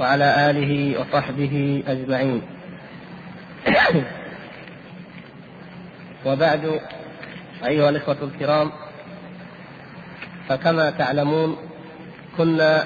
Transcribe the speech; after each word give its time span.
وعلى 0.00 0.50
آله 0.50 1.00
وصحبه 1.00 1.82
أجمعين. 1.88 2.42
وبعد 6.26 6.80
أيها 7.66 7.88
الإخوة 7.88 8.16
الكرام 8.22 8.70
فكما 10.48 10.90
تعلمون 10.90 11.56
كنا 12.36 12.84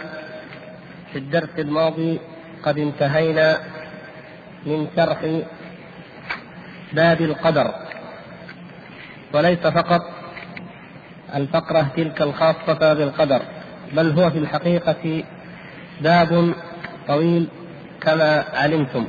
في 1.12 1.19
الدرس 1.19 1.59
الماضي 1.59 2.20
قد 2.62 2.78
انتهينا 2.78 3.58
من 4.66 4.86
شرح 4.97 5.42
باب 6.92 7.20
القدر. 7.20 7.74
وليس 9.34 9.58
فقط 9.58 10.02
الفقرة 11.34 11.86
تلك 11.97 12.22
الخاصة 12.22 12.95
بالقدر 12.95 13.42
بل 13.92 14.11
هو 14.11 14.30
في 14.30 14.38
الحقيقة 14.38 15.24
باب 16.00 16.55
طويل 17.10 17.48
كما 18.00 18.45
علمتم. 18.55 19.05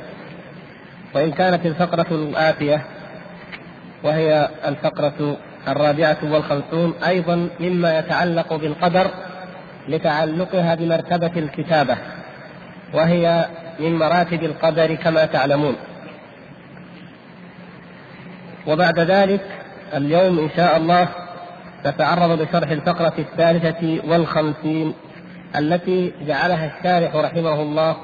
وإن 1.14 1.30
كانت 1.32 1.66
الفقرة 1.66 2.06
الآتية 2.10 2.82
وهي 4.02 4.48
الفقرة 4.64 5.36
الرابعة 5.68 6.18
والخمسون 6.22 6.94
أيضا 7.06 7.48
مما 7.60 7.98
يتعلق 7.98 8.54
بالقدر 8.54 9.06
لتعلقها 9.88 10.74
بمرتبة 10.74 11.34
الكتابة 11.36 11.96
وهي 12.94 13.46
من 13.80 13.92
مراتب 13.98 14.42
القدر 14.44 14.94
كما 14.94 15.24
تعلمون. 15.24 15.76
وبعد 18.66 18.98
ذلك 18.98 19.44
اليوم 19.94 20.38
إن 20.38 20.50
شاء 20.56 20.76
الله 20.76 21.08
نتعرض 21.86 22.40
لشرح 22.40 22.70
الفقرة 22.70 23.14
الثالثة 23.18 24.00
والخمسين 24.10 24.94
التي 25.56 26.12
جعلها 26.26 26.78
الشارح 26.78 27.16
رحمه 27.16 27.62
الله 27.62 27.96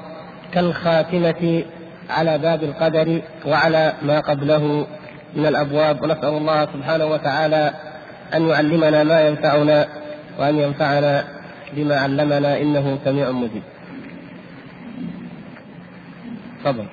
كالخاتمة 0.53 1.63
على 2.09 2.37
باب 2.37 2.63
القدر 2.63 3.21
وعلى 3.45 3.93
ما 4.01 4.19
قبله 4.19 4.87
من 5.35 5.45
الأبواب 5.45 6.03
ونسأل 6.03 6.29
الله 6.29 6.65
سبحانه 6.65 7.05
وتعالى 7.05 7.73
أن 8.33 8.49
يعلمنا 8.49 9.03
ما 9.03 9.27
ينفعنا 9.27 9.87
وأن 10.39 10.59
ينفعنا 10.59 11.23
بما 11.73 11.95
علمنا 11.95 12.61
إنه 12.61 12.99
سميع 13.05 13.31
مجيب. 13.31 13.63
تفضل. 16.63 16.85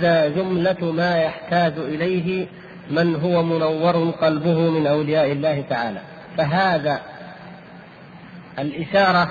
فهذا 0.00 0.28
جملة 0.28 0.92
ما 0.92 1.16
يحتاج 1.16 1.72
إليه 1.78 2.46
من 2.90 3.14
هو 3.14 3.42
منور 3.42 4.10
قلبه 4.10 4.70
من 4.70 4.86
أولياء 4.86 5.32
الله 5.32 5.64
تعالى. 5.70 6.00
فهذا 6.36 7.00
الإشارة 8.58 9.30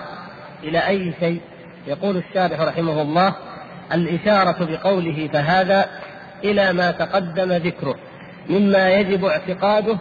إلى 0.63 0.87
أي 0.87 1.13
شيء؟ 1.19 1.41
يقول 1.87 2.17
الشارح 2.17 2.61
رحمه 2.61 3.01
الله 3.01 3.35
الإشارة 3.93 4.65
بقوله 4.65 5.29
فهذا 5.33 5.85
إلى 6.43 6.73
ما 6.73 6.91
تقدم 6.91 7.51
ذكره 7.51 7.95
مما 8.49 8.89
يجب 8.89 9.25
اعتقاده 9.25 9.97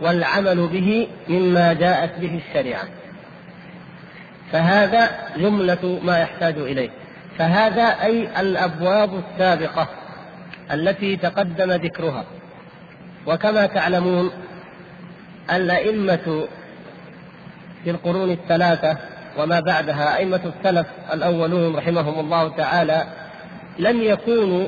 والعمل 0.00 0.68
به 0.68 1.08
مما 1.28 1.72
جاءت 1.72 2.18
به 2.18 2.40
الشريعة. 2.48 2.84
فهذا 4.52 5.10
جملة 5.36 6.00
ما 6.02 6.18
يحتاج 6.18 6.58
إليه. 6.58 6.90
فهذا 7.38 7.82
أي 8.02 8.40
الأبواب 8.40 9.10
السابقة 9.14 9.88
التي 10.72 11.16
تقدم 11.16 11.72
ذكرها. 11.72 12.24
وكما 13.26 13.66
تعلمون 13.66 14.30
الأئمة 15.52 16.46
في 17.84 17.90
القرون 17.90 18.30
الثلاثة 18.30 18.96
وما 19.38 19.60
بعدها 19.60 20.16
أئمة 20.16 20.52
السلف 20.56 20.86
الأولون 21.12 21.76
رحمهم 21.76 22.20
الله 22.20 22.48
تعالى 22.48 23.06
لم 23.78 24.02
يكونوا 24.02 24.66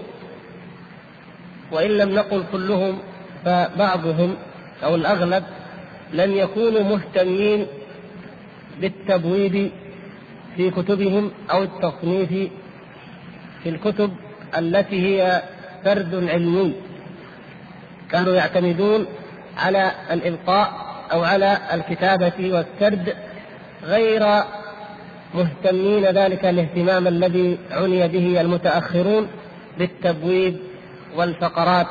وإن 1.72 1.90
لم 1.90 2.14
نقل 2.14 2.44
كلهم 2.52 2.98
فبعضهم 3.44 4.36
أو 4.84 4.94
الأغلب 4.94 5.44
لم 6.12 6.32
يكونوا 6.32 6.82
مهتمين 6.82 7.66
بالتبويب 8.80 9.70
في 10.56 10.70
كتبهم 10.70 11.30
أو 11.50 11.62
التصنيف 11.62 12.50
في 13.62 13.68
الكتب 13.68 14.12
التي 14.58 15.00
هي 15.00 15.42
فرد 15.84 16.14
علمي. 16.28 16.74
كانوا 18.10 18.34
يعتمدون 18.34 19.06
على 19.58 19.90
الإلقاء 20.10 20.72
أو 21.12 21.24
على 21.24 21.58
الكتابة 21.72 22.32
والسرد 22.38 23.14
غير 23.82 24.42
مهتمين 25.34 26.04
ذلك 26.04 26.44
الاهتمام 26.44 27.06
الذي 27.06 27.58
عني 27.70 28.08
به 28.08 28.40
المتأخرون 28.40 29.28
بالتبويب 29.78 30.56
والفقرات 31.16 31.86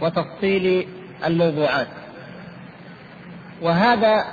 وتفصيل 0.00 0.88
الموضوعات. 1.26 1.86
وهذا 3.62 4.24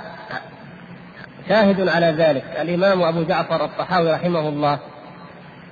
شاهد 1.48 1.88
على 1.88 2.06
ذلك. 2.06 2.44
الإمام 2.60 3.02
أبو 3.02 3.22
جعفر 3.22 3.64
الطحاوي 3.64 4.12
رحمه 4.12 4.48
الله 4.48 4.78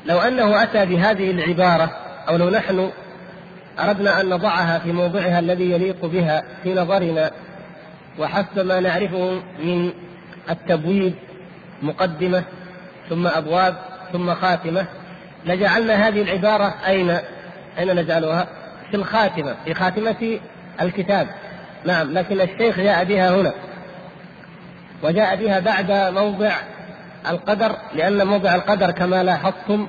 لو 0.07 0.19
أنه 0.19 0.63
أتى 0.63 0.87
بهذه 0.87 1.31
العبارة 1.31 2.06
أو 2.29 2.37
لو 2.37 2.51
نحن 2.51 2.91
أردنا 3.79 4.21
أن 4.21 4.29
نضعها 4.29 4.79
في 4.79 4.93
موضعها 4.93 5.39
الذي 5.39 5.71
يليق 5.71 6.05
بها 6.07 6.45
في 6.63 6.75
نظرنا 6.75 7.31
وحسب 8.19 8.59
ما 8.59 8.81
نعرفه 8.81 9.43
من 9.65 9.93
التبويب 10.51 11.15
مقدمة 11.83 12.45
ثم 13.09 13.27
أبواب 13.27 13.75
ثم 14.13 14.35
خاتمة 14.35 14.87
لجعلنا 15.47 15.95
هذه 15.95 16.23
العبارة 16.23 16.75
أين؟ 16.87 17.11
أين 17.79 17.97
نجعلها؟ 17.97 18.47
في 18.91 18.97
الخاتمة 18.97 19.55
في 19.65 19.75
خاتمة 19.75 20.39
الكتاب. 20.81 21.29
نعم 21.85 22.13
لكن 22.13 22.41
الشيخ 22.41 22.81
جاء 22.81 23.05
بها 23.05 23.41
هنا. 23.41 23.53
وجاء 25.03 25.37
بها 25.37 25.61
بعد 25.61 25.93
موضع 26.15 26.53
القدر 27.31 27.77
لأن 27.95 28.27
موضع 28.27 28.55
القدر 28.55 28.91
كما 28.91 29.23
لاحظتم 29.23 29.89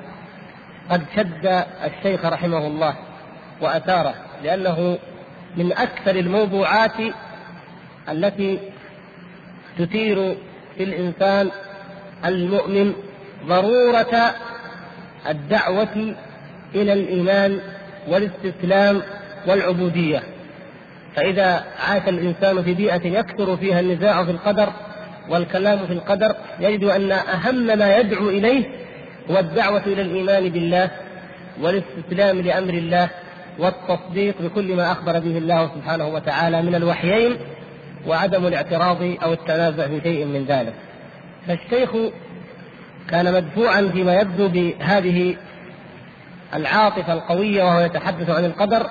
قد 0.90 1.02
شد 1.16 1.64
الشيخ 1.86 2.26
رحمه 2.26 2.68
الله 2.68 2.96
وأثاره 3.62 4.14
لأنه 4.44 4.98
من 5.58 5.72
أكثر 5.72 6.16
الموضوعات 6.16 7.14
التي 8.10 8.60
تثير 9.80 10.38
في 10.78 10.84
الإنسان 10.84 11.52
المؤمن 12.26 12.94
ضرورة 13.46 14.36
الدعوة 15.30 16.16
إلى 16.76 16.94
الإيمان 16.94 17.60
والاستسلام 18.08 19.02
والعبودية. 19.48 20.24
فإذا 21.16 21.64
عاش 21.88 22.08
الإنسان 22.08 22.64
في 22.64 22.74
بيئة 22.74 23.08
يكثر 23.08 23.58
فيها 23.58 23.80
النزاع 23.80 24.24
في 24.26 24.32
القدر 24.32 24.70
والكلام 25.30 25.88
في 25.88 25.94
القدر 25.94 26.36
يجد 26.60 26.84
أن 26.84 27.12
أهم 27.12 27.56
ما 27.56 27.98
يدعو 27.98 28.30
إليه 28.30 28.87
هو 29.32 29.40
الدعوة 29.40 29.84
إلى 29.86 30.02
الإيمان 30.02 30.50
بالله 30.50 30.92
والاستسلام 31.62 32.42
لأمر 32.42 32.74
الله 32.74 33.10
والتصديق 33.60 34.42
بكل 34.42 34.76
ما 34.76 34.92
أخبر 34.92 35.20
به 35.20 35.38
الله 35.38 35.72
سبحانه 35.76 36.08
وتعالى 36.08 36.62
من 36.62 36.76
الوحيين 36.76 37.38
وعدم 38.08 38.48
الاعتراض 38.48 38.98
أو 39.24 39.34
التنازع 39.34 39.88
في 39.88 40.02
شيء 40.04 40.26
من 40.26 40.46
ذلك. 40.46 40.74
فالشيخ 41.48 41.90
كان 43.10 43.34
مدفوعا 43.34 43.90
فيما 43.94 44.16
يبدو 44.16 44.48
بهذه 44.48 45.36
العاطفة 46.54 47.14
القوية 47.14 47.64
وهو 47.64 47.80
يتحدث 47.80 48.30
عن 48.30 48.46
القدر 48.46 48.88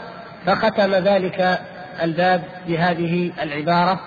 فختم 0.47 0.95
ذلك 0.95 1.59
الباب 2.03 2.43
بهذه 2.69 3.33
العبارة 3.43 4.01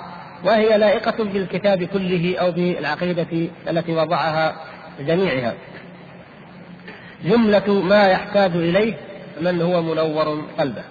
وهي 0.44 0.78
لائقة 0.78 1.24
بالكتاب 1.24 1.84
كله 1.84 2.36
أو 2.40 2.52
بالعقيدة 2.52 3.50
التي 3.70 3.92
وضعها 3.92 4.56
جميعها. 5.00 5.54
جملة 7.24 7.74
ما 7.74 8.08
يحتاج 8.08 8.52
إليه 8.52 8.94
من 9.42 9.62
هو 9.62 9.82
منور 9.82 10.44
قلبه. 10.60 10.84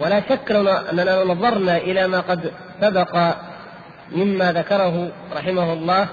ولا 0.00 0.20
شك 0.20 0.50
لو 0.50 0.68
أننا 0.68 1.24
نظرنا 1.24 1.76
إلى 1.76 2.06
ما 2.06 2.20
قد 2.20 2.52
سبق 2.80 3.34
مما 4.12 4.52
ذكره 4.52 5.08
رحمه 5.36 5.72
الله 5.72 6.08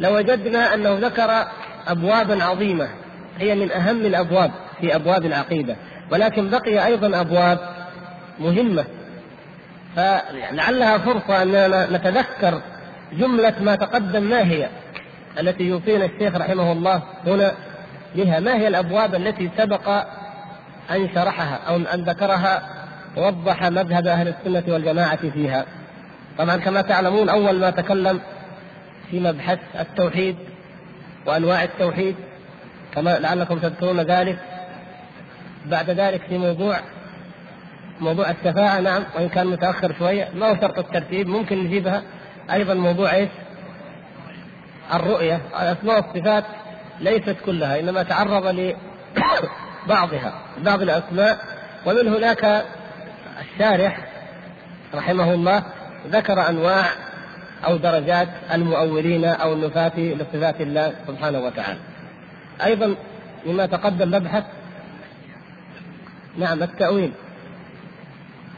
لوجدنا 0.00 0.74
أنه 0.74 0.98
ذكر 1.00 1.46
أبوابا 1.88 2.44
عظيمة 2.44 2.88
هي 3.38 3.54
من 3.54 3.72
أهم 3.72 4.06
الأبواب 4.06 4.50
في 4.80 4.96
أبواب 4.96 5.26
العقيدة 5.26 5.76
ولكن 6.10 6.50
بقي 6.50 6.86
أيضا 6.86 7.20
أبواب 7.20 7.58
مهمة. 8.38 8.84
فلعلها 9.96 10.98
فرصة 10.98 11.42
أننا 11.42 11.86
نتذكر 11.90 12.62
جملة 13.12 13.54
ما 13.60 13.74
تقدم 13.76 14.22
ما 14.22 14.42
هي. 14.42 14.68
التي 15.40 15.64
يوصينا 15.64 16.04
الشيخ 16.04 16.34
رحمه 16.34 16.72
الله 16.72 17.02
هنا 17.26 17.52
بها. 18.14 18.40
ما 18.40 18.54
هي 18.54 18.68
الأبواب 18.68 19.14
التي 19.14 19.50
سبق 19.58 19.88
أن 20.90 21.08
شرحها 21.14 21.56
أو 21.68 21.76
أن 21.76 22.00
ذكرها 22.04 22.62
ووضح 23.16 23.62
مذهب 23.64 24.06
أهل 24.06 24.28
السنة 24.28 24.74
والجماعة 24.74 25.30
فيها؟ 25.30 25.64
طبعا 26.38 26.56
كما 26.56 26.80
تعلمون 26.80 27.28
أول 27.28 27.60
ما 27.60 27.70
تكلم 27.70 28.20
في 29.10 29.20
مبحث 29.20 29.58
التوحيد 29.80 30.36
وأنواع 31.26 31.64
التوحيد 31.64 32.16
كما 32.94 33.18
لعلكم 33.18 33.58
تذكرون 33.58 34.00
ذلك 34.00 34.38
بعد 35.66 35.90
ذلك 35.90 36.22
في 36.28 36.38
موضوع 36.38 36.80
موضوع 38.00 38.30
الشفاعة. 38.30 38.80
نعم 38.80 39.02
وإن 39.16 39.28
كان 39.28 39.46
متأخر 39.46 39.94
شوية 39.98 40.28
ما 40.34 40.50
هو 40.50 40.56
شرط 40.60 40.78
الترتيب؟ 40.78 41.28
ممكن 41.28 41.64
نجيبها. 41.64 42.02
أيضا 42.52 42.74
موضوع 42.74 43.14
إيش؟ 43.14 43.28
الرؤية 44.94 45.40
الأسماء 45.60 45.96
والصفات 45.96 46.44
ليست 47.00 47.36
كلها 47.46 47.80
إنما 47.80 48.02
تعرض 48.02 48.46
لبعضها 48.46 50.32
بعض 50.58 50.82
الأسماء. 50.82 51.38
ومن 51.86 52.08
هناك 52.08 52.64
الشارح 53.40 53.98
رحمه 54.94 55.34
الله 55.34 55.62
ذكر 56.10 56.48
أنواع 56.48 56.84
أو 57.66 57.76
درجات 57.76 58.28
المؤولين 58.52 59.24
أو 59.24 59.52
النفاة 59.52 59.98
لصفات 59.98 60.60
الله 60.60 60.92
سبحانه 61.06 61.38
وتعالى. 61.38 61.78
أيضا 62.64 62.94
مما 63.46 63.66
تقدم 63.66 64.08
مبحث 64.08 64.44
نعم 66.38 66.62
التأويل. 66.62 67.12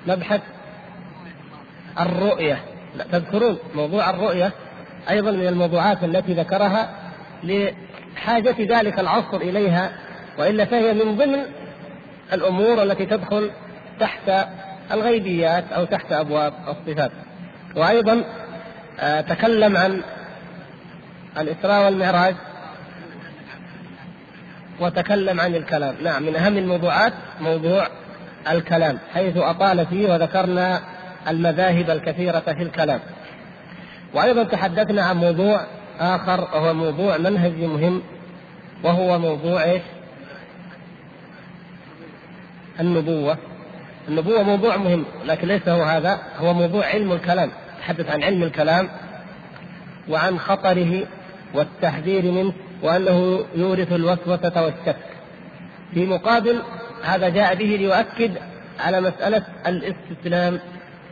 مبحث 0.06 0.40
الرؤية. 2.00 2.60
تذكرون 3.12 3.58
موضوع 3.74 4.10
الرؤية؟ 4.10 4.52
أيضا 5.10 5.30
من 5.30 5.46
الموضوعات 5.46 6.04
التي 6.04 6.32
ذكرها 6.34 6.90
لحاجة 7.42 8.56
ذلك 8.58 9.00
العصر 9.00 9.36
إليها 9.36 9.92
وإلا 10.38 10.64
فهي 10.64 10.92
من 10.92 11.16
ضمن 11.16 11.38
الأمور 12.32 12.82
التي 12.82 13.06
تدخل 13.06 13.50
تحت 14.00 14.30
الغيبيات 14.92 15.64
أو 15.72 15.84
تحت 15.84 16.12
أبواب 16.12 16.52
الصفات. 16.68 17.10
وأيضا 17.76 18.24
آه، 19.00 19.20
تكلم 19.20 19.76
عن 19.76 20.02
الإسراء 21.38 21.84
والمعراج 21.84 22.34
وتكلم 24.80 25.40
عن 25.40 25.54
الكلام. 25.54 25.94
نعم 26.04 26.22
من 26.22 26.36
أهم 26.36 26.58
الموضوعات 26.58 27.12
موضوع 27.40 27.86
الكلام 28.50 28.98
حيث 29.14 29.36
أطال 29.36 29.86
فيه 29.86 30.12
وذكرنا 30.12 30.80
المذاهب 31.28 31.90
الكثيرة 31.90 32.40
في 32.40 32.62
الكلام. 32.62 33.00
وأيضا 34.14 34.44
تحدثنا 34.44 35.02
عن 35.02 35.16
موضوع 35.16 35.60
آخر 36.00 36.40
وهو 36.40 36.74
موضوع 36.74 37.16
منهجي 37.16 37.66
مهم 37.66 38.02
وهو 38.84 39.18
موضوع 39.18 39.64
إيش؟ 39.64 39.82
النبوة. 42.80 43.38
النبوة 44.08 44.42
موضوع 44.42 44.76
مهم 44.76 45.04
لكن 45.24 45.48
ليس 45.48 45.68
هو 45.68 45.82
هذا 45.82 46.18
هو 46.38 46.54
موضوع 46.54 46.86
علم 46.86 47.12
الكلام. 47.12 47.50
تحدث 47.80 48.10
عن 48.10 48.22
علم 48.22 48.42
الكلام 48.42 48.88
وعن 50.08 50.38
خطره 50.38 51.06
والتحذير 51.54 52.32
منه 52.32 52.52
وأنه 52.82 53.44
يورث 53.54 53.92
الوسوسة 53.92 54.64
والشك. 54.64 54.96
في 55.94 56.06
مقابل 56.06 56.62
هذا 57.02 57.28
جاء 57.28 57.54
به 57.54 57.64
ليؤكد 57.64 58.32
على 58.80 59.00
مسألة 59.00 59.42
الاستسلام 59.66 60.60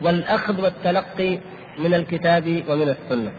والأخذ 0.02 0.61
والتلقي 0.62 1.38
من 1.78 1.94
الكتاب 1.94 2.62
ومن 2.68 2.88
السنة. 2.88 3.32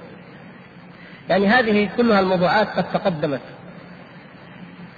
يعني 1.29 1.47
هذه 1.47 1.89
كلها 1.97 2.19
الموضوعات 2.19 2.67
قد 2.67 2.91
تقدمت. 2.93 3.41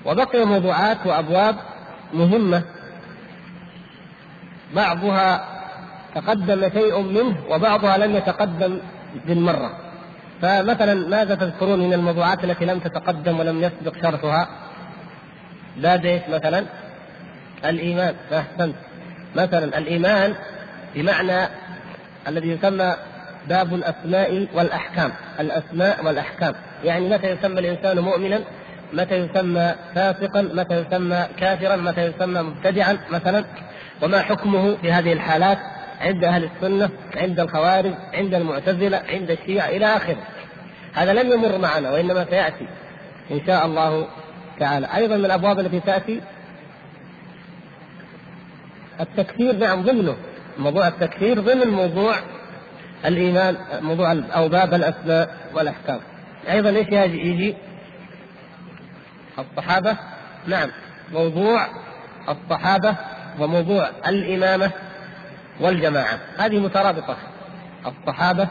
وبقي 0.05 0.45
موضوعات 0.45 0.98
وأبواب 1.05 1.55
مهمة. 2.13 2.63
بعضها 4.75 5.45
تقدم 6.15 6.69
شيء 6.69 7.01
منه 7.01 7.36
وبعضها 7.50 7.98
لم 7.98 8.15
يتقدم 8.15 8.77
بالمرة. 9.27 9.71
فمثلا 10.41 11.07
ماذا 11.07 11.36
تذكرون 11.36 11.79
من 11.79 11.93
الموضوعات 11.93 12.43
التي 12.43 12.65
لم 12.65 12.79
تتقدم 12.79 13.39
ولم 13.39 13.63
يسبق 13.63 13.93
شرحها؟ 14.01 14.48
إيش 15.86 16.21
مثلا؟ 16.29 16.65
الإيمان. 17.65 18.15
أحسنت. 18.33 18.75
مثلا 19.36 19.77
الإيمان 19.77 20.36
بمعنى 20.95 21.48
الذي 22.27 22.50
يسمى 22.50 22.95
باب 23.50 23.74
الأسماء 23.74 24.48
والأحكام. 24.53 25.12
الأسماء 25.39 26.05
والأحكام. 26.05 26.53
يعني 26.83 27.10
متى 27.10 27.27
يسمى 27.27 27.60
الإنسان 27.60 28.00
مؤمنا؟ 28.00 28.39
متى 28.93 29.15
يسمى 29.15 29.75
فاسقا؟ 29.95 30.41
متى 30.41 30.81
يسمى 30.81 31.25
كافرا؟ 31.38 31.75
متى 31.75 32.01
يسمى 32.05 32.41
مبتدعا 32.41 32.98
مثلا؟ 33.12 33.45
وما 34.01 34.21
حكمه 34.21 34.75
في 34.75 34.91
هذه 34.91 35.13
الحالات؟ 35.13 35.57
عند 36.01 36.24
أهل 36.24 36.43
السنة 36.43 36.89
عند 37.15 37.39
الخوارج 37.39 37.93
عند 38.13 38.33
المعتزلة 38.33 39.01
عند 39.10 39.31
الشيعة 39.31 39.69
إلى 39.69 39.86
آخره. 39.86 40.17
هذا 40.93 41.13
لم 41.13 41.31
يمر 41.31 41.57
معنا 41.57 41.91
وإنما 41.91 42.25
سيأتي 42.25 42.67
إن 43.31 43.41
شاء 43.48 43.65
الله 43.65 44.07
تعالى. 44.60 44.88
أيضا 44.95 45.15
من 45.15 45.25
الأبواب 45.25 45.60
التي 45.60 45.79
تأتي 45.79 46.21
التكفير 49.00 49.55
نعم 49.55 49.81
ضمنه. 49.81 50.15
موضوع 50.57 50.88
التكفير 50.88 51.39
ضمن 51.39 51.67
موضوع 51.67 52.15
الإيمان 53.05 53.58
موضوع 53.81 54.12
أو 54.12 54.50
باب 54.50 54.74
الأسماء 54.74 55.38
والأحكام. 55.53 56.00
أيضا 56.50 56.70
إيش 56.70 56.88
يجي 56.88 57.55
الصحابة. 59.39 59.98
نعم 60.48 60.70
موضوع 61.13 61.67
الصحابة 62.29 62.96
وموضوع 63.39 63.89
الإمامة 64.08 64.72
والجماعة. 65.60 66.20
هذه 66.38 66.60
مترابطة 66.60 67.17
الصحابة 67.86 68.48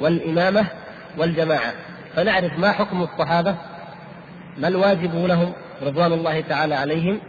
والإمامة 0.00 0.66
والجماعة. 1.18 1.72
فنعرف 2.16 2.58
ما 2.58 2.72
حكم 2.72 3.02
الصحابة 3.02 3.54
ما 4.58 4.68
الواجب 4.68 5.14
لهم 5.14 5.52
رضوان 5.82 6.12
الله 6.12 6.40
تعالى 6.40 6.74
عليهم 6.74 7.20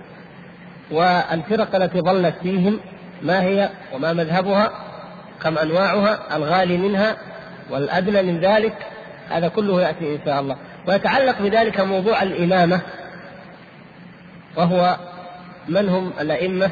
والفرق 0.91 1.75
التي 1.75 2.01
ظلت 2.01 2.35
فيهم 2.41 2.79
ما 3.21 3.41
هي 3.41 3.69
وما 3.93 4.13
مذهبها. 4.13 4.86
كم 5.43 5.57
أنواعها 5.57 6.37
الغالي 6.37 6.77
منها 6.77 7.17
والأدنى 7.69 8.21
من 8.21 8.39
ذلك 8.39 8.73
هذا 9.29 9.47
كله 9.47 9.81
يأتي 9.81 10.15
إن 10.15 10.19
شاء 10.25 10.39
الله. 10.39 10.57
ويتعلق 10.87 11.41
بذلك 11.41 11.79
موضوع 11.79 12.21
الإمامة 12.23 12.81
وهو 14.55 14.97
من 15.67 15.89
هم 15.89 16.11
الأئمة 16.19 16.71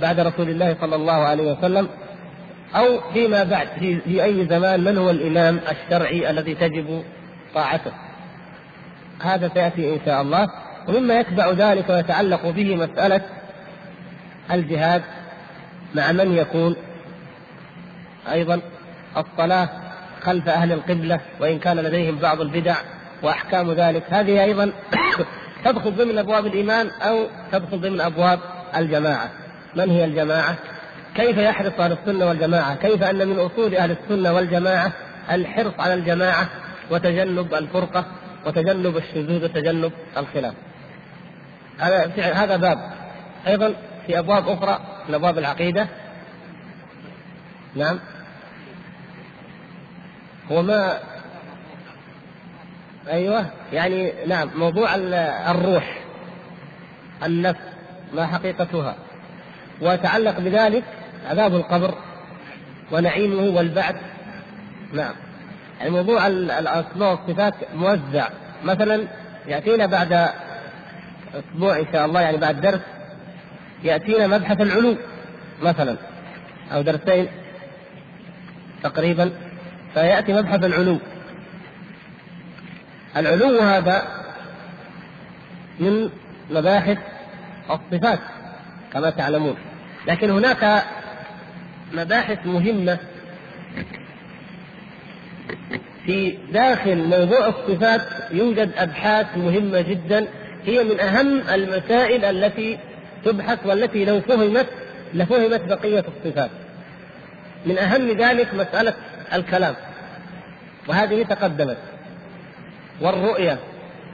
بعد 0.00 0.20
رسول 0.20 0.48
الله 0.48 0.76
صلى 0.80 0.96
الله 0.96 1.12
عليه 1.12 1.52
وسلم 1.52 1.88
أو 2.76 3.00
فيما 3.12 3.44
بعد 3.44 3.68
في, 3.78 4.00
في 4.00 4.24
أي 4.24 4.46
زمان 4.46 4.84
من 4.84 4.98
هو 4.98 5.10
الإمام 5.10 5.60
الشرعي 5.70 6.30
الذي 6.30 6.54
تجب 6.54 7.04
طاعته. 7.54 7.92
هذا 9.20 9.50
سيأتي 9.54 9.94
إن 9.94 10.00
شاء 10.06 10.22
الله. 10.22 10.48
ومما 10.88 11.20
يتبع 11.20 11.50
ذلك 11.50 11.90
ويتعلق 11.90 12.50
به 12.50 12.76
مسألة 12.76 13.20
الجهاد 14.52 15.02
مع 15.94 16.12
من 16.12 16.36
يكون 16.36 16.76
أيضا 18.32 18.60
الصلاة 19.16 19.68
خلف 20.22 20.48
أهل 20.48 20.72
القبلة 20.72 21.20
وإن 21.40 21.58
كان 21.58 21.76
لديهم 21.76 22.16
بعض 22.16 22.40
البدع 22.40 22.76
وأحكام 23.22 23.72
ذلك. 23.72 24.02
هذه 24.10 24.44
أيضا 24.44 24.72
تدخل 25.64 25.96
ضمن 25.96 26.18
أبواب 26.18 26.46
الإيمان 26.46 26.90
أو 27.02 27.26
تدخل 27.52 27.80
ضمن 27.80 28.00
أبواب 28.00 28.40
الجماعة. 28.76 29.30
من 29.76 29.90
هي 29.90 30.04
الجماعة؟ 30.04 30.56
كيف 31.14 31.38
يحرص 31.38 31.72
أهل 31.80 31.92
السنة 31.92 32.26
والجماعة؟ 32.26 32.74
كيف 32.74 33.02
أن 33.02 33.28
من 33.28 33.38
أصول 33.38 33.74
أهل 33.74 33.90
السنة 33.90 34.32
والجماعة 34.32 34.92
الحرص 35.32 35.72
على 35.78 35.94
الجماعة 35.94 36.48
وتجنب 36.90 37.54
الفرقة 37.54 38.04
وتجنب 38.46 38.96
الشذوذ 38.96 39.44
وتجنب 39.44 39.92
الخلاف؟ 40.16 40.54
هذا 41.78 42.12
هذا 42.16 42.56
باب. 42.56 42.78
أيضا 43.46 43.74
في 44.06 44.18
أبواب 44.18 44.48
أخرى 44.48 44.78
من 45.08 45.14
أبواب 45.14 45.38
العقيدة. 45.38 45.86
نعم. 47.74 47.98
هو 50.52 50.62
ما 50.62 50.98
أيوه 53.08 53.46
يعني 53.72 54.12
نعم 54.26 54.50
موضوع 54.56 54.94
الروح 55.50 55.98
النفس 57.24 57.60
ما 58.14 58.26
حقيقتها. 58.26 58.96
ويتعلق 59.80 60.40
بذلك 60.40 60.84
عذاب 61.30 61.54
القبر 61.54 61.94
ونعيمه 62.92 63.56
والبعث. 63.56 63.96
نعم. 64.92 65.14
يعني 65.78 65.90
موضوع 65.90 66.26
الأسماء 66.26 67.10
والصفات 67.10 67.54
موزع. 67.74 68.28
مثلا 68.64 69.04
يأتينا 69.46 69.86
بعد 69.86 70.28
أسبوع 71.34 71.78
إن 71.78 71.86
شاء 71.92 72.06
الله 72.06 72.20
يعني 72.20 72.36
بعد 72.36 72.60
درس 72.60 72.80
يأتينا 73.82 74.26
مبحث 74.26 74.60
العلو 74.60 74.96
مثلا 75.62 75.96
أو 76.72 76.82
درسين 76.82 77.28
تقريبا. 78.82 79.32
فيأتي 79.94 80.32
مبحث 80.32 80.64
العلو. 80.64 80.98
العلو 83.16 83.60
هذا 83.60 84.02
من 85.80 86.10
مباحث 86.50 86.98
الصفات 87.70 88.18
كما 88.92 89.10
تعلمون. 89.10 89.56
لكن 90.06 90.30
هناك 90.30 90.82
مباحث 91.92 92.38
مهمة 92.46 92.98
في 96.06 96.38
داخل 96.52 96.96
موضوع 96.96 97.46
الصفات 97.46 98.00
يوجد 98.30 98.70
أبحاث 98.76 99.26
مهمة 99.36 99.80
جدا. 99.80 100.26
هي 100.66 100.84
من 100.84 101.00
أهم 101.00 101.42
المسائل 101.54 102.24
التي 102.24 102.78
تبحث 103.24 103.66
والتي 103.66 104.04
لو 104.04 104.20
فهمت 104.20 104.66
لفهمت 105.14 105.60
بقية 105.60 106.04
الصفات. 106.08 106.50
من 107.66 107.78
أهم 107.78 108.08
ذلك 108.08 108.54
مسألة 108.54 108.94
الكلام. 109.32 109.74
وهذه 110.88 111.22
تقدمت. 111.22 111.76
والرؤية. 113.00 113.58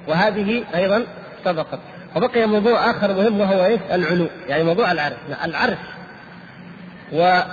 وهذه 0.08 0.64
أيضا 0.74 1.02
سبقت. 1.44 1.78
وبقي 2.16 2.46
موضوع 2.46 2.90
آخر 2.90 3.08
مهم 3.08 3.40
وهو 3.40 3.64
إيش؟ 3.64 3.80
العلو. 3.92 4.26
يعني 4.48 4.64
موضوع 4.64 4.92
العرش. 4.92 5.16
العرش. 5.44 5.78
والعلو 7.12 7.44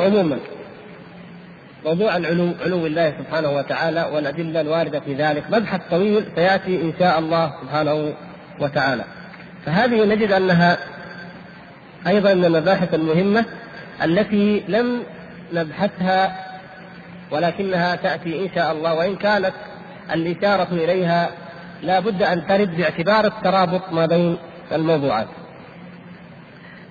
عموما. 0.00 0.38
موضوع 1.84 2.16
العلو 2.16 2.52
علو 2.64 2.86
الله 2.86 3.14
سبحانه 3.18 3.50
وتعالى 3.50 4.10
والأدلة 4.12 4.60
الواردة 4.60 5.00
في 5.00 5.14
ذلك. 5.14 5.44
مبحث 5.50 5.80
طويل 5.90 6.24
سيأتي 6.34 6.82
إن 6.82 6.92
شاء 6.98 7.18
الله 7.18 7.52
سبحانه 7.62 8.14
وتعالى. 8.60 9.04
فهذه 9.66 10.04
نجد 10.04 10.32
أنها 10.32 10.78
أيضا 12.06 12.34
من 12.34 12.44
المباحث 12.44 12.94
المهمة 12.94 13.44
التي 14.04 14.64
لم 14.68 15.02
نبحثها 15.52 16.46
ولكنها 17.30 17.96
تأتي 17.96 18.44
إن 18.44 18.50
شاء 18.54 18.72
الله 18.72 18.94
وإن 18.94 19.16
كانت 19.16 19.52
الإشارة 20.14 20.68
إليها 20.72 21.30
لا 21.82 22.00
بد 22.00 22.22
أن 22.22 22.46
ترد 22.46 22.76
باعتبار 22.76 23.26
الترابط 23.26 23.92
ما 23.92 24.06
بين 24.06 24.38
الموضوعات. 24.72 25.26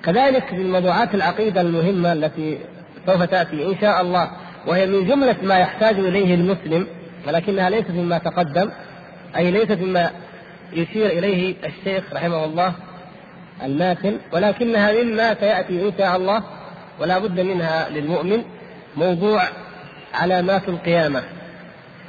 كذلك 0.03 0.53
من 0.53 0.71
موضوعات 0.71 1.15
العقيدة 1.15 1.61
المهمة 1.61 2.13
التي 2.13 2.59
سوف 3.05 3.23
تأتي 3.23 3.65
إن 3.65 3.75
شاء 3.81 4.01
الله 4.01 4.31
وهي 4.67 4.85
من 4.85 5.07
جملة 5.07 5.35
ما 5.43 5.57
يحتاج 5.59 5.99
إليه 5.99 6.35
المسلم 6.35 6.87
ولكنها 7.27 7.69
ليست 7.69 7.91
مما 7.91 8.17
تقدم 8.17 8.71
أي 9.37 9.51
ليست 9.51 9.79
مما 9.81 10.11
يشير 10.73 11.05
إليه 11.05 11.55
الشيخ 11.65 12.03
رحمه 12.13 12.45
الله 12.45 12.73
الماثل 13.63 14.17
ولكنها 14.33 15.03
مما 15.03 15.33
سيأتي 15.33 15.87
إن 15.87 15.91
شاء 15.97 16.15
الله 16.15 16.43
ولا 16.99 17.19
بد 17.19 17.39
منها 17.39 17.89
للمؤمن 17.89 18.43
موضوع 18.97 19.43
علامات 20.13 20.69
القيامة 20.69 21.23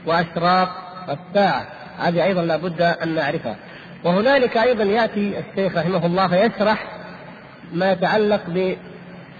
وأشراط 0.07 0.69
الساعة. 1.09 1.67
هذه 1.99 2.25
أيضا 2.25 2.43
لا 2.43 2.57
بد 2.57 2.83
أن 2.83 3.15
نعرفها. 3.15 3.57
وهنالك 4.05 4.57
أيضا 4.57 4.85
يأتي 4.85 5.35
الشيخ 5.39 5.77
رحمه 5.77 6.07
الله 6.07 6.29
فيشرح 6.29 6.87
ما 7.73 7.93
يتعلق 7.93 8.41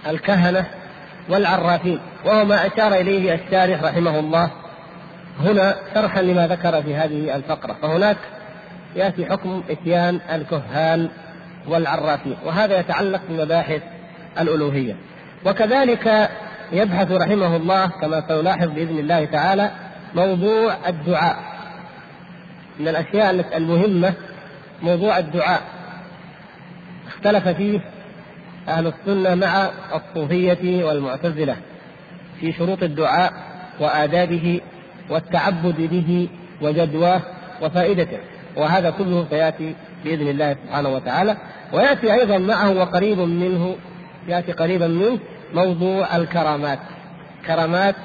بالكهنة 0.05 0.65
والعرافين 1.29 1.99
وهو 2.25 2.45
ما 2.45 2.67
أشار 2.67 2.93
إليه 2.93 3.33
الشارح 3.33 3.83
رحمه 3.83 4.19
الله 4.19 4.51
هنا 5.39 5.75
شرحا 5.93 6.21
لما 6.21 6.47
ذكر 6.47 6.83
في 6.83 6.95
هذه 6.95 7.35
الفقرة. 7.35 7.73
فهناك 7.81 8.17
يأتي 8.95 9.25
حكم 9.25 9.63
إتيان 9.69 10.19
الكهان 10.31 11.09
والعرافين 11.67 12.37
وهذا 12.45 12.79
يتعلق 12.79 13.21
بمباحث 13.29 13.81
الألوهية. 14.39 14.95
وكذلك 15.47 16.29
يبحث 16.71 17.11
رحمه 17.11 17.55
الله 17.55 17.87
كما 17.87 18.23
سنلاحظ 18.27 18.69
بإذن 18.69 18.99
الله 18.99 19.25
تعالى 19.25 19.71
موضوع 20.15 20.75
الدعاء. 20.87 21.37
من 22.79 22.87
الأشياء 22.87 23.57
المهمة 23.57 24.13
موضوع 24.81 25.17
الدعاء. 25.17 25.61
اختلف 27.07 27.47
فيه 27.47 27.79
أهل 28.67 28.87
السنة 28.87 29.35
مع 29.35 29.69
الصوفية 29.95 30.83
والمعتزلة 30.83 31.55
في 32.39 32.53
شروط 32.53 32.83
الدعاء 32.83 33.33
وآدابه 33.79 34.61
والتعبد 35.09 35.75
به 35.81 36.29
وجدواه 36.61 37.21
وفائدته. 37.61 38.17
وهذا 38.55 38.89
كله 38.89 39.25
سيأتي 39.29 39.75
بإذن 40.03 40.27
الله 40.27 40.53
سبحانه 40.53 40.89
وتعالى. 40.89 41.37
ويأتي 41.73 42.13
أيضا 42.13 42.37
معه 42.37 42.71
وقريب 42.71 43.19
منه 43.19 43.75
يأتي 44.27 44.51
قريبا 44.51 44.87
منه 44.87 45.19
موضوع 45.53 46.15
الكرامات. 46.15 46.79
كرامات 47.47 47.95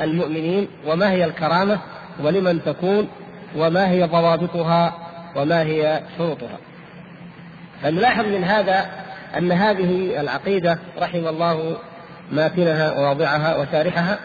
المؤمنين 0.00 0.68
وما 0.86 1.10
هي 1.10 1.24
الكرامة 1.24 1.78
ولمن 2.22 2.64
تكون 2.64 3.08
وما 3.56 3.90
هي 3.90 4.02
ضوابطها 4.02 4.94
وما 5.36 5.62
هي 5.62 6.02
شروطها. 6.18 6.58
فنلاحظ 7.82 8.26
من 8.26 8.44
هذا 8.44 8.90
أن 9.38 9.52
هذه 9.52 10.20
العقيدة 10.20 10.78
رحم 10.98 11.26
الله 11.26 11.76
ماتنها 12.32 12.98
وواضعها 12.98 13.56
وشارحها. 13.56 14.18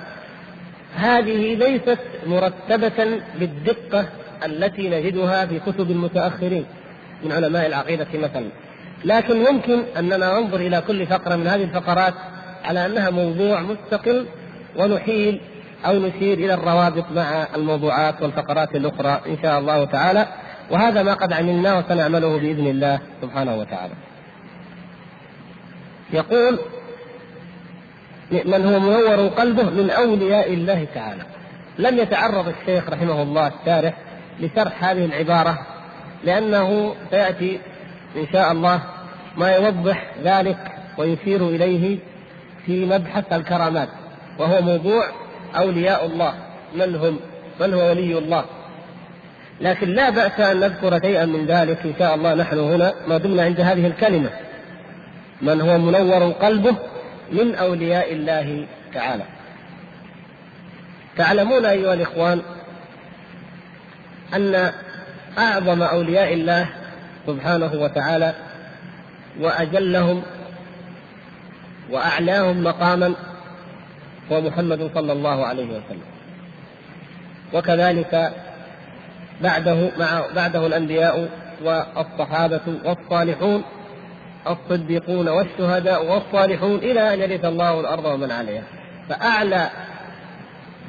هذه 0.96 1.56
ليست 1.56 2.00
مرتبة 2.28 3.22
بالدقة 3.40 4.08
التي 4.46 4.90
نجدها 4.90 5.46
في 5.46 5.60
كتب 5.60 5.92
المتأخرين 5.92 6.66
من 7.24 7.32
علماء 7.32 7.66
العقيدة 7.66 8.08
مثلا. 8.14 8.46
لكن 9.06 9.46
يمكن 9.46 9.84
أننا 9.98 10.40
ننظر 10.40 10.60
إلى 10.60 10.82
كل 10.88 11.08
فقرة 11.08 11.36
من 11.36 11.48
هذه 11.48 11.64
الفقرات 11.64 12.14
على 12.66 12.86
أنها 12.86 13.10
موضوع 13.10 13.62
مستقل 13.62 14.26
ونحيل 14.78 15.42
أو 15.86 15.94
نشير 15.94 16.38
إلى 16.38 16.54
الروابط 16.54 17.06
مع 17.16 17.48
الموضوعات 17.56 18.22
والفقرات 18.22 18.76
الأخرى 18.76 19.22
إن 19.28 19.38
شاء 19.42 19.60
الله 19.60 19.86
تعالى. 19.86 20.28
وهذا 20.72 21.04
ما 21.04 21.14
قد 21.14 21.34
عملناه 21.34 21.80
وسنعمله 21.80 22.38
بإذن 22.38 22.68
الله 22.68 23.00
سبحانه 23.22 23.56
وتعالى. 23.56 23.94
يقول 26.14 26.60
من 28.32 28.66
هو 28.66 28.80
منور 28.80 29.28
قلبه 29.28 29.70
من 29.70 29.90
أولياء 29.90 30.54
الله 30.54 30.88
تعالى. 30.96 31.24
لم 31.80 31.98
يتعرض 31.98 32.48
الشيخ 32.48 32.90
رحمه 32.90 33.22
الله 33.22 33.52
الشارح 33.62 33.94
لشرح 34.40 34.84
هذه 34.84 35.06
العبارة 35.06 35.58
لأنه 36.24 36.96
سيأتي 37.12 37.60
إن 38.16 38.28
شاء 38.34 38.52
الله 38.52 38.82
ما 39.38 39.56
يوضح 39.56 40.12
ذلك 40.24 40.58
ويشير 40.98 41.50
إليه 41.50 42.00
في 42.66 42.86
مبحث 42.86 43.34
الكرامات 43.34 43.90
وهو 44.40 44.62
موضوع 44.62 45.04
أولياء 45.56 46.06
الله. 46.06 46.34
من 46.76 46.96
هم؟ 46.96 47.20
من 47.62 47.74
هو 47.74 47.90
ولي 47.90 48.18
الله؟ 48.18 48.46
لكن 49.62 49.90
لا 49.90 50.10
بأس 50.10 50.40
أن 50.40 50.60
نذكر 50.60 51.00
شيئا 51.02 51.26
من 51.26 51.46
ذلك 51.46 51.80
إن 51.86 51.94
شاء 52.00 52.16
الله 52.16 52.34
نحن 52.34 52.60
هنا 52.60 52.94
ما 53.08 53.18
دمنا 53.18 53.44
عند 53.44 53.62
هذه 53.62 53.88
الكلمة. 53.88 54.30
من 55.42 55.62
هو 55.62 55.78
منور 55.78 56.32
قلبه 56.32 56.76
من 57.32 57.56
أولياء 57.56 58.14
الله 58.14 58.68
تعالى. 58.94 59.24
تعلمون 61.18 61.66
أيها 61.66 61.94
الإخوان 61.94 62.42
أن 64.34 64.72
أعظم 65.38 65.82
أولياء 65.82 66.34
الله 66.34 66.68
سبحانه 67.28 67.72
وتعالى 67.74 68.34
وأجلهم 69.40 70.24
وأعلاهم 71.92 72.64
مقاما 72.64 73.14
هو 74.32 74.42
محمد 74.42 74.92
صلى 74.96 75.14
الله 75.14 75.46
عليه 75.46 75.66
وسلم. 75.66 76.06
وكذلك 77.54 78.34
بعده 79.42 79.92
مع 79.98 80.24
بعده 80.36 80.68
الأنبياء 80.68 81.30
والصحابة 81.64 82.62
والصالحون 82.86 83.64
الصديقون 84.48 85.30
والشهداء 85.30 86.06
والصالحون 86.06 86.76
إلى 86.76 87.14
أن 87.14 87.20
يرث 87.20 87.46
الله 87.46 87.80
الأرض 87.80 88.06
ومن 88.06 88.32
عليها. 88.32 88.64
فأعلى 89.10 89.70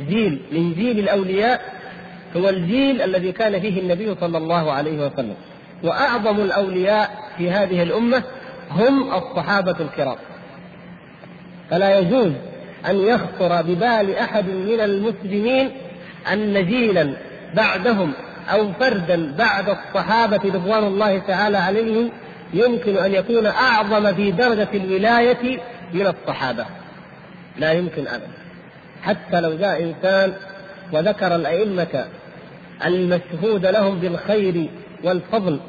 جيل 0.09 0.43
من 0.53 0.75
جيل 0.75 0.99
الأولياء 0.99 1.61
هو 2.37 2.49
الجيل 2.49 3.03
الذي 3.03 3.33
كان 3.33 3.61
فيه 3.61 3.81
النبي 3.81 4.15
صلى 4.21 4.39
الله 4.39 4.73
عليه 4.73 5.07
وسلم. 5.07 5.35
وأعظم 5.83 6.41
الأولياء 6.41 7.11
في 7.39 7.51
هذه 7.51 7.83
الأمة 7.83 8.23
هم 8.71 9.15
الصحابة 9.15 9.77
الكرام. 9.81 10.17
فلا 11.71 11.99
يجوز 11.99 12.33
أن 12.89 12.97
يخطر 12.97 13.63
ببال 13.63 14.15
أحد 14.15 14.49
من 14.49 14.81
المسلمين 14.81 15.71
أن 16.33 16.67
جيلا 16.67 17.13
بعدهم 17.55 18.13
أو 18.53 18.73
فردا 18.73 19.33
بعد 19.39 19.69
الصحابة 19.69 20.41
رضوان 20.45 20.85
الله 20.85 21.19
تعالى 21.19 21.59
عليهم 21.59 22.11
يمكن 22.55 22.97
أن 22.97 23.13
يكون 23.15 23.47
أعظم 23.47 24.15
في 24.15 24.31
درجة 24.31 24.69
الولاية 24.75 25.59
من 25.95 26.07
الصحابة. 26.07 26.67
لا 27.59 27.73
يمكن 27.73 28.09
أبدا. 28.09 28.29
حتى 29.03 29.41
لو 29.41 29.57
جاء 29.57 29.83
إنسان 29.83 30.33
وذكر 30.93 31.35
الأئمة 31.35 32.05
المشهود 32.87 33.67
لهم 33.67 33.99
بالخير 33.99 34.69
والفضل 35.05 35.61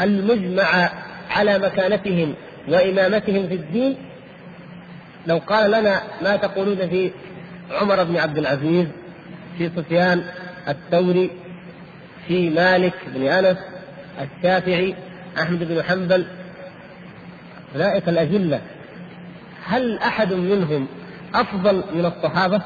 المجمع 0.00 0.90
على 1.30 1.58
مكانتهم 1.58 2.34
وإمامتهم 2.68 3.48
في 3.48 3.54
الدين 3.54 3.96
لو 5.26 5.38
قال 5.38 5.70
لنا 5.70 6.02
ما 6.22 6.36
تقولون 6.36 6.88
في 6.88 7.10
عمر 7.70 8.04
بن 8.04 8.16
عبد 8.16 8.38
العزيز 8.38 8.86
في 9.58 9.70
سفيان 9.76 10.24
الثوري 10.68 11.30
في 12.28 12.50
مالك 12.50 12.94
بن 13.14 13.26
أنس 13.26 13.58
الشافعي 14.20 14.94
أحمد 15.38 15.58
بن 15.58 15.82
حنبل 15.82 16.26
اولئك 17.74 18.08
الاجله 18.08 18.60
هل 19.66 19.98
أحد 19.98 20.32
منهم 20.32 20.86
أفضل 21.34 21.84
من 21.94 22.06
الصحابة؟ 22.06 22.62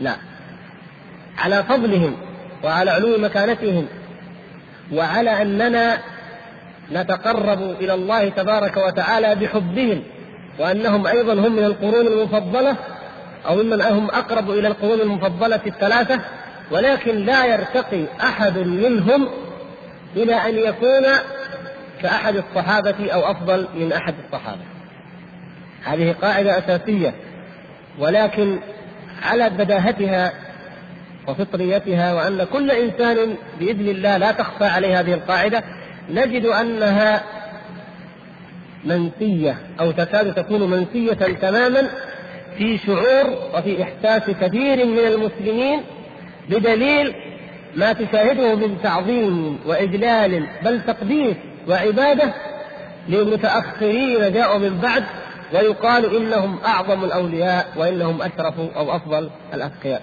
لا 0.00 0.16
على 1.38 1.64
فضلهم 1.64 2.16
وعلى 2.64 2.90
علو 2.90 3.18
مكانتهم 3.18 3.86
وعلى 4.92 5.42
أننا 5.42 5.98
نتقرب 6.92 7.62
إلى 7.80 7.94
الله 7.94 8.28
تبارك 8.28 8.76
وتعالى 8.76 9.34
بحبهم 9.34 10.02
وأنهم 10.58 11.06
أيضا 11.06 11.32
هم 11.32 11.56
من 11.56 11.64
القرون 11.64 12.06
المفضلة 12.06 12.76
أو 13.48 13.56
ممن 13.56 13.82
هم 13.82 14.06
أقرب 14.06 14.50
إلى 14.50 14.68
القرون 14.68 15.00
المفضلة 15.00 15.60
الثلاثة 15.66 16.20
ولكن 16.70 17.14
لا 17.14 17.44
يرتقي 17.46 18.04
أحد 18.20 18.58
منهم 18.58 19.28
إلى 20.16 20.34
أن 20.34 20.56
يكون 20.58 21.06
كأحد 22.02 22.36
الصحابة 22.36 23.10
أو 23.12 23.30
أفضل 23.30 23.68
من 23.74 23.92
أحد 23.92 24.14
الصحابة. 24.26 24.62
هذه 25.84 26.14
قاعدة 26.22 26.58
أساسية 26.58 27.14
ولكن 27.98 28.58
على 29.22 29.50
بداهتها 29.50 30.32
وفطريتها 31.28 32.14
وأن 32.14 32.46
كل 32.52 32.70
إنسان 32.70 33.34
بإذن 33.60 33.88
الله 33.88 34.16
لا 34.16 34.32
تخفى 34.32 34.64
عليه 34.64 35.00
هذه 35.00 35.14
القاعدة 35.14 35.62
نجد 36.10 36.46
أنها 36.46 37.22
منسيه 38.84 39.56
أو 39.80 39.90
تكاد 39.90 40.34
تكون 40.34 40.70
منسيه 40.70 41.12
تماما 41.12 41.88
في 42.58 42.78
شعور 42.78 43.38
وفي 43.54 43.82
إحساس 43.82 44.30
كثير 44.30 44.86
من 44.86 44.98
المسلمين 44.98 45.80
بدليل 46.48 47.14
ما 47.76 47.92
تشاهده 47.92 48.54
من 48.54 48.82
تعظيم 48.82 49.58
وإجلال 49.66 50.46
بل 50.64 50.80
تقديس 50.80 51.36
وعبادة 51.68 52.34
للمتأخرين 53.08 54.32
جاءوا 54.32 54.58
من 54.58 54.78
بعد 54.78 55.04
ويقال 55.54 56.16
إنهم 56.16 56.58
أعظم 56.66 57.04
الأولياء 57.04 57.72
وإنهم 57.76 58.22
أشرف 58.22 58.54
أو 58.76 58.96
أفضل 58.96 59.30
الأتقياء 59.54 60.02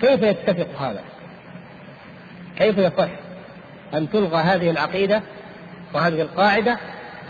كيف 0.00 0.22
يتفق 0.22 0.68
هذا؟ 0.80 1.00
كيف 2.58 2.78
يصح 2.78 3.08
أن 3.94 4.10
تلغى 4.10 4.36
هذه 4.36 4.70
العقيدة 4.70 5.22
وهذه 5.94 6.22
القاعدة 6.22 6.78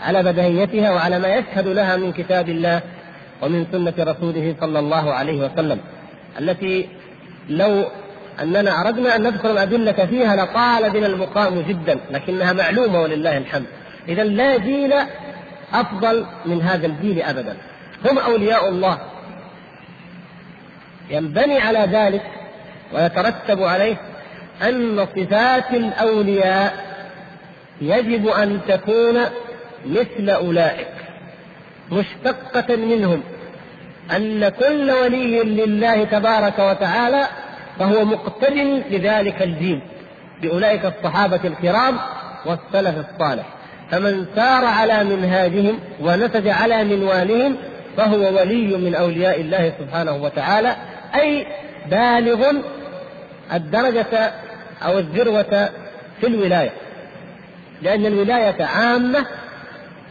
على 0.01 0.23
بدهيتها 0.23 0.91
وعلى 0.91 1.19
ما 1.19 1.35
يشهد 1.35 1.67
لها 1.67 1.95
من 1.95 2.11
كتاب 2.11 2.49
الله 2.49 2.81
ومن 3.41 3.65
سنة 3.71 3.93
رسوله 3.99 4.55
صلى 4.59 4.79
الله 4.79 5.13
عليه 5.13 5.45
وسلم. 5.45 5.79
التي 6.39 6.89
لو 7.49 7.85
أننا 8.41 8.81
أردنا 8.81 9.15
أن 9.15 9.21
نذكر 9.21 9.51
الأدلة 9.51 10.05
فيها 10.05 10.35
لطال 10.35 10.89
بنا 10.89 11.07
المقام 11.07 11.61
جدا 11.61 11.99
لكنها 12.11 12.53
معلومة 12.53 13.01
ولله 13.01 13.37
الحمد. 13.37 13.65
إذا 14.07 14.23
لا 14.23 14.57
جيل 14.57 14.93
أفضل 15.73 16.25
من 16.45 16.61
هذا 16.61 16.85
الجيل 16.87 17.21
أبدا. 17.21 17.57
هم 18.09 18.17
أولياء 18.17 18.69
الله. 18.69 18.97
ينبني 21.09 21.59
على 21.59 21.79
ذلك 21.79 22.23
ويترتب 22.93 23.63
عليه 23.63 23.95
أن 24.61 25.05
صفات 25.15 25.73
الأولياء 25.73 26.89
يجب 27.81 28.27
أن 28.27 28.59
تكون 28.67 29.17
مثل 29.85 30.29
أولئك 30.29 30.87
مشتقة 31.91 32.75
منهم 32.75 33.23
أن 34.15 34.49
كل 34.49 34.91
ولي 34.91 35.43
لله 35.43 36.03
تبارك 36.03 36.59
وتعالى 36.59 37.25
فهو 37.79 38.05
مقتد 38.05 38.83
لذلك 38.91 39.41
الدين 39.41 39.81
بأولئك 40.41 40.85
الصحابة 40.85 41.39
الكرام 41.43 41.97
والسلف 42.45 42.95
الصالح. 42.97 43.45
فمن 43.91 44.25
سار 44.35 44.65
على 44.65 45.03
منهاجهم 45.03 45.79
ونسج 46.01 46.47
على 46.47 46.83
منوالهم 46.83 47.55
فهو 47.97 48.17
ولي 48.17 48.77
من 48.77 48.95
أولياء 48.95 49.41
الله 49.41 49.73
سبحانه 49.79 50.11
وتعالى 50.11 50.75
أي 51.15 51.47
بالغ 51.91 52.51
الدرجة 53.53 54.31
أو 54.85 54.99
الذروة 54.99 55.69
في 56.21 56.27
الولاية 56.27 56.71
لأن 57.81 58.05
الولاية 58.05 58.63
عامة 58.63 59.25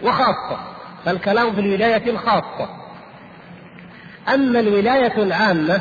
وخاصة 0.03 0.59
فالكلام 1.05 1.53
في 1.53 1.61
الولاية 1.61 2.11
الخاصة. 2.11 2.69
أما 4.35 4.61
الولاية 4.61 5.23
العامة 5.23 5.81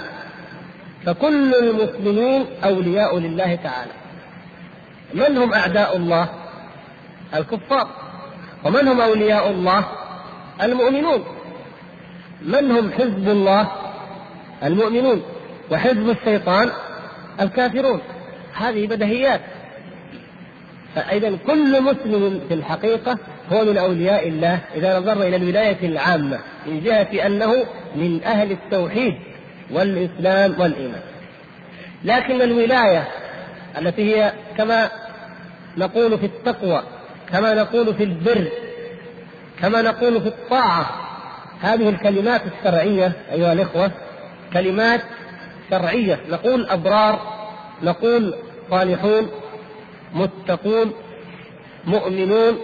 فكل 1.05 1.55
المسلمين 1.55 2.45
أولياء 2.63 3.19
لله 3.19 3.55
تعالى. 3.55 3.91
من 5.13 5.37
هم 5.37 5.53
أعداء 5.53 5.97
الله؟ 5.97 6.29
الكفار. 7.35 7.87
ومن 8.65 8.87
هم 8.87 9.01
أولياء 9.01 9.51
الله؟ 9.51 9.85
المؤمنون. 10.61 11.23
من 12.41 12.71
هم 12.71 12.91
حزب 12.91 13.29
الله؟ 13.29 13.71
المؤمنون. 14.63 15.23
وحزب 15.71 16.09
الشيطان؟ 16.09 16.69
الكافرون. 17.41 18.01
هذه 18.53 18.87
بدهيات. 18.87 19.41
فإذا 20.95 21.37
كل 21.47 21.83
مسلم 21.83 22.41
في 22.47 22.53
الحقيقة 22.53 23.17
هو 23.51 23.65
من 23.65 23.77
أولياء 23.77 24.27
الله. 24.27 24.59
إذا 24.75 24.99
نظرنا 24.99 25.27
إلى 25.27 25.35
الولاية 25.35 25.87
العامة 25.87 26.39
من 26.65 26.83
جهة 26.83 27.25
أنه 27.25 27.65
من 27.95 28.23
أهل 28.23 28.51
التوحيد 28.51 29.13
والإسلام 29.71 30.55
والإيمان. 30.59 31.01
لكن 32.03 32.41
الولاية 32.41 33.07
التي 33.77 34.15
هي 34.15 34.33
كما 34.57 34.89
نقول 35.77 36.19
في 36.19 36.25
التقوى 36.25 36.83
كما 37.31 37.53
نقول 37.53 37.93
في 37.95 38.03
البر 38.03 38.47
كما 39.61 39.81
نقول 39.81 40.21
في 40.21 40.27
الطاعة 40.27 40.89
هذه 41.61 41.89
الكلمات 41.89 42.41
الشرعية 42.45 43.11
أيها 43.31 43.53
الإخوة 43.53 43.91
كلمات 44.53 45.01
شرعية. 45.69 46.19
نقول 46.29 46.69
أبرار 46.69 47.19
نقول 47.83 48.35
صالحون 48.69 49.29
متقون 50.13 50.93
مؤمنون. 51.85 52.57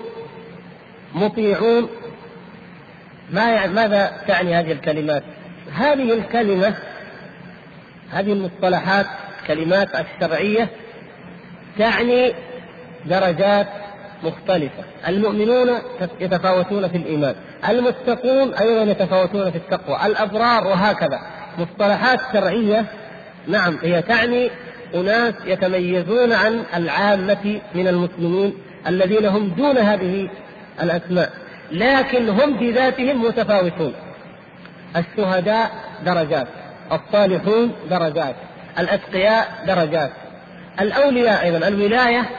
مطيعون. 1.14 1.90
ما 3.32 3.52
يعني 3.52 3.74
ماذا 3.74 4.12
تعني 4.28 4.56
هذه 4.56 4.72
الكلمات؟ 4.72 5.24
هذه 5.74 6.14
الكلمة 6.14 6.76
هذه 8.12 8.34
المصطلحات 8.34 9.06
كلمات 9.48 9.90
الشرعية 9.96 10.70
تعني 11.80 12.34
درجات 13.06 13.68
مختلفة. 14.24 14.84
المؤمنون 15.08 15.70
يتفاوتون 16.20 16.88
في 16.88 16.98
الإيمان. 16.98 17.36
المتقون 17.70 18.54
أيضا 18.54 18.92
يتفاوتون 18.92 19.52
في 19.52 19.58
التقوى. 19.58 20.06
الأبرار 20.06 20.68
وهكذا. 20.68 21.20
مصطلحات 21.58 22.20
شرعية 22.34 22.86
نعم 23.48 23.78
هي 23.84 24.02
تعني 24.02 24.50
أناس 24.96 25.34
يتميزون 25.46 26.34
عن 26.34 26.64
العامة 26.76 27.62
من 27.76 27.88
المسلمين 27.88 28.54
الذين 28.88 29.26
هم 29.26 29.48
دون 29.48 29.78
هذه 29.78 30.30
الأسماء. 30.82 31.30
لكن 31.72 32.30
هم 32.30 32.58
في 32.58 32.72
ذاتهم 32.72 33.26
متفاوتون. 33.26 33.94
الشهداء 34.96 35.72
درجات 36.06 36.48
الصالحون 36.92 37.72
درجات 37.90 38.36
الأتقياء 38.80 39.64
درجات. 39.68 40.12
الأولياء 40.82 41.44
أيضا 41.44 41.68
الولاية 41.68 42.30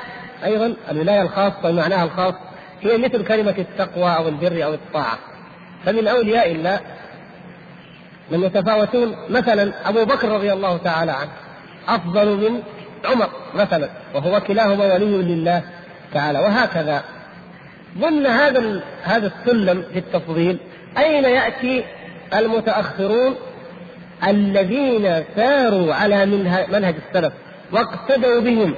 أيضا 0.44 0.74
الولاية 0.90 1.22
الخاصة 1.22 1.70
بمعناها 1.70 2.04
الخاص 2.04 2.34
هي 2.82 2.98
مثل 2.98 3.24
كلمة 3.24 3.54
التقوى 3.58 4.16
أو 4.16 4.28
البر 4.28 4.64
أو 4.64 4.74
الطاعة. 4.74 5.18
فمن 5.84 6.08
أولياء 6.08 6.52
الله 6.52 6.80
من 8.30 8.42
يتفاوتون 8.42 9.16
مثلا 9.30 9.88
أبو 9.88 10.04
بكر 10.04 10.28
رضي 10.28 10.52
الله 10.52 10.76
تعالى 10.76 11.12
عنه 11.12 11.30
أفضل 11.88 12.36
من 12.36 12.62
عمر 13.04 13.28
مثلا 13.54 13.88
وهو 14.14 14.40
كلاهما 14.40 14.94
ولي 14.94 15.04
لله 15.04 15.62
تعالى. 16.14 16.38
وهكذا 16.38 17.04
ضمن 17.98 18.26
هذا 18.26 18.82
هذا 19.02 19.26
السلم 19.26 19.84
في 19.92 19.98
التفضيل 19.98 20.58
أين 20.98 21.24
يأتي 21.24 21.84
المتأخرون 22.34 23.34
الذين 24.28 25.24
ساروا 25.36 25.94
على 25.94 26.26
منهج 26.72 26.94
السلف 27.08 27.32
واقتدوا 27.72 28.40
بهم 28.40 28.74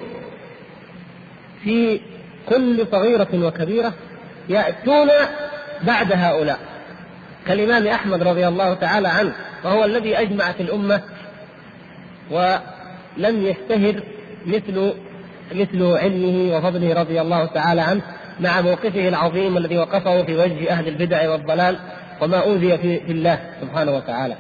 في 1.65 2.01
كل 2.49 2.87
صغيرة 2.93 3.29
وكبيرة 3.35 3.93
يأتون 4.49 5.09
بعد 5.83 6.13
هؤلاء 6.13 6.59
كالإمام 7.47 7.87
أحمد 7.87 8.23
رضي 8.23 8.49
الله 8.49 8.75
تعالى 8.75 9.09
عنه 9.09 9.33
وهو 9.65 9.85
الذي 9.85 10.17
أجمعت 10.21 10.61
الأمة 10.61 11.03
ولم 12.31 13.47
يشتهر 13.47 14.03
مثل 14.47 14.95
مثل 15.53 15.83
علمه 15.83 16.57
وفضله 16.57 16.95
رضي 16.95 17.21
الله 17.21 17.47
تعالى 17.47 17.81
عنه 17.81 18.03
مع 18.41 18.61
موقفه 18.61 19.09
العظيم 19.09 19.57
الذي 19.57 19.79
وقفه 19.79 20.23
في 20.23 20.37
وجه 20.37 20.71
أهل 20.71 20.89
البدع 20.89 21.31
والضلال 21.31 21.79
وما 22.21 22.37
أوذي 22.37 22.79
في, 22.79 23.01
الله 23.11 23.39
سبحانه 23.61 23.93
وتعالى. 23.93 24.37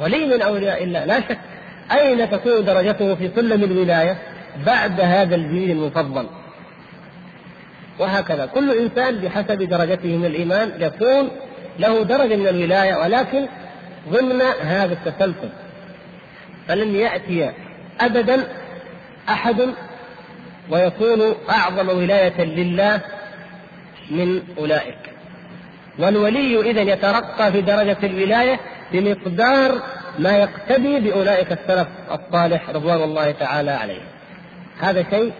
ولي 0.00 0.26
من 0.26 0.42
أولياء 0.42 0.84
الله. 0.84 1.04
لا 1.04 1.20
شك 1.20 1.38
أين 1.92 2.30
تكون 2.30 2.64
درجته 2.64 3.14
في 3.14 3.30
سلم 3.36 3.64
الولاية 3.64 4.18
بعد 4.66 5.00
هذا 5.00 5.34
الجيل 5.34 5.70
المفضل؟ 5.70 6.26
وهكذا. 7.98 8.46
كل 8.46 8.78
إنسان 8.78 9.18
بحسب 9.18 9.62
درجته 9.62 10.16
من 10.16 10.24
الإيمان 10.24 10.72
يكون 10.78 11.30
له 11.78 12.04
درجة 12.04 12.36
من 12.36 12.48
الولاية 12.48 12.94
ولكن 12.94 13.46
ضمن 14.08 14.42
هذا 14.62 14.92
التسلسل 14.92 15.48
فلن 16.68 16.94
يأتي 16.94 17.50
أبدا 18.00 18.44
أحد 19.28 19.56
ويكون 20.70 21.34
أعظم 21.50 21.88
ولاية 21.88 22.44
لله 22.44 23.00
من 24.10 24.42
أولئك. 24.58 24.98
والولي 25.98 26.70
إذا 26.70 26.80
يترقى 26.80 27.52
في 27.52 27.60
درجة 27.60 27.96
الولاية 28.02 28.60
بمقدار 28.92 29.82
ما 30.18 30.36
يقتدي 30.36 31.00
بأولئك 31.00 31.52
السلف 31.52 31.88
الصالح 32.12 32.70
رضوان 32.70 33.02
الله 33.02 33.30
تعالى 33.30 33.70
عليهم. 33.70 34.06
هذا 34.80 35.04
شيء 35.10 35.32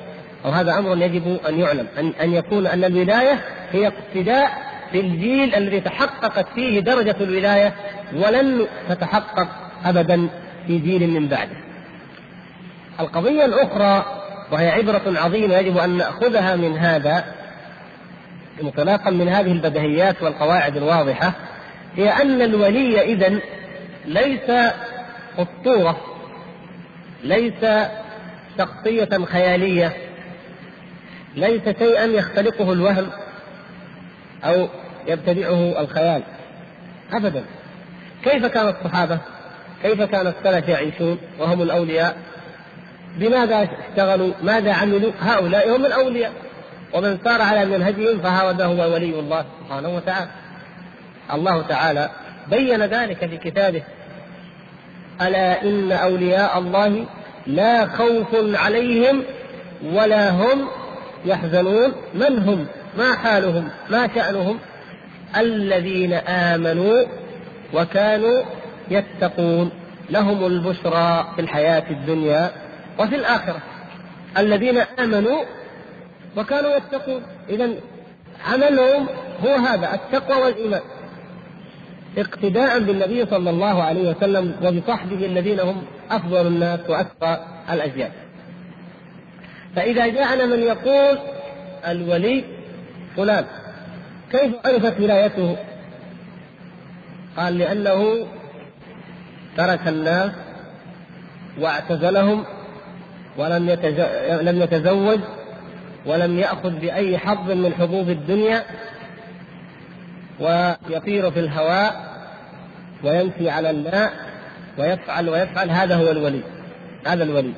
أو 0.44 0.50
هذا 0.50 0.78
أمر 0.78 0.96
يجب 0.96 1.38
أن 1.48 1.60
يعلم 1.60 1.86
أن, 1.98 2.12
أن 2.20 2.34
يكون 2.34 2.66
أن 2.66 2.84
الولاية 2.84 3.40
هي 3.72 3.86
اقتداء 3.86 4.72
بالجيل 4.92 5.54
الذي 5.54 5.80
تحققت 5.80 6.46
فيه 6.54 6.80
درجة 6.80 7.16
الولاية 7.20 7.74
ولن 8.14 8.66
تتحقق 8.88 9.48
أبدا 9.84 10.28
في 10.66 10.78
جيل 10.78 11.10
من 11.10 11.28
بعده. 11.28 11.56
القضية 13.00 13.44
الأخرى 13.44 14.04
وهي 14.52 14.70
عبرة 14.70 15.02
عظيمة 15.06 15.54
يجب 15.54 15.78
أن 15.78 15.96
نأخذها 15.96 16.56
من 16.56 16.78
هذا 16.78 17.24
انطلاقا 18.62 19.10
من 19.10 19.28
هذه 19.28 19.52
البدهيات 19.52 20.22
والقواعد 20.22 20.76
الواضحة 20.76 21.32
هي 21.96 22.08
أن 22.10 22.42
الولي 22.42 23.00
إذا 23.00 23.40
ليس 24.06 24.72
أسطورة 25.38 26.00
ليس 27.24 27.88
شخصية 28.58 29.24
خيالية 29.24 29.92
ليس 31.36 31.62
شيئا 31.78 32.04
يختلقه 32.04 32.72
الوهم 32.72 33.10
أو 34.44 34.68
يبتدعه 35.08 35.80
الخيال 35.80 36.22
أبدا. 37.12 37.44
كيف 38.24 38.46
كان 38.46 38.68
الصحابة؟ 38.68 39.18
كيف 39.82 40.02
كان 40.02 40.26
السلف 40.26 40.68
يعيشون 40.68 41.18
وهم 41.38 41.62
الأولياء؟ 41.62 42.16
بماذا 43.16 43.68
اشتغلوا؟ 43.90 44.32
ماذا 44.42 44.72
عملوا؟ 44.72 45.12
هؤلاء 45.20 45.76
هم 45.76 45.86
الأولياء. 45.86 46.32
ومن 46.94 47.18
سار 47.24 47.42
على 47.42 47.64
منهجهم 47.64 48.20
فهذا 48.20 48.64
هو 48.64 48.94
ولي 48.94 49.20
الله 49.20 49.44
سبحانه 49.60 49.88
وتعالى. 49.88 50.28
الله 51.32 51.62
تعالى 51.62 52.10
بين 52.50 52.82
ذلك 52.82 53.26
في 53.26 53.36
كتابه 53.36 53.82
ألا 55.22 55.62
إن 55.62 55.92
أولياء 55.92 56.58
الله 56.58 57.06
لا 57.46 57.86
خوف 57.86 58.28
عليهم 58.34 59.22
ولا 59.92 60.30
هم 60.30 60.68
يحزنون. 61.24 61.92
من 62.14 62.38
هم؟ 62.38 62.66
ما 62.98 63.14
حالهم؟ 63.14 63.68
ما 63.90 64.08
شأنهم؟ 64.14 64.58
الذين 65.36 66.12
آمنوا 66.12 67.04
وكانوا 67.74 68.42
يتقون. 68.90 69.70
لهم 70.10 70.46
البشرى 70.46 71.32
في 71.36 71.40
الحياة 71.40 71.90
الدنيا 71.90 72.50
وفي 72.98 73.16
الآخرة. 73.16 73.58
الذين 74.38 74.78
آمنوا 74.78 75.44
وكانوا 76.36 76.76
يتقون. 76.76 77.22
إذا 77.48 77.70
عملهم 78.46 79.06
هو 79.44 79.54
هذا 79.54 79.94
التقوى 79.94 80.42
والإيمان. 80.42 80.80
اقتداء 82.18 82.78
بالنبي 82.80 83.26
صلى 83.26 83.50
الله 83.50 83.82
عليه 83.82 84.10
وسلم 84.10 84.56
وبصحبه 84.62 85.26
الذين 85.26 85.60
هم 85.60 85.82
أفضل 86.10 86.46
الناس 86.46 86.80
وأتقى 86.88 87.40
الأجيال. 87.72 88.10
فإذا 89.76 90.06
جاءنا 90.06 90.46
من 90.46 90.58
يقول 90.58 91.18
الولي 91.88 92.44
فلان 93.16 93.44
كيف 94.32 94.52
عرفت 94.64 95.00
ولايته؟ 95.00 95.56
قال 97.36 97.58
لأنه 97.58 98.26
ترك 99.56 99.88
الناس 99.88 100.30
واعتزلهم 101.60 102.44
ولم 103.38 103.70
لم 104.40 104.62
يتزوج 104.62 105.18
ولم 106.06 106.38
يأخذ 106.38 106.70
بأي 106.70 107.18
حظ 107.18 107.50
من 107.50 107.74
حظوظ 107.74 108.10
الدنيا 108.10 108.64
ويطير 110.40 111.30
في 111.30 111.40
الهواء 111.40 112.12
ويمشي 113.04 113.50
على 113.50 113.70
الماء 113.70 114.12
ويفعل 114.78 115.28
ويفعل 115.28 115.70
هذا 115.70 115.96
هو 115.96 116.10
الولي 116.10 116.40
هذا 117.06 117.24
الولي. 117.24 117.52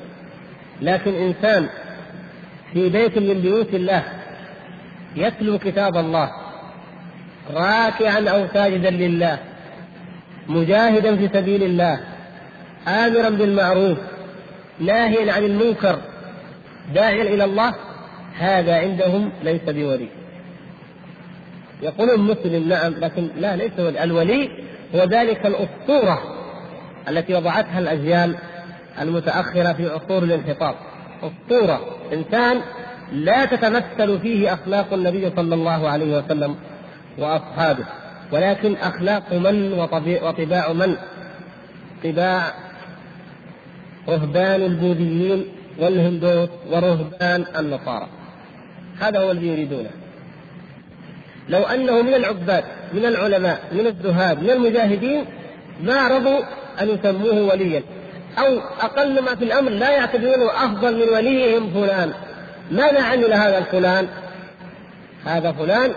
لكن 0.81 1.13
إنسان 1.13 1.69
في 2.73 2.89
بيت 2.89 3.17
من 3.17 3.41
بيوت 3.41 3.73
الله 3.73 4.03
يتلو 5.15 5.59
كتاب 5.59 5.97
الله 5.97 6.31
راكعا 7.53 8.29
أو 8.29 8.47
ساجدا 8.53 8.89
لله 8.89 9.39
مجاهدا 10.47 11.15
في 11.15 11.29
سبيل 11.33 11.63
الله 11.63 11.99
امرا 12.87 13.29
بالمعروف 13.29 13.97
ناهيا 14.79 15.33
عن 15.33 15.43
المنكر 15.43 15.99
داعيا 16.93 17.23
إلى 17.23 17.43
الله 17.43 17.73
هذا 18.37 18.75
عندهم 18.75 19.31
ليس 19.43 19.61
بولي. 19.61 20.07
يقولون 21.81 22.19
مسلم 22.19 22.69
نعم 22.69 22.93
لكن 22.93 23.29
لا 23.37 23.55
ليس 23.55 23.79
ولي. 23.79 24.03
الولي 24.03 24.49
هو 24.95 25.03
ذلك 25.03 25.45
الأسطورة 25.45 26.21
التي 27.09 27.33
وضعتها 27.33 27.79
الأجيال 27.79 28.35
المتأخرة 29.01 29.73
في 29.73 29.89
عصور 29.89 30.23
الانحطاط. 30.23 30.75
أسطورة. 31.23 31.81
إنسان 32.13 32.61
لا 33.11 33.45
تتمثل 33.45 34.19
فيه 34.19 34.53
أخلاق 34.53 34.93
النبي 34.93 35.31
صلى 35.35 35.55
الله 35.55 35.89
عليه 35.89 36.17
وسلم 36.17 36.55
وأصحابه 37.17 37.85
ولكن 38.31 38.75
أخلاق 38.75 39.33
من 39.33 39.73
وطباع 40.23 40.73
من؟ 40.73 40.95
طباع 42.03 42.53
رهبان 44.09 44.61
البوذيين 44.61 45.45
والهندوس 45.79 46.49
ورهبان 46.71 47.45
النصارى. 47.59 48.07
هذا 48.99 49.19
هو 49.19 49.31
الذي 49.31 49.47
يريدونه. 49.47 49.89
لو 51.49 51.63
أنه 51.63 52.01
من 52.01 52.13
العباد 52.13 52.63
من 52.93 53.05
العلماء 53.05 53.59
من 53.71 53.87
الزهاد 53.87 54.43
من 54.43 54.49
المجاهدين 54.49 55.25
ما 55.83 56.07
رضوا 56.07 56.39
أن 56.81 56.89
يسموه 56.89 57.41
وليا. 57.41 57.83
أو 58.37 58.59
أقل 58.81 59.21
ما 59.21 59.35
في 59.35 59.43
الأمر 59.43 59.71
لا 59.71 59.91
يعتبرونه 59.91 60.51
أفضل 60.65 60.95
من 60.95 61.13
وليهم 61.13 61.73
فلان. 61.73 62.13
ماذا 62.71 63.01
عمل 63.03 63.33
هذا 63.33 63.57
الفلان؟ 63.57 64.07
هذا 65.25 65.51
فلان 65.51 65.91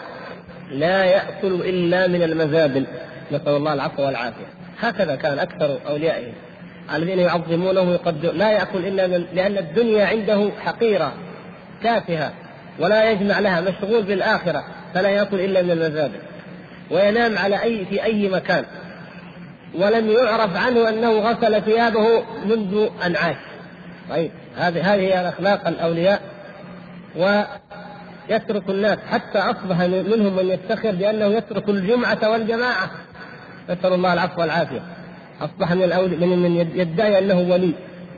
لا 0.71 1.05
يأكل 1.05 1.55
إلا 1.55 2.07
من 2.07 2.23
المزابل. 2.23 2.87
نسأل 3.33 3.49
الله 3.49 3.75
العفو 3.75 4.03
والعافية. 4.03 4.47
هكذا 4.81 5.17
كان 5.17 5.39
أكثر 5.39 5.79
اوليائه 5.89 6.33
الذين 6.95 7.19
يعظمونه 7.19 7.81
ويقدرون 7.81 8.39
لا 8.39 8.51
يأكل 8.51 8.87
إلا 8.87 9.07
من 9.07 9.27
لأن 9.35 9.59
الدنيا 9.59 10.07
عنده 10.07 10.51
حقيرة 10.65 11.13
تافهه 11.83 12.33
ولا 12.81 13.11
يجمع 13.11 13.39
لها 13.39 13.61
مشغول 13.61 14.03
بالآخرة 14.03 14.65
فلا 14.95 15.09
يأكل 15.09 15.41
إلا 15.41 15.63
من 15.63 15.71
المزابل 15.71 16.19
وينام 16.91 17.39
على 17.39 17.63
اي 17.63 17.85
في 17.85 18.05
أي 18.05 18.29
مكان. 18.29 18.65
ولم 19.75 20.11
يعرف 20.11 20.57
عنه 20.57 20.89
أنه 20.89 21.11
غسل 21.11 21.63
ثيابه 21.63 22.25
منذ 22.45 22.89
أن 23.07 23.17
عاش. 23.17 23.37
طيب 24.11 24.31
هذه 24.57 24.95
هذه 24.95 25.01
هي 25.01 25.29
اخلاق 25.29 25.69
الأولياء. 25.69 26.21
ويترك 27.17 28.63
الناس 28.69 28.99
حتى 29.11 29.39
أصبح 29.39 29.81
منهم 29.81 30.37
من 30.37 30.49
يفتخر 30.49 30.91
بأنه 30.91 31.25
يترك 31.25 31.69
الجمعة 31.69 32.31
والجماعة. 32.31 32.91
نسأل 33.71 33.93
الله 33.93 34.13
العفو 34.13 34.41
والعافية. 34.41 34.83
أصبح 35.41 35.73
من 35.73 35.83
الأولي 35.83 36.17
من 36.17 36.43
من 36.43 36.57
يدعي 36.75 37.19
أنه 37.19 37.39
ولي. 37.39 37.73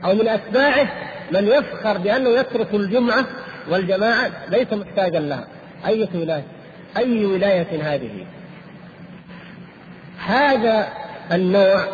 أو 0.05 0.15
من 0.15 0.27
أتباعه 0.27 0.87
من 1.31 1.47
يفخر 1.47 1.97
بأنه 1.97 2.29
يترك 2.29 2.73
الجمعة 2.73 3.25
والجماعة 3.69 4.31
ليس 4.49 4.73
محتاجا 4.73 5.19
لها. 5.19 5.47
اية 5.87 6.09
ولاية؟ 6.13 6.43
أي 6.97 7.25
ولاية 7.25 7.93
هذه؟ 7.93 8.25
هذا 10.25 10.87
النوع 11.31 11.87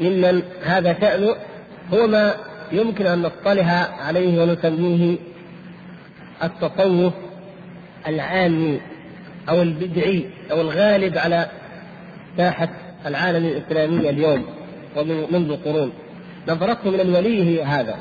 ممن 0.00 0.42
هذا 0.64 0.96
شأنه 1.00 1.36
هو 1.92 2.06
ما 2.06 2.34
يمكن 2.72 3.06
أن 3.06 3.22
نصطلح 3.22 3.90
عليه 4.06 4.42
ونسميه 4.42 5.16
التصوف 6.42 7.12
العامي 8.08 8.80
أو 9.48 9.62
البدعي 9.62 10.24
أو 10.50 10.60
الغالب 10.60 11.18
على 11.18 11.46
ساحة 12.36 12.68
العالم 13.06 13.46
الإسلامي 13.46 14.10
اليوم 14.10 14.46
ومنذ 14.96 15.56
قرون. 15.64 15.92
نظرته 16.48 16.90
من 16.90 17.00
الولي 17.00 17.42
هي 17.44 17.64
هذا. 17.64 17.96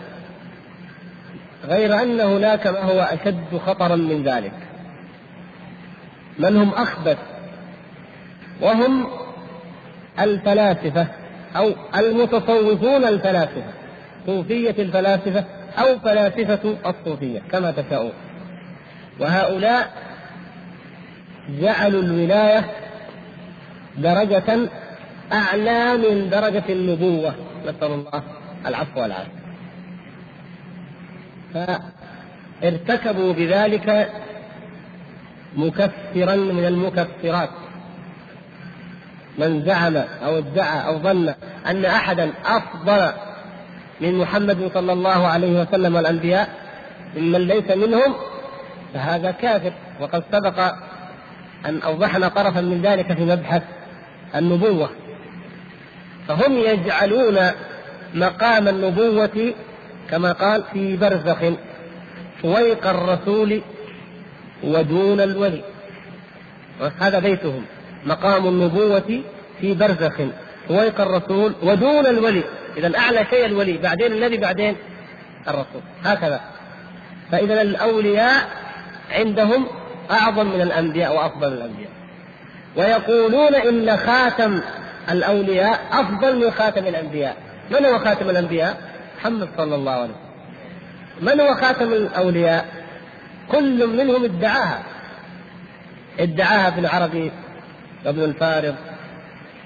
غير 1.67 2.02
أن 2.02 2.19
هناك 2.19 2.67
ما 2.67 2.80
هو 2.80 3.00
أشد 3.00 3.58
خطرا 3.65 3.95
من 3.95 4.24
ذلك. 4.24 4.54
من 6.39 6.58
هم 6.58 6.69
أخبث 6.69 7.17
وهم 8.62 9.08
الفلاسفة 10.19 11.08
أو 11.56 11.71
المتصوفون 11.95 13.06
الفلاسفة 13.06 13.74
صوفية 14.26 14.76
الفلاسفة 14.80 15.45
أو 15.78 16.00
فلاسفة 16.00 16.76
الصوفية 16.86 17.41
كما 17.52 17.71
تشاءون. 17.71 18.13
وهؤلاء 19.19 19.91
جعلوا 21.62 22.02
الولاية 22.02 22.65
درجة 23.97 24.69
أعلى 25.34 25.97
من 25.97 26.30
درجة 26.30 26.63
النبوة. 26.69 27.36
نسأل 27.63 27.91
الله 27.91 28.24
العفو 28.65 29.02
والعافية. 29.02 29.41
فارتكبوا 31.54 33.34
بذلك 33.34 34.10
مكفرا 35.56 36.36
من 36.36 36.66
المكفرات. 36.66 37.50
من 39.38 39.66
زعم 39.66 39.98
أو 39.98 40.38
ادعى 40.38 40.88
أو 40.88 41.00
ظن 41.00 41.34
أن 41.68 41.86
احدا 41.86 42.32
أفضل 42.46 43.12
من 44.02 44.18
محمد 44.18 44.72
صلى 44.74 44.94
الله 44.94 45.28
عليه 45.28 45.62
وسلم 45.62 45.96
والأنبياء 45.96 46.50
ممن 47.18 47.48
ليس 47.48 47.72
منهم 47.72 48.16
فهذا 48.94 49.32
كافر. 49.32 49.74
وقد 50.00 50.24
سبق 50.32 50.60
أن 51.66 51.82
أوضحنا 51.82 52.28
طرفا 52.28 52.62
من 52.62 52.82
ذلك 52.82 53.14
في 53.14 53.26
مبحث 53.26 53.64
النبوة. 54.36 54.90
فهم 56.28 56.58
يجعلون 56.58 57.38
مقام 58.14 58.68
النبوة 58.68 59.54
كما 60.12 60.32
قال 60.32 60.63
في 60.74 60.97
برزخ 60.97 61.38
فويق 62.41 62.88
الرسول 62.88 63.62
ودون 64.63 65.21
الولي. 65.21 65.62
هذا 67.00 67.19
بيتهم. 67.19 67.65
مقام 68.06 68.47
النبوة 68.47 69.21
في 69.62 69.74
برزخ 69.74 70.21
فويق 70.67 71.02
الرسول 71.02 71.54
ودون 71.63 72.06
الولي. 72.06 72.43
إذا 72.78 72.97
أعلى 72.97 73.26
شيء 73.30 73.45
الولي 73.45 73.78
بعدين 73.78 74.12
النبي 74.12 74.38
بعدين 74.38 74.76
الرسول. 75.47 75.82
هكذا. 76.04 76.41
فإذا 77.32 77.62
الأولياء 77.62 78.50
عندهم 79.12 79.67
أعظم 80.12 80.47
من 80.47 80.62
الأنبياء 80.62 81.15
وأفضل 81.15 81.47
الأنبياء. 81.47 81.91
ويقولون 82.76 83.56
إن 83.56 83.97
خاتم 83.97 84.62
الأولياء 85.12 85.80
أفضل 85.91 86.45
من 86.45 86.52
خاتم 86.52 86.88
الأنبياء. 86.88 87.38
من 87.71 87.86
هو 87.86 88.00
خاتم 88.00 88.30
الأنبياء؟ 88.30 88.91
محمد 89.22 89.50
صلى 89.58 89.76
الله 89.76 89.92
عليه 89.92 90.04
وسلم. 90.04 90.16
من 91.22 91.42
هو 91.42 91.56
خاتم 91.56 91.94
الأولياء؟ 91.94 92.66
كل 93.52 93.88
منهم 93.88 94.24
ادعاها. 94.24 94.84
ادعاها 96.20 96.68
ابن 96.68 96.86
عربي 96.86 97.32
وابن 98.06 98.24
الفارض 98.24 98.76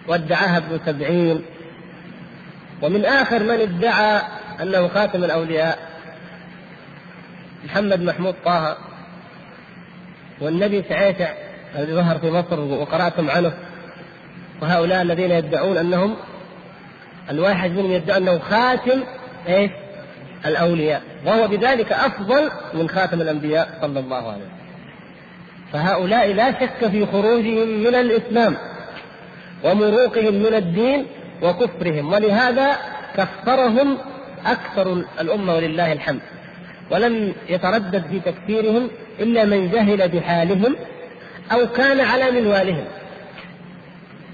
وادعاها 0.08 0.58
ابن 0.58 0.80
سبعين 0.86 1.46
ومن 2.82 3.06
آخر 3.06 3.44
من 3.44 3.62
ادعى 3.62 4.22
أنه 4.62 4.88
خاتم 4.88 5.24
الأولياء؟ 5.24 5.80
محمد 7.66 8.02
محمود 8.02 8.36
طه. 8.46 8.78
والنبي 10.42 10.84
سعيسع 10.90 11.34
الذي 11.76 11.94
ظهر 11.94 12.18
في 12.20 12.32
مصر 12.32 12.60
وقرأتم 12.60 13.30
عنه. 13.30 13.54
وهؤلاء 14.62 15.02
الذين 15.02 15.32
يدعون 15.32 15.78
أنهم 15.78 16.16
الواحد 17.30 17.72
منهم 17.72 17.92
يدعي 17.92 18.18
أنه 18.18 18.40
خاتم 18.40 19.04
إيش؟ 19.48 19.72
الأولياء. 20.46 21.02
وهو 21.26 21.48
بذلك 21.48 21.92
أفضل 21.92 22.52
من 22.74 22.90
خاتم 22.90 23.22
الأنبياء 23.22 23.78
صلى 23.82 24.00
الله 24.00 24.32
عليه 24.32 24.44
وسلم. 24.44 24.56
فهؤلاء 25.74 26.34
لا 26.34 26.52
شك 26.52 26.88
في 26.88 27.06
خروجهم 27.06 27.68
من 27.68 27.96
الإسلام 27.96 28.58
ومروقهم 29.64 30.34
من 30.34 30.54
الدين 30.54 31.06
وكفرهم. 31.44 32.14
ولهذا 32.14 32.78
كفرهم 33.18 33.98
أكثر 34.46 35.04
الأمة 35.22 35.56
ولله 35.56 35.94
الحمد. 35.94 36.22
ولم 36.92 37.34
يتردد 37.50 38.04
في 38.12 38.20
تكفيرهم 38.20 38.90
إلا 39.20 39.46
من 39.46 39.70
جهل 39.70 40.10
بحالهم 40.10 40.76
أو 41.52 41.68
كان 41.68 42.00
على 42.00 42.32
منوالهم. 42.32 42.86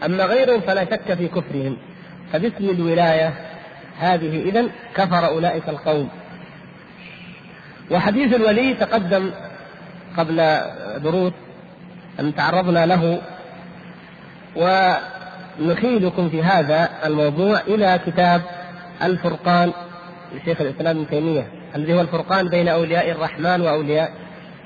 أما 0.06 0.26
غيرهم 0.26 0.62
فلا 0.62 0.86
شك 0.86 1.14
في 1.14 1.28
كفرهم. 1.28 1.78
فباسم 2.34 2.70
الولاية 2.70 3.34
هذه 4.02 4.42
إذا 4.50 4.66
كفر 4.96 5.28
أولئك 5.28 5.70
القوم. 5.70 6.10
وحديث 7.92 8.34
الولي 8.36 8.74
تقدم 8.74 9.32
قبل 10.18 10.62
دروس 11.04 11.34
أن 12.20 12.36
تعرضنا 12.36 12.86
له 12.86 13.22
ونخيلكم 14.56 16.30
في 16.30 16.44
هذا 16.44 16.90
الموضوع 17.06 17.60
إلى 17.60 18.00
كتاب 18.06 18.42
الفرقان 19.04 19.72
لشيخ 20.36 20.62
الإسلام 20.62 20.98
ابن 20.98 21.08
تيمية 21.10 21.48
الذي 21.76 21.94
هو 21.94 22.02
الفرقان 22.02 22.50
بين 22.50 22.68
أولياء 22.68 23.12
الرحمن 23.12 23.62
وأولياء 23.62 24.12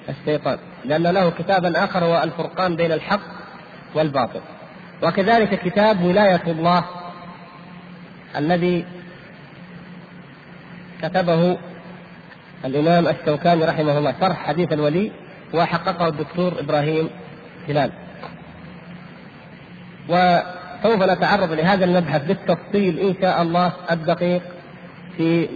الشيطان 0.10 0.58
لأن 0.86 1.04
له 1.04 1.30
كتابا 1.30 1.84
آخر 1.84 2.06
هو 2.06 2.24
الفرقان 2.24 2.76
بين 2.76 2.92
الحق 2.92 3.22
والباطل. 3.96 4.42
وكذلك 5.04 5.60
كتاب 5.62 6.04
ولاية 6.04 6.44
الله 6.48 6.84
الذي 8.38 8.86
كتبه 11.02 11.58
الإمام 12.66 13.08
الشوكاني 13.08 13.66
رحمه 13.66 13.98
الله. 13.98 14.16
شرح 14.20 14.48
حديث 14.48 14.74
الولي 14.74 15.12
وحققه 15.54 16.08
الدكتور 16.08 16.60
إبراهيم 16.60 17.10
هلال. 17.70 17.92
وسوف 20.10 21.04
نتعرض 21.04 21.52
لهذا 21.52 21.86
المبحث 21.86 22.26
بالتفصيل 22.26 23.00
إن 23.00 23.16
شاء 23.22 23.42
الله 23.42 23.72
الدقيق 23.92 24.42
في 25.18 25.48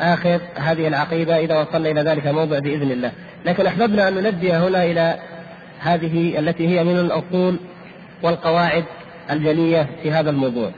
آخر 0.00 0.40
هذه 0.54 0.88
العقيدة 0.88 1.38
إذا 1.38 1.60
وصلنا 1.60 1.90
إلى 1.90 2.00
ذلك 2.00 2.26
الموضع 2.26 2.58
بإذن 2.58 2.90
الله. 2.90 3.12
لكن 3.44 3.66
أحببنا 3.66 4.08
أن 4.08 4.14
ننبه 4.14 4.68
هنا 4.68 4.84
إلى 4.84 5.18
هذه 5.80 6.38
التي 6.38 6.68
هي 6.68 6.84
من 6.84 6.98
الأصول 6.98 7.56
والقواعد 8.22 8.84
الجلية 9.30 9.86
في 10.02 10.12
هذا 10.12 10.30
الموضوع. 10.30 10.70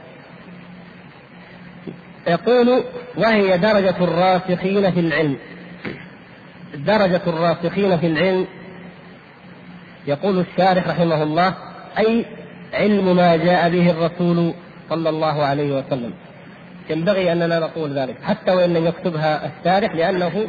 يقول 2.27 2.83
وهي 3.17 3.57
درجة 3.57 3.95
الراسخين 4.03 4.91
في 4.91 4.99
العلم. 4.99 5.37
درجة 6.75 7.21
الراسخين 7.27 7.97
في 7.97 8.07
العلم 8.07 8.47
يقول 10.07 10.39
الشارح 10.39 10.87
رحمه 10.87 11.23
الله 11.23 11.55
أي 11.97 12.25
علم 12.73 13.15
ما 13.15 13.35
جاء 13.35 13.69
به 13.69 13.89
الرسول 13.89 14.53
صلى 14.89 15.09
الله 15.09 15.43
عليه 15.43 15.79
وسلم. 15.79 16.13
ينبغي 16.89 17.31
أننا 17.31 17.59
نقول 17.59 17.99
ذلك 17.99 18.15
حتى 18.23 18.51
وإن 18.51 18.73
لم 18.73 18.85
يكتبها 18.85 19.45
الشارح 19.45 19.95
لأنه 19.95 20.47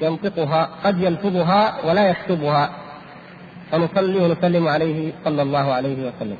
ينطقها 0.00 0.70
قد 0.84 1.00
يلفظها 1.00 1.86
ولا 1.86 2.08
يكتبها. 2.10 2.70
فنصلي 3.70 4.18
ونسلم 4.18 4.68
عليه 4.68 5.12
صلى 5.24 5.42
الله 5.42 5.72
عليه 5.72 6.08
وسلم. 6.08 6.36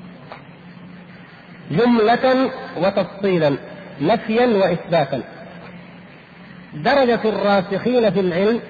جملة 1.71 2.51
وتفصيلا 2.77 3.57
نفيا 4.01 4.47
وإثباتا. 4.47 5.23
درجة 6.75 7.21
الراسخين 7.25 8.11
في 8.11 8.21
العلم 8.21 8.61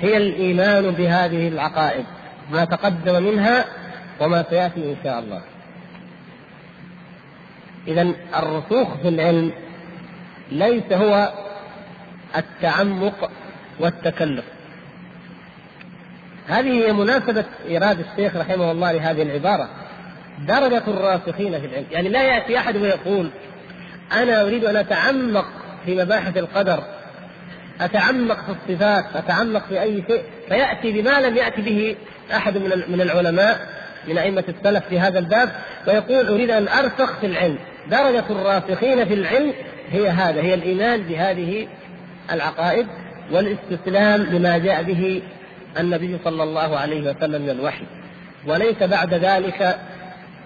هي 0.00 0.16
الإيمان 0.16 0.90
بهذه 0.90 1.48
العقائد 1.48 2.04
ما 2.52 2.64
تقدم 2.64 3.22
منها 3.22 3.64
وما 4.20 4.44
سيأتي 4.50 4.90
إن 4.90 4.96
شاء 5.04 5.18
الله. 5.18 5.42
إذا 7.88 8.12
الرسوخ 8.36 8.96
في 9.02 9.08
العلم 9.08 9.52
ليس 10.52 10.92
هو 10.92 11.32
التعمق 12.36 13.30
والتكلف. 13.80 14.44
هذه 16.48 16.86
هي 16.86 16.92
مناسبة 16.92 17.44
إيراد 17.68 18.00
الشيخ 18.00 18.36
رحمه 18.36 18.70
الله 18.70 18.92
لهذه 18.92 19.22
العبارة. 19.22 19.68
درجة 20.46 20.82
الراسخين 20.88 21.60
في 21.60 21.66
العلم. 21.66 21.86
يعني 21.90 22.08
لا 22.08 22.22
يأتي 22.22 22.58
أحد 22.58 22.76
ويقول 22.76 23.30
أنا 24.12 24.42
أريد 24.42 24.64
أن 24.64 24.76
أتعمق 24.76 25.46
في 25.86 25.96
مباحث 25.96 26.36
القدر 26.36 26.82
أتعمق 27.80 28.36
في 28.36 28.50
الصفات 28.50 29.04
أتعمق 29.14 29.66
في 29.68 29.82
أي 29.82 30.04
شيء 30.08 30.22
فيأتي 30.48 30.92
بما 30.92 31.20
لم 31.20 31.36
يأتي 31.36 31.62
به 31.62 31.96
أحد 32.32 32.56
من 32.56 32.82
من 32.88 33.00
العلماء 33.00 33.66
من 34.08 34.18
أئمة 34.18 34.44
السلف 34.48 34.84
في 34.88 35.00
هذا 35.00 35.18
الباب 35.18 35.48
ويقول 35.88 36.28
أريد 36.28 36.50
أن 36.50 36.68
أرسخ 36.68 37.20
في 37.20 37.26
العلم. 37.26 37.58
درجة 37.90 38.24
الراسخين 38.30 39.04
في 39.04 39.14
العلم 39.14 39.52
هي 39.90 40.08
هذا 40.08 40.42
هي 40.42 40.54
الإيمان 40.54 41.02
بهذه 41.02 41.68
العقائد 42.32 42.86
والاستسلام 43.32 44.22
لما 44.22 44.58
جاء 44.58 44.82
به 44.82 45.22
النبي 45.78 46.18
صلى 46.24 46.42
الله 46.42 46.78
عليه 46.78 47.10
وسلم 47.10 47.42
من 47.42 47.50
الوحي. 47.50 47.84
وليس 48.46 48.82
بعد 48.82 49.14
ذلك 49.14 49.78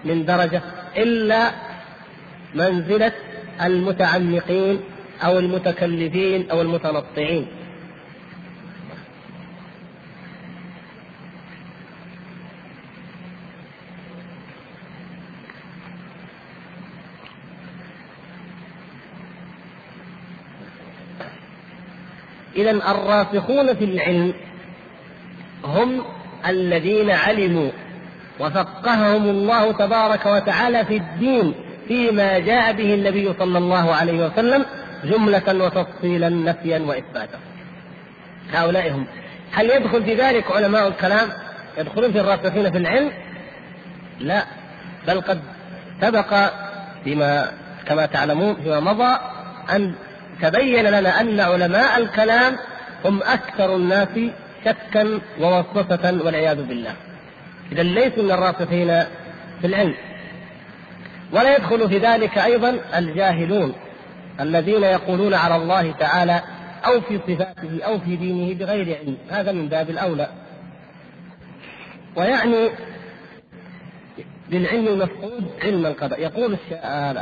من 0.05 0.25
درجة 0.25 0.61
إلا 0.97 1.51
منزلة 2.55 3.11
المتعمقين 3.61 4.79
أو 5.23 5.39
المتكلفين 5.39 6.51
أو 6.51 6.61
المتنطعين. 6.61 7.47
إذا 22.55 22.71
الراسخون 22.71 23.75
في 23.75 23.83
العلم 23.83 24.33
هم 25.63 26.03
الذين 26.47 27.11
علموا 27.11 27.69
وفقههم 28.39 29.29
الله 29.29 29.71
تبارك 29.71 30.25
وتعالى 30.25 30.85
في 30.85 30.97
الدين 30.97 31.53
فيما 31.87 32.39
جاء 32.39 32.73
به 32.73 32.93
النبي 32.93 33.33
صلى 33.39 33.57
الله 33.57 33.95
عليه 33.95 34.25
وسلم 34.25 34.65
جملة 35.03 35.65
وتفصيلا 35.65 36.29
نفيا 36.29 36.79
وإثباتا. 36.79 37.39
هؤلاء 38.53 38.91
هم. 38.91 39.05
هل 39.51 39.69
يدخل 39.69 40.03
في 40.03 40.15
ذلك 40.15 40.51
علماء 40.51 40.87
الكلام؟ 40.87 41.29
يدخلون 41.77 42.11
في 42.11 42.19
الراسخين 42.19 42.71
في 42.71 42.77
العلم؟ 42.77 43.11
لا. 44.19 44.43
بل 45.07 45.21
قد 45.21 45.41
سبق 46.01 46.51
فيما 47.03 47.51
كما 47.87 48.05
تعلمون 48.05 48.55
فيما 48.55 48.79
مضى 48.79 49.17
أن 49.75 49.95
تبين 50.41 50.85
لنا 50.85 51.21
أن 51.21 51.39
علماء 51.39 51.97
الكلام 51.97 52.55
هم 53.05 53.23
أكثر 53.23 53.75
الناس 53.75 54.07
شكا 54.65 55.19
ووسوسة 55.39 56.19
والعياذ 56.25 56.63
بالله. 56.63 56.93
إذا 57.71 57.83
ليسوا 57.83 58.23
من 58.23 58.31
الراسخين 58.31 59.03
في 59.61 59.67
العلم. 59.67 59.95
ولا 61.31 61.55
يدخل 61.55 61.89
في 61.89 61.97
ذلك 61.97 62.37
أيضا 62.37 62.79
الجاهلون 62.97 63.73
الذين 64.39 64.83
يقولون 64.83 65.33
على 65.33 65.55
الله 65.55 65.91
تعالى 65.91 66.41
أو 66.85 67.01
في 67.01 67.19
صفاته 67.27 67.83
أو 67.83 67.99
في 67.99 68.15
دينه 68.15 68.53
بغير 68.53 68.97
علم. 68.97 69.17
هذا 69.29 69.51
من 69.51 69.67
باب 69.67 69.89
الأولى. 69.89 70.29
ويعني 72.15 72.69
بالعلم 74.49 74.87
المفقود 74.87 75.43
علم 75.63 75.85
القدر 75.85 76.19
يقول 76.19 76.57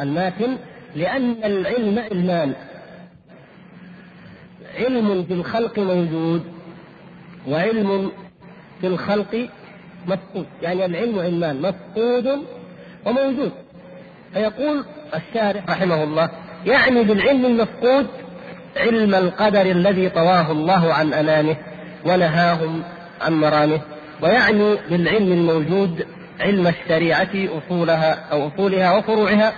الماتن 0.01 0.57
لأن 0.95 1.35
العلم 1.43 1.99
علمان. 1.99 2.53
علم 4.77 5.23
في 5.23 5.33
الخلق 5.33 5.79
موجود 5.79 6.43
وعلم 7.47 8.11
في 8.81 8.87
الخلق 8.87 9.49
مفقود 10.07 10.45
يعني 10.61 10.85
العلم 10.85 11.19
علمان 11.19 11.61
مفقود 11.61 12.43
وموجود. 13.05 13.51
فيقول 14.33 14.85
الشارح 15.15 15.69
رحمه 15.69 16.03
الله 16.03 16.29
يعني 16.65 17.03
بالعلم 17.03 17.45
المفقود 17.45 18.07
علم 18.77 19.15
القدر 19.15 19.61
الذي 19.61 20.09
طواه 20.09 20.51
الله 20.51 20.93
عن 20.93 21.13
أنامه 21.13 21.55
ونهاهم 22.05 22.83
عن 23.21 23.33
مرامه 23.33 23.81
ويعني 24.21 24.75
بالعلم 24.89 25.31
الموجود 25.31 26.05
علم 26.39 26.67
الشريعة 26.67 27.29
أصولها 27.35 28.13
أو 28.31 28.47
أصولها 28.47 28.97
وفروعها. 28.97 29.53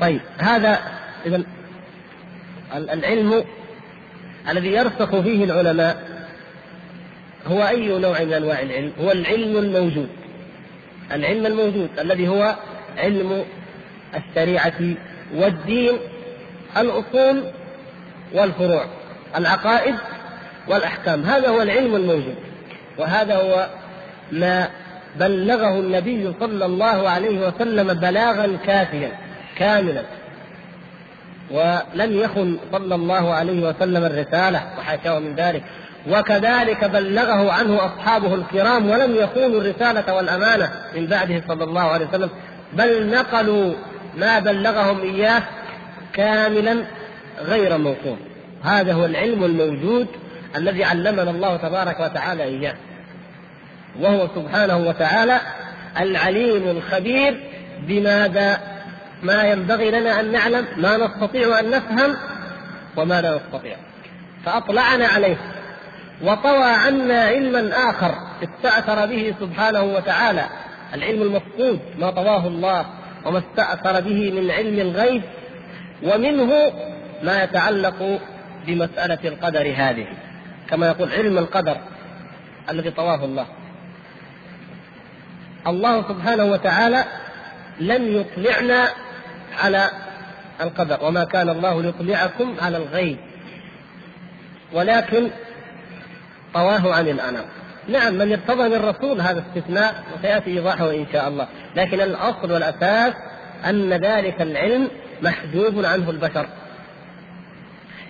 طيب 0.00 0.20
هذا 0.38 0.78
إذا 1.26 1.42
العلم 2.74 3.44
الذي 4.48 4.68
يرسخ 4.68 5.20
فيه 5.20 5.44
العلماء 5.44 6.05
هو 7.46 7.68
أي 7.68 7.98
نوع 7.98 8.22
من 8.22 8.32
أنواع 8.32 8.60
العلم؟ 8.60 8.92
هو 9.00 9.12
العلم 9.12 9.56
الموجود. 9.56 10.08
العلم 11.12 11.46
الموجود 11.46 11.90
الذي 11.98 12.28
هو 12.28 12.56
علم 12.98 13.44
الشريعة 14.16 14.80
والدين 15.34 15.92
الأصول 16.76 17.42
والفروع 18.34 18.84
العقائد 19.36 19.94
والأحكام. 20.68 21.22
هذا 21.22 21.48
هو 21.48 21.62
العلم 21.62 21.96
الموجود. 21.96 22.34
وهذا 22.98 23.36
هو 23.36 23.68
ما 24.32 24.68
بلغه 25.16 25.80
النبي 25.80 26.32
صلى 26.40 26.64
الله 26.64 27.08
عليه 27.08 27.48
وسلم 27.48 27.94
بلاغا 27.94 28.58
كافيا 28.66 29.12
كاملا. 29.58 30.02
ولم 31.50 32.20
يخن 32.20 32.58
صلى 32.72 32.94
الله 32.94 33.34
عليه 33.34 33.68
وسلم 33.68 34.04
الرسالة 34.04 34.62
وحاشاه 34.78 35.18
من 35.18 35.34
ذلك. 35.34 35.62
وكذلك 36.08 36.84
بلغه 36.84 37.52
عنه 37.52 37.86
أصحابه 37.86 38.34
الكرام 38.34 38.90
ولم 38.90 39.14
يخونوا 39.14 39.60
الرسالة 39.60 40.14
والأمانة 40.14 40.72
من 40.96 41.06
بعده 41.06 41.42
صلى 41.48 41.64
الله 41.64 41.82
عليه 41.82 42.06
وسلم 42.06 42.30
بل 42.72 43.10
نقلوا 43.10 43.74
ما 44.16 44.38
بلغهم 44.38 45.00
إياه 45.00 45.42
كاملا 46.12 46.84
غير 47.40 47.78
موصول 47.78 48.16
هذا 48.62 48.92
هو 48.92 49.04
العلم 49.04 49.44
الموجود 49.44 50.06
الذي 50.56 50.84
علمنا 50.84 51.30
الله 51.30 51.56
تبارك 51.56 52.00
وتعالى 52.00 52.42
إياه. 52.42 52.74
وهو 54.00 54.28
سبحانه 54.34 54.76
وتعالى 54.76 55.40
العليم 56.00 56.68
الخبير 56.68 57.40
بماذا؟ 57.82 58.60
ما 59.22 59.42
ينبغي 59.44 59.90
لنا 59.90 60.20
أن 60.20 60.32
نعلم 60.32 60.66
ما 60.76 60.96
نستطيع 60.96 61.60
أن 61.60 61.70
نفهم 61.70 62.16
وما 62.96 63.20
لا 63.20 63.36
نستطيع. 63.36 63.76
فأطلعنا 64.44 65.06
عليه. 65.06 65.36
وطوى 66.22 66.64
عنا 66.64 67.20
علما 67.20 67.90
آخر 67.90 68.14
استأثر 68.42 69.06
به 69.06 69.34
سبحانه 69.40 69.82
وتعالى 69.82 70.46
العلم 70.94 71.22
المفقود 71.22 71.80
ما 71.98 72.10
طواه 72.10 72.46
الله 72.46 72.86
وما 73.24 73.38
استأثر 73.38 74.00
به 74.00 74.32
من 74.32 74.50
علم 74.50 74.78
الغيب 74.78 75.22
ومنه 76.02 76.72
ما 77.22 77.42
يتعلق 77.42 78.20
بمسألة 78.66 79.18
القدر 79.24 79.74
هذه 79.76 80.06
كما 80.68 80.86
يقول 80.86 81.12
علم 81.12 81.38
القدر 81.38 81.76
الذي 82.70 82.90
طواه 82.90 83.24
الله. 83.24 83.46
الله 85.66 86.02
سبحانه 86.08 86.44
وتعالى 86.44 87.04
لم 87.80 88.16
يطلعنا 88.16 88.88
على 89.58 89.90
القدر 90.60 90.98
وما 91.04 91.24
كان 91.24 91.48
الله 91.48 91.82
ليطلعكم 91.82 92.54
على 92.60 92.76
الغيب 92.76 93.16
ولكن 94.72 95.30
طواه 96.56 96.94
عن 96.94 97.08
الأنام. 97.08 97.44
نعم 97.88 98.14
من 98.14 98.32
ارتضى 98.32 98.68
من 98.68 98.74
هذا 99.20 99.44
استثناء 99.48 100.04
وسيأتي 100.14 100.50
إيضاحه 100.50 100.90
إن 100.90 101.06
شاء 101.12 101.28
الله. 101.28 101.48
لكن 101.76 102.00
الأصل 102.00 102.52
والأساس 102.52 103.14
أن 103.64 103.92
ذلك 103.92 104.42
العلم 104.42 104.88
محجوب 105.22 105.84
عنه 105.84 106.10
البشر. 106.10 106.46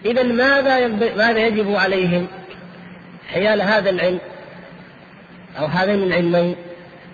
اذا 0.05 0.23
ماذا 0.23 0.89
ماذا 1.17 1.47
يجب 1.47 1.75
عليهم؟ 1.75 2.27
حيال 3.29 3.63
هذا 3.63 3.91
العلم 3.91 4.19
أو 5.59 5.67
هذين 5.67 6.03
العلمين. 6.03 6.57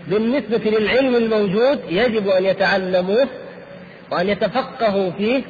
بالنسبة 0.09 0.71
للعلم 0.71 1.15
الموجود 1.15 1.81
يجب 1.89 2.29
أن 2.29 2.45
يتعلموه 2.45 3.29
وأن 4.11 4.29
يتفقهوا 4.29 5.11
فيه 5.11 5.43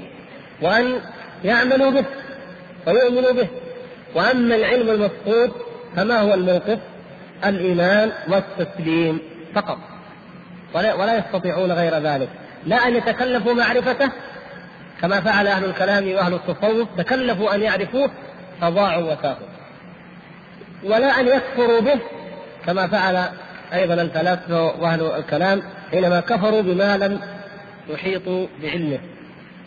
وأن 0.62 1.00
يعملوا 1.44 1.90
به 1.90 2.04
ويؤمنوا 2.86 3.32
به. 3.32 3.48
وأما 4.14 4.54
العلم 4.54 4.90
المفقود 4.90 5.52
فما 5.96 6.20
هو 6.20 6.34
الموقف؟ 6.34 6.78
الإيمان 7.44 8.12
والتسليم 8.28 9.18
فقط. 9.54 9.78
ولا, 10.74 10.94
ولا 10.94 11.18
يستطيعون 11.18 11.72
غير 11.72 11.98
ذلك. 11.98 12.28
لا 12.66 12.76
أن 12.76 12.96
يتكلفوا 12.96 13.54
معرفته 13.54 14.10
كما 15.00 15.20
فعل 15.20 15.46
أهل 15.46 15.64
الكلام 15.64 16.08
وأهل 16.08 16.34
التصوف 16.34 16.88
تكلفوا 16.98 17.54
أن 17.54 17.62
يعرفوه 17.62 18.10
فضاعوا 18.60 19.12
وتاهوا 19.12 19.52
ولا 20.84 21.20
أن 21.20 21.26
يكفروا 21.26 21.80
به 21.80 22.00
كما 22.66 22.86
فعل 22.86 23.28
أيضا 23.72 23.94
الفلاسفة 23.94 24.62
وأهل 24.62 25.02
الكلام 25.02 25.62
حينما 25.90 26.20
كفروا 26.20 26.60
بما 26.60 26.96
لم 26.96 27.20
يحيطوا 27.88 28.46
بعلمه. 28.62 28.98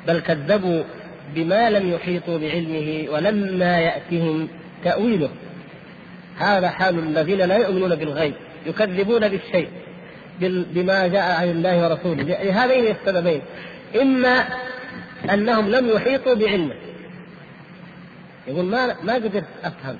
بل 0.08 0.20
كذبوا 0.20 0.84
بما 1.36 1.70
لم 1.70 1.92
يحيطوا 1.92 2.38
بعلمه 2.38 3.06
ولما 3.12 3.80
يأتهم 3.80 4.48
تأويله. 4.84 5.30
هذا 6.38 6.70
حال 6.70 7.00
الذين 7.00 7.38
لا 7.38 7.58
يؤمنون 7.58 7.96
بالغيب 7.96 8.34
يكذبون 8.66 9.30
بالشيء 9.30 9.70
بما 10.42 11.08
جاء 11.08 11.42
عن 11.42 11.50
الله 11.50 11.84
ورسوله. 11.84 12.24
لهذين 12.24 12.96
السببين. 12.96 13.42
إما 14.02 14.48
أنهم 15.34 15.70
لم 15.70 15.90
يحيطوا 15.90 16.34
بعلمه. 16.34 16.76
يقول 18.48 18.66
ما 18.66 18.96
ما 19.04 19.14
قدرت 19.14 19.46
أفهم. 19.64 19.98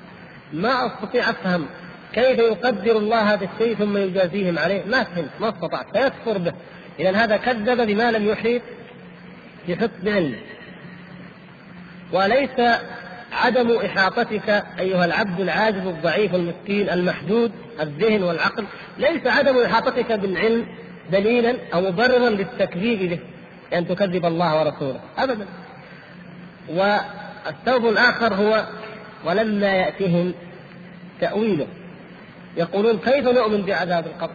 ما 0.52 0.86
أستطيع 0.86 1.30
أفهم 1.30 1.66
كيف 2.12 2.38
يقدر 2.38 2.98
الله 2.98 3.34
هذا 3.34 3.48
الشيء 3.54 3.76
ثم 3.76 3.96
يجازيهم 3.96 4.58
عليه؟ 4.58 4.84
ما 4.84 5.04
فهمت 5.04 5.30
ما 5.40 5.48
استطعت. 5.48 5.86
فيكفر 5.96 6.38
به. 6.38 6.52
اذا 7.00 7.10
هذا 7.10 7.36
كذب 7.36 7.86
بما 7.86 8.10
لم 8.10 8.28
يحيط 8.28 8.62
بحسن 9.68 10.08
علمه. 10.08 10.38
وليس 12.12 12.78
عدم 13.36 13.76
إحاطتك 13.76 14.64
أيها 14.78 15.04
العبد 15.04 15.40
العاجز 15.40 15.86
الضعيف 15.86 16.34
المسكين 16.34 16.90
المحدود 16.90 17.52
الذهن 17.80 18.22
والعقل. 18.22 18.64
ليس 18.98 19.26
عدم 19.26 19.58
إحاطتك 19.58 20.12
بالعلم 20.12 20.66
دليلا 21.12 21.56
أو 21.74 21.80
مبررا 21.80 22.30
للتكذيب 22.30 23.10
به 23.10 23.18
أن 23.78 23.88
تكذب 23.88 24.26
الله 24.26 24.60
ورسوله. 24.60 25.00
أبدا. 25.18 25.46
والسبب 26.68 27.88
الآخر 27.88 28.34
هو 28.34 28.66
ولما 29.24 29.66
يأتهم 29.66 30.34
تأويله. 31.20 31.66
يقولون 32.56 32.98
كيف 32.98 33.24
نؤمن 33.24 33.62
بعذاب 33.62 34.06
القبر؟ 34.06 34.34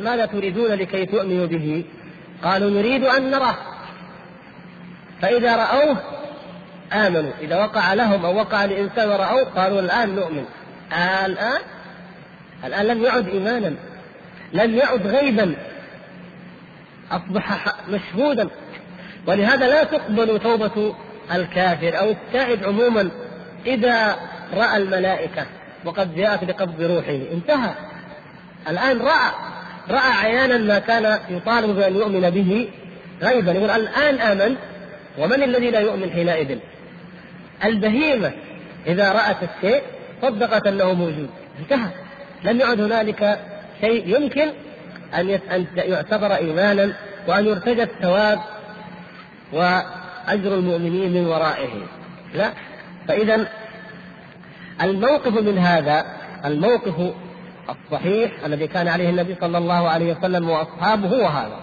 ماذا 0.00 0.26
تريدون 0.26 0.72
لكي 0.72 1.06
تؤمنوا 1.06 1.46
به؟ 1.46 1.84
قالوا 2.42 2.70
نريد 2.70 3.04
أن 3.04 3.30
نراه. 3.30 3.56
فإذا 5.22 5.56
رأوه 5.56 5.96
آمنوا. 6.92 7.32
إذا 7.40 7.56
وقع 7.56 7.94
لهم 7.94 8.24
أو 8.24 8.36
وقع 8.36 8.64
لإنسان 8.64 9.08
ورأوه 9.08 9.44
قالوا 9.44 9.80
الآن 9.80 10.14
نؤمن. 10.14 10.44
آه 10.92 11.26
الآن 11.26 11.60
الآن 12.64 12.86
لم 12.86 13.04
يعد 13.04 13.28
إيمانا. 13.28 13.74
لم 14.52 14.74
يعد 14.74 15.06
غيبا. 15.06 15.54
أصبح 17.10 17.74
مشهودا. 17.88 18.48
ولهذا 19.26 19.68
لا 19.68 19.84
تقبل 19.84 20.40
توبة 20.40 20.94
الكافر 21.34 21.98
أو 21.98 22.10
التائب 22.10 22.64
عموما 22.64 23.10
إذا 23.66 24.16
رأى 24.54 24.76
الملائكة. 24.76 25.46
وقد 25.84 26.16
جاءت 26.16 26.44
بقبض 26.44 26.82
روحه. 26.82 27.20
انتهى. 27.32 27.74
الآن 28.68 28.98
رأى. 28.98 29.30
رأى 29.90 30.12
عيانا 30.24 30.58
ما 30.58 30.78
كان 30.78 31.18
يطالب 31.30 31.76
بأن 31.76 31.96
يؤمن 31.96 32.30
به 32.30 32.68
غيبا. 33.22 33.52
يقول 33.52 33.70
الآن 33.70 34.20
آمن. 34.20 34.56
ومن 35.18 35.42
الذي 35.42 35.70
لا 35.70 35.80
يؤمن 35.80 36.10
حينئذ؟ 36.10 36.58
البهيمة. 37.64 38.32
إذا 38.86 39.12
رأت 39.12 39.36
الشيء 39.42 39.82
صدقت 40.22 40.66
أنه 40.66 40.92
موجود. 40.92 41.30
انتهى. 41.60 41.90
لم 42.44 42.60
يعد 42.60 42.80
هنالك 42.80 43.40
شيء 43.80 44.16
يمكن 44.16 44.48
أن 45.18 45.38
يعتبر 45.76 46.34
إيمانا 46.34 46.92
وأن 47.28 47.46
يرتجى 47.46 47.82
الثواب 47.82 48.38
وأجر 49.52 50.54
المؤمنين 50.54 51.12
من 51.12 51.26
ورائه. 51.26 51.86
لا. 52.34 52.50
فإذا 53.08 53.46
الموقف 54.82 55.32
من 55.32 55.58
هذا 55.58 56.06
الموقف 56.44 57.12
الصحيح 57.70 58.30
الذي 58.44 58.66
كان 58.66 58.88
عليه 58.88 59.10
النبي 59.10 59.36
صلى 59.40 59.58
الله 59.58 59.88
عليه 59.88 60.12
وسلم 60.12 60.50
وأصحابه 60.50 61.08
هو 61.08 61.26
هذا. 61.26 61.60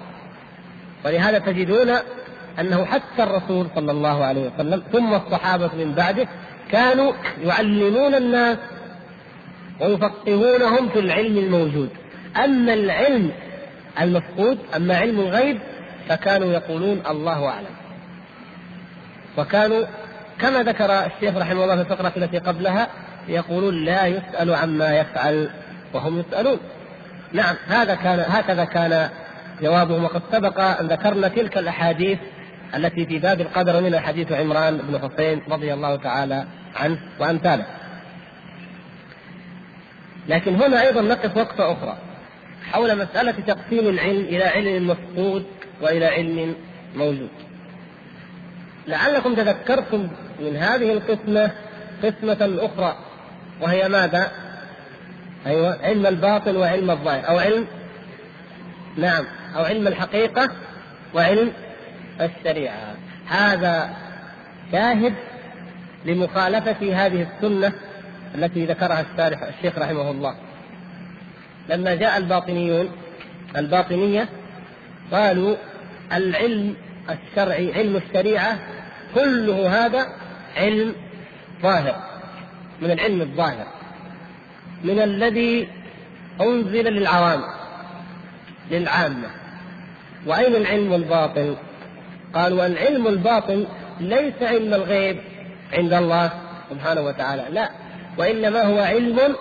ولهذا 1.05 1.39
تجدون 1.39 1.97
أنه 2.59 2.85
حتى 2.85 3.23
الرسول 3.23 3.67
صلى 3.75 3.91
الله 3.91 4.25
عليه 4.25 4.49
وسلم 4.49 4.83
ثم 4.91 5.13
الصحابة 5.13 5.69
من 5.77 5.91
بعده 5.91 6.27
كانوا 6.71 7.13
يعلمون 7.43 8.15
الناس 8.15 8.57
ويفقهونهم 9.81 10.89
في 10.89 10.99
العلم 10.99 11.37
الموجود. 11.37 11.89
أما 12.43 12.73
العلم 12.73 13.31
المفقود 14.01 14.57
أما 14.75 14.97
علم 14.97 15.19
الغيب 15.19 15.59
فكانوا 16.09 16.53
يقولون 16.53 17.01
الله 17.09 17.47
أعلم. 17.47 17.75
وكانوا 19.37 19.83
كما 20.39 20.63
ذكر 20.63 21.05
الشيخ 21.05 21.37
رحمه 21.37 21.63
الله 21.63 21.75
في 21.75 21.81
الفقرة 21.81 22.13
التي 22.17 22.37
قبلها 22.37 22.87
يقولون 23.27 23.85
لا 23.85 24.05
يسأل 24.05 24.55
عما 24.55 24.97
يفعل 24.97 25.49
وهم 25.93 26.19
يسألون. 26.19 26.57
نعم 27.33 27.55
هذا 27.67 27.95
كان 27.95 28.25
هكذا 28.27 28.65
كان 28.65 29.09
جوابهم. 29.61 30.03
وقد 30.03 30.21
سبق 30.31 30.59
أن 30.59 30.87
ذكرنا 30.87 31.27
تلك 31.27 31.57
الأحاديث 31.57 32.19
التي 32.75 33.05
في 33.05 33.19
باب 33.19 33.41
القدر 33.41 33.81
من 33.81 33.99
حديث 33.99 34.31
عمران 34.31 34.77
بن 34.77 34.99
حسين 34.99 35.41
رضي 35.49 35.73
الله 35.73 35.95
تعالى 35.95 36.45
عنه 36.75 36.99
وأمثاله 37.19 37.65
لكن 40.29 40.55
هنا 40.55 40.81
أيضا 40.81 41.01
نقف 41.01 41.37
وقفة 41.37 41.71
أخرى 41.71 41.97
حول 42.71 42.97
مسألة 42.97 43.31
تقسيم 43.31 43.89
العلم 43.89 44.25
إلى 44.25 44.43
علم 44.43 44.87
مفقود 44.87 45.45
وإلى 45.81 46.05
علم 46.05 46.55
موجود 46.95 47.29
لعلكم 48.87 49.35
تذكرتم 49.35 50.07
من 50.39 50.55
هذه 50.55 50.93
القسمة 50.93 51.51
قسمة 52.03 52.57
أخرى 52.65 52.97
وهي 53.61 53.89
ماذا؟ 53.89 54.31
أيوة 55.45 55.77
علم 55.83 56.05
الباطن 56.05 56.55
وعلم 56.55 56.91
الظاهر 56.91 57.29
أو 57.29 57.37
علم 57.39 57.67
نعم 58.97 59.25
أو 59.55 59.63
علم 59.63 59.87
الحقيقة 59.87 60.49
وعلم 61.13 61.51
الشريعة. 62.21 62.95
هذا 63.27 63.95
شاهد 64.71 65.13
لمخالفة 66.05 67.05
هذه 67.05 67.27
السنة 67.27 67.73
التي 68.35 68.65
ذكرها 68.65 69.05
الشيخ 69.49 69.77
رحمه 69.77 70.11
الله. 70.11 70.35
لما 71.69 71.95
جاء 71.95 72.17
الباطنيون 72.17 72.91
الباطنية 73.57 74.29
قالوا 75.11 75.55
العلم 76.13 76.75
الشرعي 77.09 77.73
علم 77.73 77.95
الشريعة 77.95 78.59
كله 79.15 79.85
هذا 79.85 80.07
علم 80.57 80.95
ظاهر 81.61 82.03
من 82.81 82.91
العلم 82.91 83.21
الظاهر 83.21 83.67
من 84.83 84.99
الذي 84.99 85.67
أنزل 86.41 86.83
للعوام 86.83 87.41
للعامة. 88.71 89.27
وأين 90.25 90.55
العلم 90.55 90.93
الباطن؟ 90.93 91.55
قالوا 92.35 92.65
العلم 92.65 93.07
الباطن 93.07 93.65
ليس 93.99 94.33
علم 94.41 94.73
الغيب 94.73 95.17
عند 95.73 95.93
الله 95.93 96.31
سبحانه 96.69 97.01
وتعالى. 97.01 97.43
لا 97.49 97.69
وإنما 98.17 98.63
هو 98.63 98.79
علم 98.79 99.35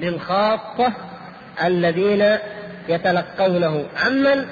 للخاصة 0.00 0.92
الذين 1.64 2.38
يتلقونه. 2.88 3.84
عمن؟ 3.96 4.46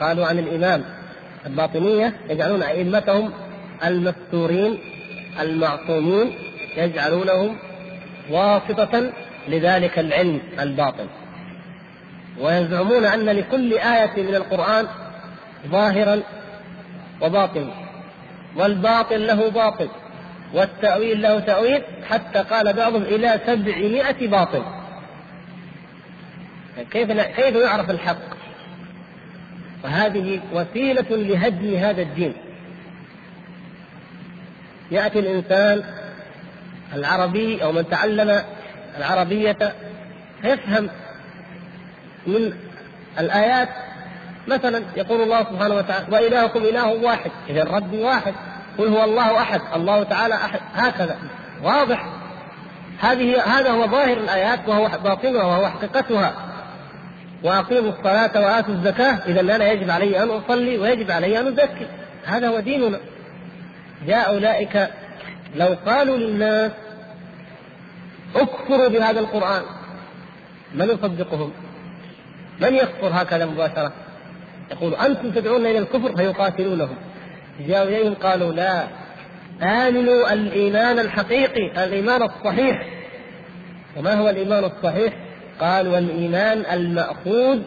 قالوا 0.00 0.26
عن 0.26 0.38
الإمام. 0.38 0.84
الباطنية 1.46 2.12
يجعلون 2.30 2.62
أئمتهم 2.62 3.32
المستورين 3.84 4.78
المعصومين 5.40 6.38
يجعلونهم 6.76 7.56
واسطة 8.30 9.12
لذلك 9.48 9.98
العلم 9.98 10.40
الباطن. 10.60 11.06
ويزعمون 12.40 13.04
أن 13.04 13.24
لكل 13.24 13.72
آية 13.72 14.22
من 14.22 14.34
القرآن 14.34 14.86
ظاهرا 15.70 16.22
وباطنا 17.22 17.72
والباطل 18.56 19.26
له 19.26 19.50
باطل 19.50 19.88
والتأويل 20.54 21.22
له 21.22 21.40
تأويل 21.40 21.82
حتى 22.08 22.38
قال 22.38 22.72
بعضهم 22.72 23.02
إلى 23.02 23.40
سبعمائة 23.46 24.28
باطل 24.28 24.62
كيف 26.90 27.12
كيف 27.12 27.56
يعرف 27.56 27.90
الحق؟ 27.90 28.36
وهذه 29.84 30.40
وسيلة 30.52 31.06
لهدم 31.10 31.74
هذا 31.74 32.02
الدين 32.02 32.32
يأتي 34.90 35.18
الإنسان 35.18 35.84
العربي 36.94 37.62
أو 37.62 37.72
من 37.72 37.88
تعلم 37.88 38.42
العربية 38.98 39.74
فيفهم 40.42 40.90
من 42.26 42.52
الآيات 43.18 43.68
مثلا 44.48 44.82
يقول 44.96 45.22
الله 45.22 45.44
سبحانه 45.44 45.74
وتعالى 45.74 46.06
وإلهكم 46.12 46.60
إله 46.60 46.88
واحد. 46.88 47.30
إذا 47.48 47.62
الرب 47.62 47.92
واحد. 47.92 48.34
قل 48.78 48.88
هو 48.88 49.04
الله 49.04 49.38
أحد 49.38 49.60
الله 49.76 50.02
تعالى 50.02 50.34
أحد. 50.34 50.60
هكذا. 50.74 51.18
واضح. 51.62 52.06
هذه 53.00 53.42
هذا 53.42 53.70
هو 53.70 53.86
ظاهر 53.86 54.16
الآيات 54.16 54.68
وهو 54.68 54.88
باطنها 55.04 55.42
وهو 55.42 55.68
حقيقتها. 55.68 56.34
وأقيموا 57.42 57.92
الصلاة 57.92 58.40
وآتوا 58.40 58.74
الزكاة. 58.74 59.18
إذا 59.26 59.40
أنا 59.40 59.72
يجب 59.72 59.90
علي 59.90 60.22
أن 60.22 60.30
أصلي 60.30 60.78
ويجب 60.78 61.10
علي 61.10 61.40
أن 61.40 61.46
أزكي. 61.46 61.86
هذا 62.24 62.48
هو 62.48 62.60
ديننا. 62.60 62.98
جاء 64.06 64.34
أولئك 64.34 64.90
لو 65.56 65.76
قالوا 65.86 66.16
للناس 66.16 66.72
اكفروا 68.36 68.88
بهذا 68.88 69.20
القرآن. 69.20 69.62
من 70.74 70.84
يصدقهم؟ 70.84 71.52
من 72.60 72.74
يكفر 72.74 73.10
هكذا 73.12 73.46
مباشرة؟ 73.46 73.92
يقول 74.70 74.94
أنتم 74.94 75.30
تدعون 75.30 75.66
إلى 75.66 75.78
الكفر 75.78 76.16
فيقاتلونهم. 76.16 76.96
جاءوا 77.60 77.88
إليهم 77.88 78.14
قالوا 78.14 78.52
لا. 78.52 78.86
آمنوا 79.62 80.32
الإيمان 80.32 80.98
الحقيقي 80.98 81.84
الإيمان 81.84 82.22
الصحيح. 82.22 82.86
وما 83.96 84.14
هو 84.14 84.28
الإيمان 84.28 84.64
الصحيح؟ 84.64 85.12
قال 85.60 85.88
والإيمان 85.88 86.64
المأخوذ 86.72 87.58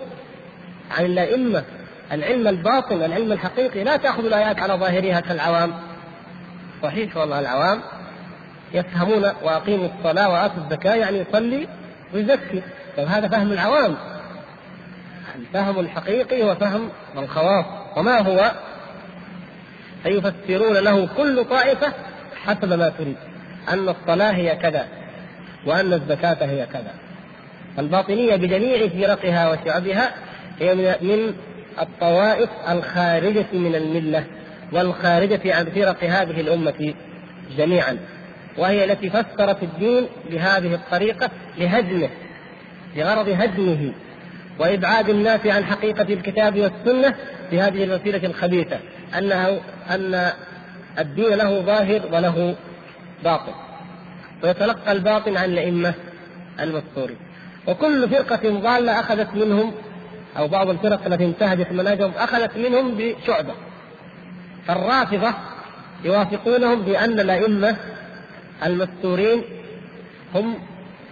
عن 0.97 1.05
الأئمة. 1.05 1.63
العلم 2.11 2.47
الباطن 2.47 3.03
العلم 3.03 3.31
الحقيقي. 3.31 3.83
لا 3.83 3.97
تأخذ 3.97 4.25
الآيات 4.25 4.59
على 4.59 4.73
ظاهرها 4.73 5.19
كالعوام. 5.19 5.73
صحيح 6.83 7.17
والله 7.17 7.39
العوام. 7.39 7.79
يفهمون 8.73 9.23
وأقيموا 9.43 9.87
الصلاة 9.97 10.29
وآتوا 10.29 10.63
الزكاة 10.63 10.95
يعني 10.95 11.17
يصلي 11.17 11.67
ويزكي. 12.13 12.61
طيب 12.97 13.07
هذا 13.07 13.27
فهم 13.27 13.51
العوام. 13.51 13.95
الفهم 15.39 15.79
الحقيقي 15.79 16.43
هو 16.43 16.55
فهم 16.55 16.89
الخواص. 17.17 17.65
وما 17.97 18.19
هو؟ 18.19 18.51
فيفسرون 20.03 20.77
له 20.77 21.07
كل 21.17 21.45
طائفة 21.45 21.93
حسب 22.45 22.73
ما 22.73 22.89
تريد. 22.89 23.17
أن 23.69 23.89
الصلاة 23.89 24.31
هي 24.31 24.55
كذا 24.55 24.87
وأن 25.65 25.93
الزكاة 25.93 26.45
هي 26.45 26.65
كذا. 26.65 26.93
الباطنيه 27.79 28.35
بجميع 28.35 28.87
فرقها 28.87 29.51
وشعبها 29.51 30.11
هي 30.59 30.97
من 31.01 31.33
الطوائف 31.81 32.49
الخارجة 32.69 33.45
من 33.53 33.75
الملة 33.75 34.23
والخارجة 34.71 35.55
عن 35.55 35.65
فرق 35.65 36.03
هذه 36.03 36.41
الأمة 36.41 36.93
جميعا. 37.57 37.97
وهي 38.57 38.83
التي 38.83 39.09
فسرت 39.09 39.63
الدين 39.63 40.07
بهذه 40.31 40.73
الطريقة 40.73 41.29
لهدمه 41.57 42.09
لغرض 42.95 43.29
هدمه. 43.29 43.93
وإبعاد 44.60 45.10
الناس 45.10 45.45
عن 45.45 45.66
حقيقة 45.66 46.14
الكتاب 46.14 46.60
والسنة 46.60 47.16
بهذه 47.51 47.84
الوسيلة 47.84 48.26
الخبيثة 48.28 48.80
أنه 49.18 49.60
أن 49.89 50.32
الدين 50.99 51.34
له 51.34 51.62
ظاهر 51.62 52.01
وله 52.12 52.55
باطن. 53.24 53.53
ويتلقى 54.43 54.91
الباطن 54.91 55.38
عن 55.38 55.49
الأئمة 55.49 55.93
المذكورين 56.60 57.18
وكل 57.68 58.10
فرقة 58.10 58.49
ضالة 58.49 58.99
أخذت 58.99 59.36
منهم 59.36 59.74
أو 60.38 60.47
بعض 60.47 60.70
الفرق 60.70 61.05
التي 61.05 61.26
انتهجت 61.26 61.72
مناجهم 61.72 62.12
أخذت 62.18 62.57
منهم 62.57 62.97
بشعبة. 62.97 63.53
فالرافضة 64.68 65.34
يوافقونهم 66.03 66.82
بأن 66.82 67.20
الأئمة 67.20 67.76
المستورين 68.66 69.43
هم 70.36 70.55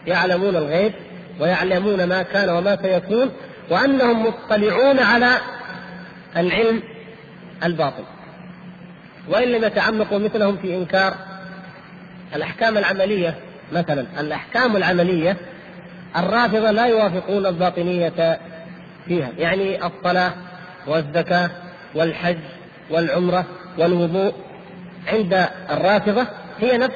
يعلمون 0.07 0.55
الغيب 0.55 0.93
ويعلمون 1.39 2.03
ما 2.03 2.23
كان 2.23 2.49
وما 2.49 2.77
سيكون 2.81 3.31
وأنهم 3.69 4.25
مطلعون 4.25 4.99
على 4.99 5.37
العلم 6.37 6.83
الباطل. 7.63 8.03
وإن 9.29 9.47
لم 9.47 9.63
يتعمقوا 9.63 10.19
مثلهم 10.19 10.57
في 10.57 10.75
إنكار 10.75 11.13
الأحكام 12.35 12.77
العملية 12.77 13.35
مثلا 13.71 14.05
الأحكام 14.19 14.77
العملية 14.77 15.37
الرافضة 16.17 16.71
لا 16.71 16.85
يوافقون 16.85 17.45
الباطنية 17.45 18.39
فيها 19.07 19.29
يعني 19.37 19.85
الصلاة 19.85 20.33
والزكاة 20.87 21.49
والحج 21.95 22.37
والعمرة 22.89 23.45
والوضوء 23.77 24.33
عند 25.07 25.47
الرافضة 25.71 26.27
هي 26.59 26.77
نفس 26.77 26.95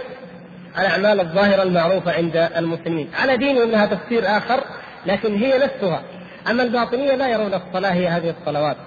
الأعمال 0.79 1.19
الظاهرة 1.19 1.63
المعروفة 1.63 2.11
عند 2.11 2.49
المسلمين. 2.57 3.09
على 3.21 3.37
دين 3.37 3.61
أنها 3.61 3.85
تفسير 3.85 4.25
آخر 4.25 4.63
لكن 5.05 5.35
هي 5.35 5.57
نفسها. 5.57 6.03
أما 6.49 6.63
الباطنية 6.63 7.15
لا 7.15 7.29
يرون 7.29 7.53
الصلاة 7.53 7.93
هي 7.93 8.07
هذه 8.07 8.35
الصلوات 8.39 8.77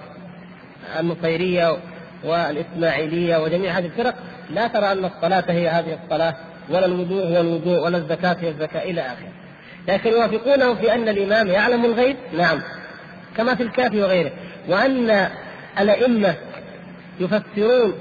النصيرية 0.99 1.77
والإسماعيلية 2.23 3.37
وجميع 3.37 3.71
هذه 3.71 3.85
الفرق. 3.85 4.15
لا 4.49 4.67
ترى 4.67 4.91
أن 4.91 5.05
الصلاة 5.05 5.43
هي 5.47 5.69
هذه 5.69 5.99
الصلاة 6.03 6.35
ولا 6.69 6.85
الوضوء 6.85 7.23
هو 7.23 7.41
الوضوء 7.41 7.79
ولا 7.79 7.97
الزكاة 7.97 8.35
هي 8.39 8.49
الزكاة 8.49 8.83
إلى 8.83 9.01
آخره. 9.01 9.31
لكن 9.87 10.09
يوافقونه 10.09 10.73
في 10.73 10.93
أن 10.93 11.09
الإمام 11.09 11.47
يعلم 11.47 11.85
الغيب؟ 11.85 12.17
نعم. 12.37 12.61
كما 13.37 13.55
في 13.55 13.63
الكافي 13.63 14.01
وغيره. 14.01 14.31
وأن 14.67 15.29
الأئمة 15.79 16.35
يفسرون 17.19 17.93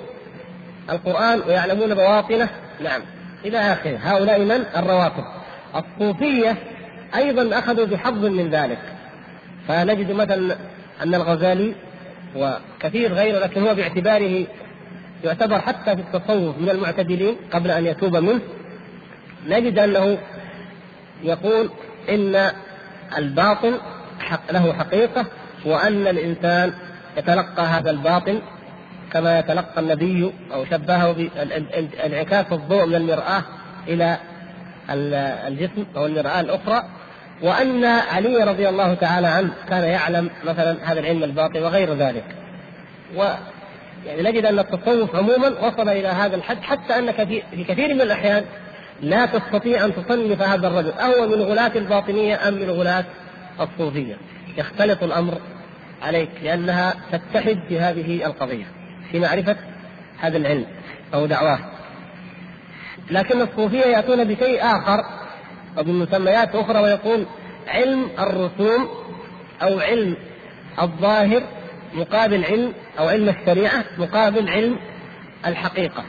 القرآن 0.91 1.41
ويعلمون 1.47 1.95
بواطنه؟ 1.95 2.49
نعم. 2.81 3.01
إلى 3.45 3.59
آخره. 3.59 3.99
هؤلاء 4.03 4.41
من؟ 4.41 4.65
الرواتب 4.77 5.25
الصوفية 5.77 6.57
أيضا 7.17 7.59
أخذوا 7.59 7.87
بحظ 7.87 8.25
من 8.25 8.51
ذلك. 8.51 8.79
فنجد 9.69 10.13
مثلا 10.13 10.57
أن 11.03 11.15
الغزالي 11.15 11.75
وكثير 12.37 13.13
غيره 13.13 13.39
لكن 13.39 13.67
هو 13.67 13.75
باعتباره 13.75 14.47
يعتبر 15.25 15.59
حتى 15.59 15.97
في 15.97 16.03
التصوف 16.03 16.59
من 16.59 16.71
المعتدلين 16.71 17.37
قبل 17.53 17.71
أن 17.71 17.87
يتوب 17.87 18.17
منه 18.17 18.41
نجد 19.49 19.79
أنه 19.79 20.19
يقول 21.23 21.71
إن 22.09 22.51
الباطن 23.19 23.75
حق 24.21 24.53
له 24.53 24.73
حقيقة 24.73 25.27
وأن 25.65 26.07
الإنسان 26.07 26.73
يتلقى 27.17 27.63
هذا 27.63 27.91
الباطن 27.91 28.41
كما 29.13 29.39
يتلقى 29.39 29.81
النبي 29.81 30.33
أو 30.55 30.65
شبهه 30.65 31.13
بانعكاس 31.13 32.47
الضوء 32.53 32.87
من 32.87 32.95
المرآة 32.95 33.43
إلى 33.89 34.19
الجسم 35.49 35.87
أو 35.97 36.07
المرآة 36.07 36.41
الأخرى 36.41 36.83
وأن 37.43 37.85
علي 37.85 38.45
رضي 38.45 38.69
الله 38.69 38.95
تعالى 38.95 39.27
عنه 39.27 39.53
كان 39.69 39.85
يعلم 39.85 40.31
مثلا 40.45 40.93
هذا 40.93 41.01
العلم 41.01 41.25
الباطن 41.25 41.63
وغير 41.63 41.95
ذلك. 41.95 42.25
و 43.17 43.25
يعني 44.07 44.23
نجد 44.23 44.47
أن 44.47 44.59
التصوف 44.59 45.17
عموما 45.17 45.49
وصل 45.49 45.89
إلى 45.89 46.09
هذا 46.09 46.37
الحد 46.37 46.63
حتى 46.63 46.99
انك 46.99 47.25
في 47.25 47.65
كثير 47.65 47.95
من 47.95 48.01
الأحيان 48.01 48.45
لا 49.03 49.27
تستطيع 49.27 49.85
أن 49.85 49.93
تصنف 49.95 50.43
هذا 50.43 50.69
الرجل 50.69 50.91
أهو 50.91 51.29
من 51.29 51.43
غلاة 51.43 51.73
الباطنية 51.77 52.49
أم 52.49 52.55
من 52.55 52.71
غلاة 52.71 53.05
الصوفية. 53.61 54.17
يختلط 54.57 55.03
الأمر 55.03 55.39
عليك 56.03 56.31
لأنها 56.43 56.95
تتحد 57.13 57.59
في 57.69 57.81
هذه 57.81 58.27
القضية. 58.27 58.65
في 59.15 59.21
معرفة 59.21 59.57
هذا 60.21 60.37
العلم 60.37 60.67
أو 61.15 61.27
دعواه. 61.27 61.59
لكن 63.11 63.43
الصوفية 63.43 63.85
يأتون 63.85 64.25
بشيء 64.25 64.63
آخر 64.63 65.05
أو 65.79 65.83
بمسميات 65.83 66.55
أخرى 66.55 66.81
ويقول 66.81 67.27
علم 67.69 68.09
الرسوم 68.19 68.89
أو 69.63 69.81
علم 69.81 70.17
الظاهر 70.83 71.43
مقابل 71.93 72.45
علم 72.45 72.73
أو 72.99 73.09
علم 73.09 73.29
الشريعة 73.29 73.85
مقابل 73.99 74.49
علم 74.49 74.79
الحقيقة 75.47 76.05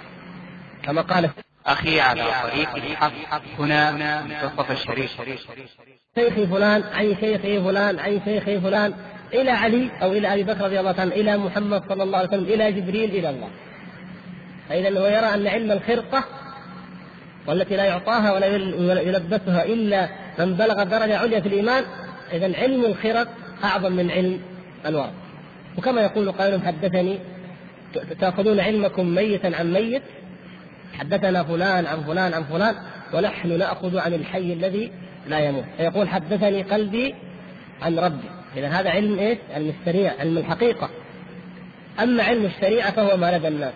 كما 0.83 1.01
قال 1.01 1.29
أخي 1.65 1.99
على 1.99 2.23
طريق 2.43 2.75
الحق 2.75 3.11
هنا 3.59 3.91
منتصف 4.21 4.71
الشريف. 4.71 5.11
شيخي 6.15 6.47
فلان 6.47 6.83
عن 6.93 7.15
شيخي 7.19 7.61
فلان 7.61 7.99
عن 7.99 8.21
شيخي 8.25 8.61
فلان. 8.61 8.93
إلى 9.41 9.51
علي 9.51 9.89
أو 10.01 10.11
إلى 10.11 10.33
أبي 10.33 10.43
بكر 10.43 10.65
رضي 10.65 10.79
الله 10.79 10.95
عنه 10.97 11.11
إلى 11.11 11.37
محمد 11.37 11.83
صلى 11.89 12.03
الله 12.03 12.17
عليه 12.17 12.27
وسلم 12.27 12.43
إلى 12.43 12.71
جبريل 12.71 13.09
إلى 13.09 13.29
الله. 13.29 13.49
فإذا 14.69 14.99
هو 14.99 15.05
يرى 15.05 15.33
أن 15.33 15.47
علم 15.47 15.71
الخرقة 15.71 16.23
والتي 17.47 17.75
لا 17.75 17.85
يعطاها 17.85 18.33
ولا 18.33 18.47
يلبسها 19.01 19.65
إلا 19.65 20.09
من 20.39 20.53
بلغ 20.53 20.83
درجة 20.83 21.17
عليا 21.17 21.39
في 21.39 21.47
الإيمان 21.47 21.83
إذا 22.33 22.57
علم 22.57 22.85
الخرق 22.85 23.27
أعظم 23.63 23.91
من 23.91 24.11
علم 24.11 24.39
الورق. 24.85 25.13
وكما 25.77 26.01
يقول 26.01 26.31
قائل 26.31 26.61
حدثني 26.61 27.19
تأخذون 28.19 28.59
علمكم 28.59 29.15
ميتا 29.15 29.47
عن 29.47 29.73
ميت 29.73 30.01
حدثنا 30.93 31.43
فلان 31.43 31.85
عن 31.85 32.03
فلان 32.03 32.33
عن 32.33 32.43
فلان 32.43 32.75
ونحن 33.13 33.57
نأخذ 33.57 33.97
عن 33.97 34.13
الحي 34.13 34.53
الذي 34.53 34.91
لا 35.27 35.39
يموت. 35.39 35.63
فيقول 35.77 36.09
حدثني 36.09 36.61
قلبي 36.61 37.15
عن 37.81 37.99
ربي. 37.99 38.29
إذا 38.57 38.67
هذا 38.67 38.89
علم 38.89 39.19
إيش؟ 39.19 39.37
علم 39.53 39.73
الشريعة 39.79 40.15
علم 40.19 40.37
الحقيقة. 40.37 40.89
أما 42.03 42.23
علم 42.23 42.45
الشريعة 42.45 42.91
فهو 42.91 43.17
ما 43.17 43.37
لدى 43.37 43.47
الناس. 43.47 43.73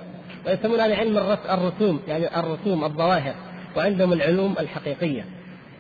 ويسمون 0.47 0.79
هذا 0.79 0.95
علم 0.95 1.17
الرسوم 1.49 1.99
يعني 2.07 2.39
الرسوم 2.39 2.83
الظواهر. 2.83 3.33
وعندهم 3.77 4.13
العلوم 4.13 4.55
الحقيقية. 4.59 5.25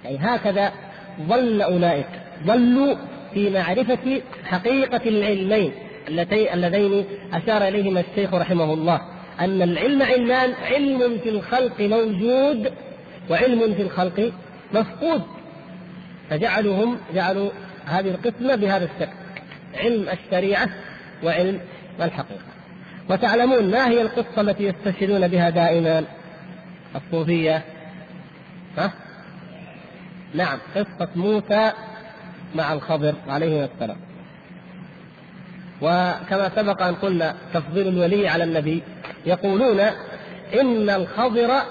يعني 0.05 0.17
هكذا 0.21 0.71
ظل 1.21 1.61
أولئك. 1.61 2.09
ظلوا 2.45 2.95
في 3.33 3.49
معرفة 3.49 4.21
حقيقة 4.45 5.01
العلمين 5.09 5.71
اللذين 6.07 7.05
أشار 7.33 7.67
إليهما 7.67 7.99
الشيخ 7.99 8.33
رحمه 8.33 8.73
الله. 8.73 9.01
أن 9.39 9.61
العلم 9.61 10.01
علمان 10.03 10.53
علم 10.53 11.17
في 11.23 11.29
الخلق 11.29 11.81
موجود 11.81 12.73
وعلم 13.29 13.73
في 13.73 13.81
الخلق 13.81 14.31
مفقود. 14.73 15.21
فجعلوا 16.29 16.83
هم 16.83 16.97
جعلوا 17.15 17.49
هذه 17.89 18.09
القسمة 18.09 18.55
بهذا 18.55 18.85
الشكل 18.85 19.15
علم 19.75 20.09
الشريعة 20.09 20.69
وعلم 21.23 21.59
الحقيقة. 22.01 22.49
وتعلمون 23.09 23.71
ما 23.71 23.87
هي 23.87 24.01
القصة 24.01 24.41
التي 24.41 24.63
يستشهدون 24.63 25.27
بها 25.27 25.49
دائما؟ 25.49 26.03
الصوفية. 26.95 27.63
ها؟ 28.77 28.91
نعم 30.33 30.59
قصة 30.75 31.09
موسى 31.15 31.71
مع 32.55 32.73
الخضر 32.73 33.15
عليه 33.27 33.65
السلام. 33.65 33.97
وكما 35.81 36.51
سبق 36.55 36.81
أن 36.81 36.95
قلنا 36.95 37.35
تفضيل 37.53 37.87
الولي 37.87 38.27
على 38.27 38.43
النبي 38.43 38.83
يقولون 39.25 39.79
إن 40.61 40.89
الخضر 40.89 41.61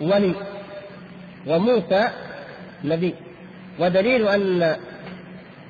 ولي 0.00 0.34
وموسى 1.46 2.08
نبي. 2.84 3.14
ودليل 3.78 4.28
أن 4.28 4.76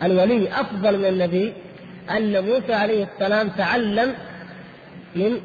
الولي 0.02 0.60
أفضل 0.60 0.98
من 0.98 1.04
النبي 1.04 1.52
أن 2.10 2.44
موسى 2.44 2.74
عليه 2.74 3.08
السلام 3.14 3.48
تعلم 3.48 4.14
من 5.16 5.40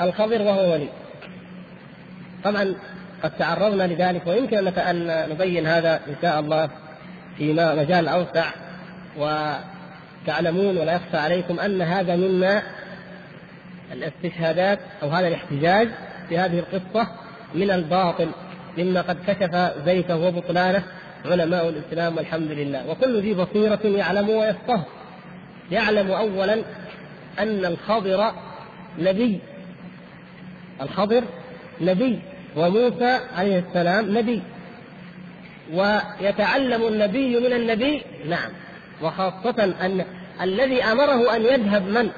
الخضر 0.00 0.42
وهو 0.42 0.72
ولي. 0.72 0.88
طبعا 2.44 2.74
قد 3.22 3.30
تعرضنا 3.38 3.82
لذلك 3.82 4.26
ويمكن 4.26 4.68
أن 4.78 5.26
نبين 5.30 5.66
هذا 5.66 6.00
إن 6.08 6.14
شاء 6.22 6.40
الله 6.40 6.70
في 7.38 7.52
مجال 7.52 8.08
أوسع 8.08 8.44
وتعلمون 9.16 10.78
ولا 10.78 10.92
يخفى 10.92 11.16
عليكم 11.16 11.60
أن 11.60 11.82
هذا 11.82 12.16
مما 12.16 12.62
الاستشهادات 13.92 14.78
أو 15.02 15.08
هذا 15.08 15.28
الاحتجاج 15.28 15.88
في 16.28 16.38
هذه 16.38 16.58
القصة 16.58 17.08
من 17.54 17.70
الباطل 17.70 18.28
مما 18.78 19.00
قد 19.00 19.16
كشف 19.26 19.72
زيته 19.84 20.16
وبطلانه 20.16 20.82
علماء 21.24 21.68
الإسلام 21.68 22.16
والحمد 22.16 22.50
لله. 22.50 22.90
وكل 22.90 23.20
ذي 23.20 23.34
بصيرة 23.34 23.80
يعلم 23.84 24.28
ويفقه. 24.28 24.84
يعلم 25.70 26.10
أولا 26.10 26.54
أن 27.38 27.64
الخضر 27.64 28.32
نبي. 28.98 29.40
الخضر 30.82 31.24
نبي. 31.80 32.18
وموسى 32.56 33.18
عليه 33.36 33.64
السلام 33.68 34.18
نبي. 34.18 34.42
ويتعلم 35.72 36.88
النبي 36.88 37.40
من 37.40 37.52
النبي. 37.52 38.02
نعم. 38.28 38.50
وخاصة 39.02 39.64
أن 39.80 40.04
الذي 40.40 40.82
أمره 40.82 41.36
أن 41.36 41.44
يذهب 41.44 41.82
من؟ 41.82 42.10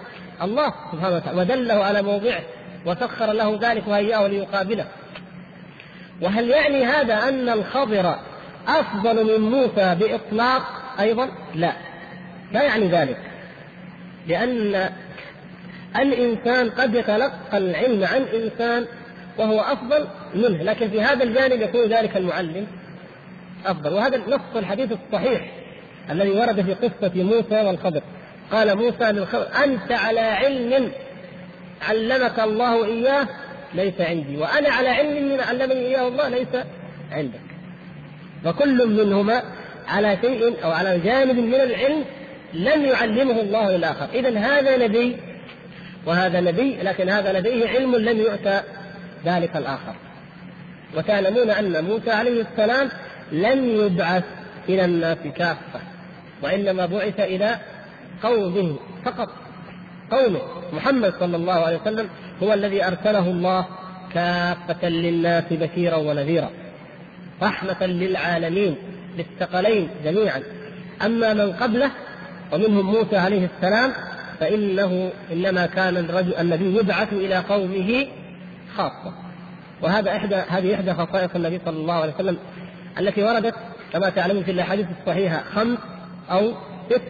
الله 0.43 0.75
سبحانه 0.93 1.17
وتعالى. 1.17 1.41
ودله 1.41 1.75
على 1.75 2.03
موضعه. 2.03 2.43
وسخر 2.87 3.33
له 3.33 3.59
ذلك 3.63 3.89
وهيأه 3.89 4.27
ليقابله. 4.27 4.87
وهل 6.21 6.51
يعني 6.51 6.85
هذا 6.85 7.29
أن 7.29 7.49
الخضر 7.49 8.15
أفضل 8.71 9.25
من 9.25 9.51
موسى 9.51 9.95
بإطلاق 10.01 10.63
أيضا؟ 11.01 11.29
لا. 11.55 11.73
لا 12.53 12.63
يعني 12.63 12.89
ذلك؟ 12.89 13.19
لأن 14.27 14.91
الإنسان 15.99 16.71
قد 16.71 16.95
يتلقى 16.95 17.59
العلم 17.59 18.05
عن 18.05 18.23
إنسان 18.23 18.87
وهو 19.39 19.61
أفضل 19.61 20.07
منه 20.35 20.63
لكن 20.63 20.91
في 20.91 21.03
هذا 21.03 21.25
الجانب 21.25 21.61
يكون 21.61 21.89
ذلك 21.89 22.17
المعلم 22.17 22.67
أفضل. 23.67 23.95
وهذا 23.95 24.19
نص 24.29 24.57
الحديث 24.57 24.93
الصحيح 24.93 25.53
الذي 26.11 26.31
ورد 26.31 26.63
في 26.63 26.75
قصة 26.75 27.13
موسى 27.15 27.67
والخضر. 27.67 28.03
قال 28.53 28.77
موسى 28.77 29.13
للخضر 29.13 29.47
أنت 29.65 29.93
على 29.93 30.21
علم 30.21 30.93
علمك 31.89 32.41
الله 32.41 32.85
إياه 32.85 33.29
ليس 33.75 34.01
عندي 34.01 34.37
وأنا 34.37 34.69
على 34.71 34.89
علم 34.89 35.29
من 35.33 35.41
علمني 35.41 35.81
إياه 35.87 36.09
الله 36.09 36.29
ليس 36.29 36.65
عندك. 37.13 37.50
فكل 38.45 38.89
منهما 38.89 39.43
على 39.89 40.19
شيء 40.21 40.65
أو 40.65 40.71
على 40.71 40.99
جانب 40.99 41.37
من 41.37 41.55
العلم 41.55 42.05
لم 42.55 42.85
يعلمه 42.85 43.41
الله 43.41 43.77
للآخر. 43.77 44.09
إذا 44.15 44.39
هذا 44.39 44.77
نبي 44.77 45.17
وهذا 46.07 46.41
نبي 46.41 46.77
لكن 46.83 47.11
هذا 47.11 47.39
لديه 47.39 47.69
علم 47.69 47.97
لم 47.97 48.19
يؤتى 48.19 48.61
ذلك 49.25 49.57
الآخر. 49.57 49.95
وتعلمون 50.97 51.51
أن 51.51 51.85
موسى 51.85 52.11
عليه 52.11 52.43
السلام 52.43 52.89
لم 53.33 53.65
يبعث 53.65 54.25
إلى 54.69 54.85
الناس 54.85 55.19
كافة 55.37 55.81
وإنما 56.43 56.87
بعث 56.87 57.21
إلى 57.21 57.57
قومه 58.23 58.77
فقط. 59.05 59.29
قومه 60.11 60.41
محمد 60.73 61.15
صلى 61.21 61.37
الله 61.37 61.53
عليه 61.53 61.81
وسلم 61.81 62.09
هو 62.43 62.53
الذي 62.53 62.85
أرسله 62.85 63.31
الله 63.31 63.67
كافة 64.15 64.89
للناس 64.89 65.45
بشيرا 65.51 65.97
ونذيرا. 65.97 66.51
رحمة 67.43 67.87
للعالمين 67.87 68.77
للثقلين 69.19 69.89
جميعا. 70.05 70.43
أما 71.05 71.35
من 71.35 71.53
قبله 71.53 71.91
ومنهم 72.53 72.87
موسى 72.87 73.17
عليه 73.17 73.49
السلام 73.57 73.93
فإنه 74.41 75.11
إنما 75.33 75.67
كان 75.67 75.97
الرجل 75.97 76.35
الذي 76.35 76.77
يبعث 76.77 77.13
إلى 77.13 77.37
قومه 77.37 78.07
خاصة. 78.77 79.15
وهذا 79.83 80.17
إحدى 80.17 80.35
هذه 80.35 80.75
إحدى 80.75 80.95
خصائص 80.95 81.31
النبي 81.37 81.61
صلى 81.65 81.77
الله 81.77 81.95
عليه 81.95 82.15
وسلم 82.15 82.39
التي 82.99 83.23
وردت 83.23 83.55
كما 83.93 84.11
تعلمون 84.11 84.45
في 84.45 84.51
الأحاديث 84.51 84.87
الصحيحة 85.01 85.43
خمس 85.55 85.79
أو 86.31 86.53
ست. 86.91 87.03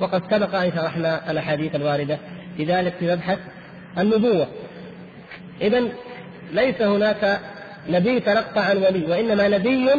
وقد 0.00 0.22
سبق 0.30 0.54
أن 0.54 0.72
شرحنا 0.72 1.30
الأحاديث 1.30 1.74
الواردة 1.74 2.18
في 2.56 2.64
ذلك 2.64 2.94
في 2.98 3.12
مبحث 3.12 3.38
النبوة. 3.98 4.46
إذا 5.60 5.82
ليس 6.52 6.82
هناك 6.82 7.40
نبي 7.88 8.20
تلقى 8.20 8.66
عن 8.66 8.76
ولي 8.76 9.06
وإنما 9.06 9.48
نبي 9.48 9.90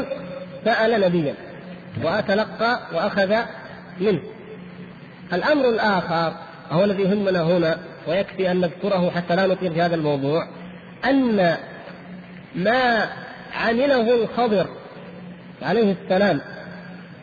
سأل 0.65 1.01
نبيا 1.01 1.35
وأتلقى 2.03 2.79
وأخذ 2.93 3.35
منه. 3.99 4.21
الأمر 5.33 5.69
الآخر 5.69 6.33
هو 6.71 6.83
الذي 6.83 7.03
يهمنا 7.03 7.41
هنا 7.41 7.77
ويكفي 8.07 8.51
أن 8.51 8.61
نذكره 8.61 9.11
حتى 9.11 9.35
لا 9.35 9.47
نطيل 9.47 9.73
في 9.73 9.81
هذا 9.81 9.95
الموضوع 9.95 10.47
أن 11.05 11.55
ما 12.55 13.09
عمله 13.53 14.15
الخضر 14.15 14.67
عليه 15.61 15.95
السلام 16.03 16.41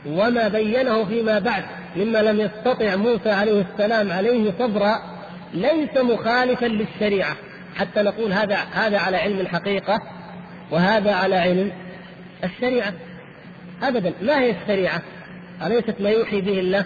وما 0.07 0.49
بينه 0.49 1.05
فيما 1.05 1.39
بعد 1.39 1.65
مما 1.97 2.19
لم 2.19 2.41
يستطع 2.41 2.97
موسى 2.97 3.31
عليه 3.31 3.65
السلام 3.73 4.13
عليه 4.13 4.53
صبرا 4.59 5.03
ليس 5.55 5.97
مخالفا 5.97 6.67
للشريعة. 6.67 7.37
حتى 7.77 8.03
نقول 8.03 8.33
هذا 8.33 8.57
هذا 8.57 8.99
على 8.99 9.17
علم 9.17 9.41
الحقيقة 9.41 10.03
وهذا 10.71 11.13
على 11.13 11.37
علم 11.37 11.73
الشريعة. 12.45 12.93
ابدا 13.83 14.13
ما 14.23 14.41
هي 14.41 14.51
الشريعة؟ 14.51 15.03
أليست 15.67 15.95
ما 16.01 16.11
يوحي 16.11 16.41
به 16.41 16.61
الله؟ 16.61 16.85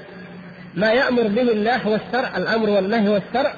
ما 0.74 0.93
يأمر 0.93 1.22
به 1.22 1.43
الله 1.43 1.76
هو 1.76 1.95
الشرع؟ 1.95 2.37
الأمر 2.37 2.70
والنهي 2.70 3.09
والشرع 3.09 3.55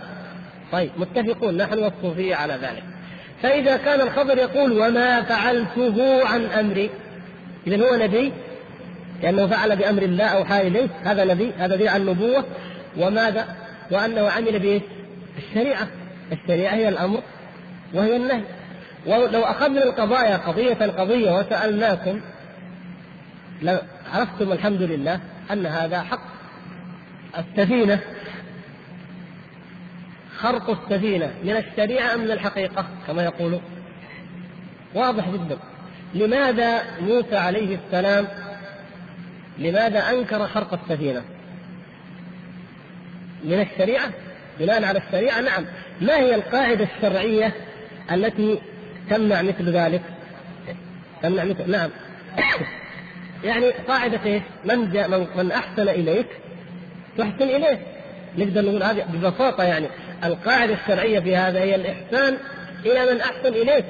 طيب 0.72 0.90
متفقون 0.96 1.56
نحن 1.56 1.78
والصوفية 1.78 2.34
على 2.34 2.54
ذلك. 2.54 2.82
فإذا 3.42 3.76
كان 3.76 4.00
الخبر 4.00 4.38
يقول 4.38 4.72
وما 4.72 5.22
فعلته 5.22 6.26
عن 6.28 6.44
أمري 6.44 6.90
اذا 7.66 7.76
هو 7.76 7.96
نبي؟ 7.96 8.32
لأنه 9.22 9.46
فعل 9.46 9.76
بأمر 9.76 10.02
الله 10.02 10.24
اوحى 10.24 10.66
إليه 10.66 10.88
هذا 11.04 11.24
نبي 11.24 11.52
هذا 11.58 11.76
دليل 11.76 11.88
على 11.88 12.02
النبوه 12.02 12.44
وماذا؟ 12.96 13.56
وأنه 13.90 14.28
عمل 14.28 14.58
به 14.58 14.80
الشريعة. 15.38 15.88
الشريعة 16.32 16.74
هي 16.74 16.88
الأمر 16.88 17.22
وهي 17.94 18.16
النهي. 18.16 18.42
ولو 19.06 19.42
أخذنا 19.42 19.84
القضايا 19.84 20.36
قضية 20.36 20.74
قضية 20.74 21.32
وسألناكم 21.32 22.20
عرفتم 24.12 24.52
الحمد 24.52 24.82
لله 24.82 25.20
أن 25.50 25.66
هذا 25.66 26.02
حق. 26.02 26.34
السفينة 27.38 28.00
خرق 30.36 30.70
السفينة 30.70 31.30
من 31.44 31.56
الشريعة 31.56 32.14
أم 32.14 32.20
من 32.20 32.30
الحقيقة؟ 32.30 32.86
كما 33.06 33.24
يقولون. 33.24 33.60
واضح 34.94 35.30
جدا. 35.30 35.58
لماذا 36.14 36.82
موسى 37.00 37.36
عليه 37.36 37.78
السلام 37.86 38.28
لماذا 39.58 40.10
أنكر 40.10 40.46
خرق 40.46 40.74
السفينة؟ 40.82 41.22
من 43.44 43.60
الشريعة؟ 43.60 44.10
بناء 44.60 44.84
على 44.84 44.98
الشريعة؟ 44.98 45.40
نعم. 45.40 45.64
ما 46.00 46.16
هي 46.16 46.34
القاعدة 46.34 46.88
الشرعية 46.96 47.52
التي 48.12 48.60
تمنع 49.10 49.42
مثل 49.42 49.70
ذلك؟ 49.70 50.02
تمنع 51.22 51.44
مثل 51.44 51.70
نعم. 51.70 51.90
يعني 53.44 53.70
قاعدة 53.70 54.20
إيش؟ 54.26 54.42
من 54.64 54.92
جاء 54.92 55.08
من, 55.08 55.26
من 55.36 55.52
أحسن 55.52 55.88
إليك 55.88 56.26
تحسن 57.18 57.42
إليه. 57.42 57.78
نقدر 58.38 58.62
نقول 58.62 58.82
هذه 58.82 59.04
ببساطة 59.12 59.64
يعني. 59.64 59.86
القاعدة 60.24 60.74
الشرعية 60.74 61.20
في 61.20 61.36
هذا 61.36 61.58
هي 61.60 61.74
الإحسان 61.74 62.38
إلى 62.86 63.14
من 63.14 63.20
أحسن 63.20 63.48
إليك. 63.48 63.84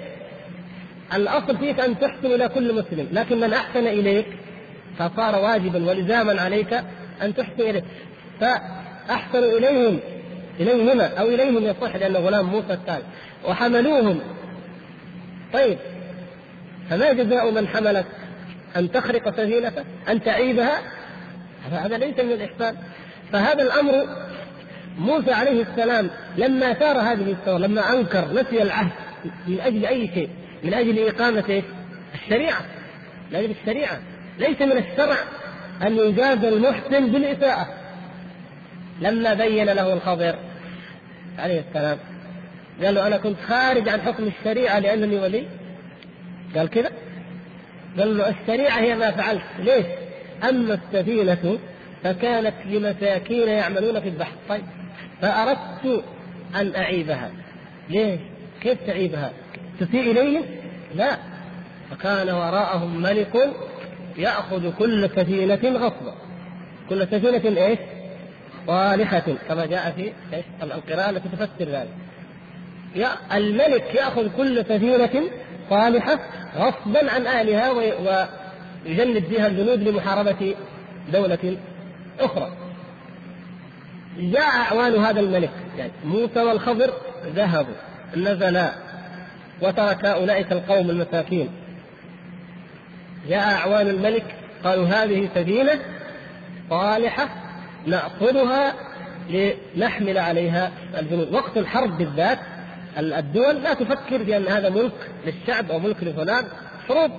الأصل 1.15 1.59
فيك 1.59 1.81
أن 1.81 1.99
تحسن 1.99 2.27
إلى 2.27 2.49
كل 2.49 2.75
مسلم 2.75 3.09
لكن 3.13 3.41
من 3.41 3.53
أحسن 3.53 3.87
إليك 3.87 4.27
فصار 4.99 5.43
واجبا 5.43 5.91
ولزاما 5.91 6.43
عليك 6.43 6.73
أن 7.23 7.35
تحسن 7.35 7.61
إليه. 7.61 7.85
فأحسنوا 8.41 9.59
إليهم 9.59 10.01
إليهما 10.61 11.07
أو 11.07 11.27
إليهم 11.27 11.65
يصح 11.65 11.97
لأن 11.97 12.17
غلام 12.17 12.47
موسى 12.47 12.73
الثاني. 12.73 13.05
وحملوهم. 13.49 14.21
طيب 15.55 15.79
فما 16.91 17.13
جزاء 17.13 17.51
من 17.51 17.69
حملك 17.69 18.07
أن 18.77 18.93
تخرق 18.93 19.31
سفينته 19.31 19.85
أن 20.09 20.23
تعيبها؟ 20.23 20.79
هذا 21.73 21.99
ليس 21.99 22.19
من 22.19 22.33
الإحسان. 22.33 22.77
فهذا 23.33 23.63
الأمر 23.63 24.07
موسى 24.99 25.33
عليه 25.33 25.63
السلام 25.63 26.11
لما 26.37 26.73
ثار 26.73 26.99
هذه 26.99 27.31
الثورة 27.31 27.59
لما 27.59 27.93
أنكر 27.93 28.33
نسي 28.33 28.63
العهد 28.63 28.93
من 29.47 29.61
أجل 29.61 29.87
أي 29.87 30.11
شيء؟ 30.15 30.29
من 30.65 30.75
أجل 30.75 31.09
إقامة 31.09 31.63
الشريعة. 32.15 32.61
من 33.31 33.37
أجل 33.37 33.51
الشريعة. 33.51 33.99
ليس 34.39 34.63
من 34.63 34.79
الشرع 34.79 35.17
أن 35.83 35.97
يجاز 35.97 36.45
المحسن 36.45 37.13
بالإساءة. 37.13 37.69
لما 39.01 39.35
بين 39.35 39.67
له 39.67 39.93
الخضر 39.93 40.37
عليه 41.39 41.65
السلام. 41.69 41.99
قال 42.83 42.95
له 42.95 43.07
أنا 43.07 43.17
كنت 43.17 43.37
خارج 43.49 43.89
عن 43.89 44.01
حكم 44.01 44.25
الشريعة 44.25 44.79
لأنني 44.79 45.19
ولي. 45.19 45.47
قال 46.57 46.71
كذا. 46.71 46.91
قال 47.99 48.19
له 48.19 48.29
الشريعة 48.29 48.81
هي 48.81 48.95
ما 48.95 49.11
فعلت. 49.11 49.43
ليش؟ 49.59 49.87
أما 50.49 50.75
السفينة 50.75 51.59
فكانت 52.05 52.55
لمساكين 52.67 53.49
يعملون 53.49 54.01
في 54.01 54.09
البحر. 54.09 54.33
طيب. 54.49 54.63
فأردت 55.23 56.05
أن 56.57 56.75
أعيبها. 56.77 57.31
ليش؟ 57.91 58.21
كيف 58.63 58.79
تعيبها؟ 58.87 59.31
تسيء 59.81 60.11
إليهم؟ 60.11 60.45
لا. 60.95 61.17
فكان 61.91 62.31
وراءهم 62.31 63.03
ملك 63.03 63.53
يأخذ 64.17 64.73
كل 64.73 65.11
سفينة 65.11 65.79
غصبا. 65.79 66.15
كل 66.89 67.07
سفينة 67.07 67.67
إيش؟ 67.67 67.79
صالحة. 68.67 69.25
كما 69.49 69.67
جاء 69.67 69.91
في 69.91 70.13
القراءة 70.63 71.11
التي 71.11 71.29
تفسر 71.29 71.65
ذلك. 71.65 72.04
الملك 73.33 73.95
يأخذ 73.95 74.29
كل 74.37 74.65
سفينة 74.65 75.31
صالحة 75.71 76.19
غصبا 76.57 77.11
عن 77.11 77.27
أهلها 77.27 77.71
ويجند 77.71 79.29
بها 79.31 79.47
الجنود 79.47 79.83
لمحاربة 79.83 80.55
دولة 81.13 81.57
أخرى. 82.21 82.53
جاء 84.19 84.43
أعوان 84.43 84.95
هذا 84.95 85.21
الملك 85.21 85.51
يعني 85.79 85.93
موسى 86.05 86.41
والخضر 86.41 86.93
ذهبوا 87.35 87.75
نزلا 88.17 88.73
وترك 89.63 90.05
أولئك 90.05 90.53
القوم 90.53 90.91
المساكين. 90.91 91.49
جاء 93.29 93.55
أعوان 93.55 93.89
الملك 93.89 94.25
قالوا 94.65 94.87
هذه 94.87 95.29
سفينة 95.35 95.79
صالحة 96.71 97.29
نأخذها 97.87 98.75
لنحمل 99.31 100.19
عليها 100.19 100.73
الجنود. 100.99 101.35
وقت 101.35 101.57
الحرب 101.57 101.99
بالذات 101.99 102.39
الدول 102.99 103.63
لا 103.63 103.75
تفكر 103.75 104.23
بأن 104.23 104.49
هذا 104.49 104.69
ملك 104.69 105.11
للشعب 105.27 105.71
أو 105.71 105.79
ملك 105.79 105.97
لفلان. 106.03 106.45
حروب 106.89 107.11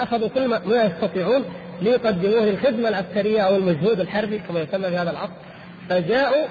أخذوا 0.00 0.28
كل 0.28 0.48
ما 0.48 0.60
يستطيعون 0.66 1.44
ليقدموه 1.82 2.44
للخدمة 2.44 2.88
العسكرية 2.88 3.40
أو 3.40 3.56
المجهود 3.56 4.00
الحربي 4.00 4.38
كما 4.38 4.60
يسمى 4.60 4.88
في 4.88 4.96
هذا 4.96 5.10
العصر. 5.10 5.32
فجاءوا 5.88 6.46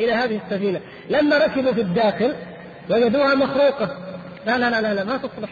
إلى 0.00 0.12
هذه 0.12 0.40
السفينة. 0.46 0.80
لما 1.10 1.38
ركبوا 1.38 1.72
في 1.72 1.80
الداخل 1.80 2.34
وجدوها 2.90 3.34
مخروقة. 3.34 3.96
لا 4.46 4.58
لا 4.58 4.80
لا 4.80 4.94
لا, 4.94 5.04
ما 5.04 5.16
تصلح. 5.16 5.50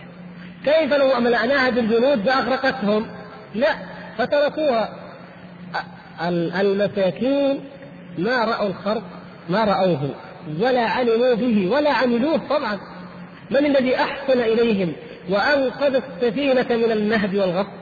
كيف 0.64 0.92
لو 0.92 1.20
ملأناها 1.20 1.70
بالجنود 1.70 2.28
فأغرقتهم؟ 2.28 3.06
لا 3.54 3.74
فتركوها. 4.18 4.88
المساكين 6.60 7.60
ما 8.18 8.44
رأوا 8.44 8.68
الخرق 8.68 9.02
ما 9.48 9.64
رأوه. 9.64 10.10
ولا 10.60 10.80
علموا 10.80 11.34
به 11.34 11.68
ولا 11.68 11.92
عملوه 11.92 12.36
طبعا. 12.36 12.78
من 13.50 13.66
الذي 13.66 13.96
أحسن 13.96 14.40
إليهم 14.40 14.92
وأنقذ 15.28 15.94
السفينة 15.94 16.86
من 16.86 16.92
النهب 16.92 17.34
والغصب 17.34 17.72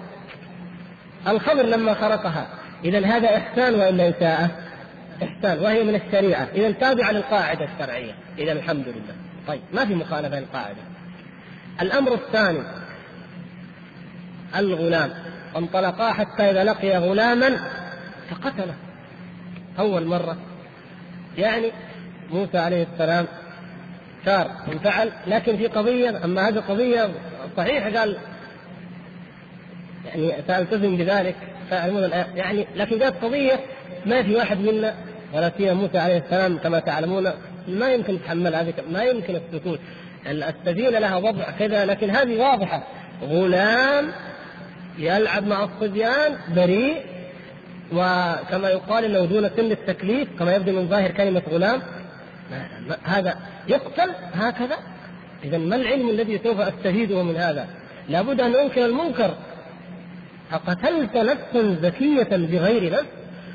الخمر 1.28 1.62
لما 1.62 1.94
خرقها. 1.94 2.48
إذا 2.84 3.06
هذا 3.06 3.36
إحسان 3.36 3.74
وإلا 3.74 4.08
إساءة 4.08 4.50
إحسان. 5.22 5.58
وهي 5.58 5.84
من 5.84 5.94
الشريعة. 5.94 6.48
إذا 6.54 6.70
تابعة 6.70 7.12
للقاعدة 7.12 7.68
الشرعية. 7.74 8.12
إذا 8.38 8.52
الحمد 8.52 8.88
لله. 8.88 9.14
طيب 9.48 9.60
ما 9.72 9.84
في 9.84 9.94
مخالفة 9.94 10.40
للقاعدة؟ 10.40 10.80
الأمر 11.82 12.14
الثاني 12.14 12.62
الغلام. 14.56 15.10
انطلقا 15.56 16.12
حتى 16.12 16.42
إذا 16.50 16.64
لقي 16.64 16.96
غلاما 16.96 17.56
فقتله. 18.30 18.74
أول 19.78 20.06
مرة. 20.06 20.36
يعني 21.38 21.72
موسى 22.30 22.58
عليه 22.58 22.86
السلام 22.92 23.26
صار 24.26 24.50
انفعل 24.72 25.10
لكن 25.26 25.56
في 25.56 25.66
قضية 25.66 26.24
أما 26.24 26.48
هذه 26.48 26.54
القضية 26.54 27.08
صحيح 27.56 27.86
قال 27.86 28.16
يعني 30.04 30.32
سألتزم 30.46 30.96
بذلك 30.96 31.34
فيعلمون 31.68 32.10
يعني 32.34 32.66
لكن 32.76 32.98
جاءت 32.98 33.24
قضية 33.24 33.60
ما 34.06 34.22
في 34.22 34.34
واحد 34.34 34.58
منا 34.58 34.94
ولا 35.34 35.52
سيما 35.58 35.74
موسى 35.74 35.98
عليه 35.98 36.18
السلام 36.18 36.58
كما 36.58 36.78
تعلمون 36.78 37.32
ما 37.68 37.92
يمكن 37.92 38.18
تحمل 38.24 38.54
هذه 38.54 38.74
ما 38.90 39.04
يمكن 39.04 39.36
السكوت 39.36 39.80
السفينة 40.26 40.98
لها 40.98 41.16
وضع 41.16 41.50
كذا 41.58 41.84
لكن 41.84 42.10
هذه 42.10 42.40
واضحة. 42.40 42.82
غلام 43.22 44.12
يلعب 44.98 45.46
مع 45.46 45.64
الصبيان 45.64 46.36
بريء 46.56 46.96
وكما 47.92 48.68
يقال 48.70 49.04
إنه 49.04 49.24
دون 49.24 49.50
سن 49.56 49.70
التكليف 49.70 50.28
كما 50.38 50.54
يبدو 50.54 50.72
من 50.72 50.88
ظاهر 50.88 51.10
كلمة 51.10 51.42
غلام 51.50 51.82
هذا 53.04 53.36
يقتل 53.68 54.10
هكذا 54.34 54.76
إذا 55.44 55.58
ما 55.58 55.76
العلم 55.76 56.08
الذي 56.08 56.40
سوف 56.44 56.60
أستفيده 56.60 57.22
من 57.22 57.36
هذا؟ 57.36 57.68
لابد 58.08 58.40
أن 58.40 58.54
أنكر 58.54 58.84
المنكر 58.84 59.34
أقتلت 60.52 61.16
نفسا 61.16 61.76
زكية 61.82 62.28
بغير 62.36 62.92
نفس 62.92 63.06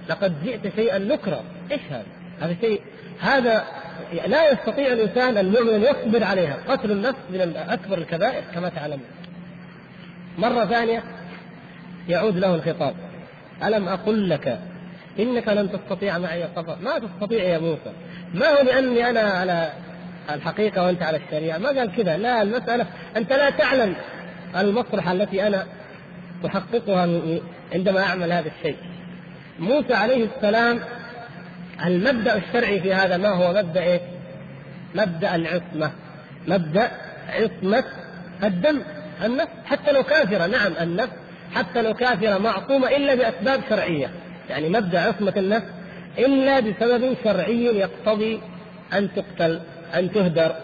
لقد 0.10 0.44
جئت 0.44 0.76
شيئا 0.76 0.98
نكرا 0.98 1.44
إيش 1.72 1.82
هذا؟ 1.90 2.06
هذا 2.42 2.56
شيء 2.62 2.82
هذا 3.20 3.66
لا 4.28 4.52
يستطيع 4.52 4.88
الإنسان 4.88 5.38
المؤمن 5.38 5.74
أن 5.74 5.82
يصبر 5.82 6.24
عليها، 6.24 6.58
قتل 6.68 6.92
النفس 6.92 7.20
من 7.30 7.54
اكبر 7.70 7.98
الكبائر 7.98 8.44
كما 8.54 8.70
تعلمون. 8.70 9.06
مرة 10.38 10.66
ثانية 10.66 11.04
يعود 12.10 12.38
له 12.38 12.56
الخطاب 12.56 12.96
ألم 13.64 13.88
أقل 13.88 14.30
لك 14.30 14.60
إنك 15.20 15.48
لن 15.48 15.70
تستطيع 15.72 16.18
معي 16.18 16.48
صبرا 16.56 16.78
ما 16.82 17.00
تستطيع 17.00 17.44
يا 17.44 17.58
موسى. 17.58 17.92
ما 18.34 18.48
هو 18.48 18.64
لأني 18.64 19.10
أنا 19.10 19.20
على 19.20 19.72
الحقيقة 20.30 20.86
وأنت 20.86 21.04
على 21.04 21.18
الشريعة. 21.18 21.58
ما 21.58 21.68
قال 21.68 21.96
كذا. 21.96 22.18
لا 22.18 22.42
المسألة 22.42 22.86
أنت 23.18 23.34
لا 23.34 23.50
تعلم 23.50 23.96
المصلحة 24.58 25.12
التي 25.12 25.48
أنا 25.48 25.66
أحققها 26.46 27.08
عندما 27.74 28.04
أعمل 28.04 28.32
هذا 28.32 28.52
الشيء. 28.58 28.78
موسى 29.60 29.94
عليه 29.94 30.28
السلام 30.36 30.80
المبدأ 31.86 32.38
الشرعي 32.38 32.80
في 32.80 32.94
هذا 32.94 33.18
ما 33.18 33.30
هو 33.30 33.54
مبدأ 33.54 33.84
إيه؟ 33.84 34.02
مبدأ 34.96 35.36
العصمة. 35.36 35.92
مبدأ 36.48 36.92
عصمة 37.30 37.84
الدم 38.44 38.82
النفس. 39.26 39.52
حتى 39.66 39.92
لو 39.92 40.04
كافرة. 40.04 40.48
نعم 40.48 40.72
النفس. 40.82 41.14
حتى 41.56 41.82
لو 41.82 41.94
كافرة 41.94 42.38
معصومة 42.38 42.88
إلا 42.88 43.16
بأسباب 43.16 43.62
شرعية. 43.70 44.10
يعني 44.50 44.70
مبدأ 44.70 45.00
عصمة 45.00 45.34
النفس 45.38 45.68
إلا 46.18 46.60
بسبب 46.60 47.16
شرعي 47.24 47.66
يقتضي 47.66 48.40
أن 48.94 49.10
تقتل 49.16 49.62
أن 49.96 50.12
تهدر. 50.12 50.56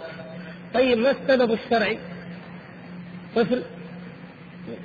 طيب 0.74 0.98
ما 0.98 1.12
السبب 1.12 1.52
الشرعي؟ 1.52 1.98
طفل. 3.36 3.64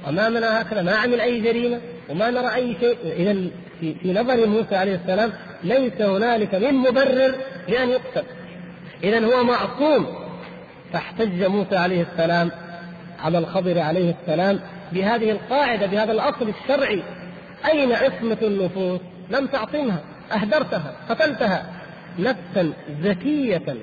امامنا 0.09 0.61
هكذا؟ 0.61 0.83
ما 0.83 0.93
عمل 0.93 1.21
أي 1.21 1.41
جريمة 1.41 1.81
وما 2.09 2.31
نرى 2.31 2.55
أي 2.55 2.77
شيء. 2.81 2.97
اذا 3.05 3.51
في, 3.81 3.95
في 3.95 4.13
نظر 4.13 4.47
موسى 4.47 4.77
عليه 4.77 4.95
السلام 4.95 5.33
ليس 5.65 6.01
هنالك 6.01 6.55
من 6.55 6.75
مبرر 6.75 7.35
لأن 7.69 7.89
يقتل. 7.89 8.25
اذا 9.05 9.25
هو 9.25 9.45
معصوم. 9.45 10.07
فاحتج 10.93 11.45
موسى 11.45 11.77
عليه 11.77 12.07
السلام 12.13 12.51
على 13.19 13.39
الخضر 13.39 13.79
عليه 13.79 14.15
السلام 14.21 14.61
بهذه 14.93 15.31
القاعدة 15.31 15.87
بهذا 15.87 16.13
الأصل 16.13 16.49
الشرعي. 16.49 17.03
أين 17.69 17.93
عصمة 17.93 18.39
النفوس؟ 18.43 19.01
لم 19.31 19.47
تعصمها 19.47 20.01
أهدرتها 20.33 20.95
قتلتها. 21.09 21.67
نفسا 22.19 22.73
زكية 23.03 23.77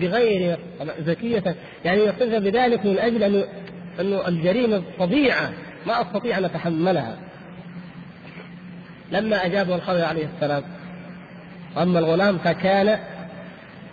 بغير 0.00 0.58
زكية. 1.06 1.56
يعني 1.84 2.00
يصف 2.00 2.22
بذلك 2.22 2.86
من 2.86 2.98
أجل 2.98 3.22
أن 3.22 3.44
أنه 4.00 4.28
الجريمة 4.28 4.82
فظيعة 4.98 5.52
ما 5.86 6.02
أستطيع 6.02 6.38
أن 6.38 6.44
أتحملها. 6.44 7.16
لما 9.12 9.46
أجابه 9.46 9.74
الخضر 9.74 10.04
عليه 10.04 10.28
السلام 10.36 10.62
أما 11.76 11.98
الغلام 11.98 12.38
فكان 12.38 12.98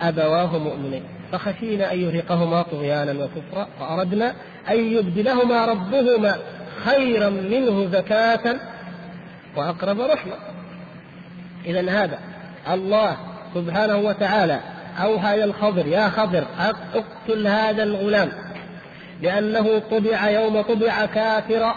أبواه 0.02 0.58
مؤمنين. 0.58 1.04
فخشينا 1.32 1.94
أن 1.94 2.00
يرهقهما 2.00 2.62
طغيانا 2.62 3.24
وكفرا 3.24 3.68
فأردنا 3.80 4.34
أن 4.70 4.92
يبدلهما 4.92 5.66
ربهما 5.66 6.36
خيرا 6.86 7.30
منه 7.30 7.86
زكاة 7.86 8.56
وأقرب 9.56 10.02
رحمة. 10.02 10.34
إذا 11.66 11.92
هذا 11.92 12.20
الله 12.72 13.18
سبحانه 13.56 13.98
وتعالى 13.98 14.60
أوحى 15.04 15.36
إلى 15.36 15.44
الخضر 15.44 15.88
يا 15.88 16.10
خضر 16.10 16.46
أقتل 16.60 17.48
هذا 17.48 17.84
الغلام 17.84 18.30
لأنه 19.22 19.80
طبع 19.92 20.30
يوم 20.30 20.62
طبع 20.62 21.06
كافرا 21.06 21.76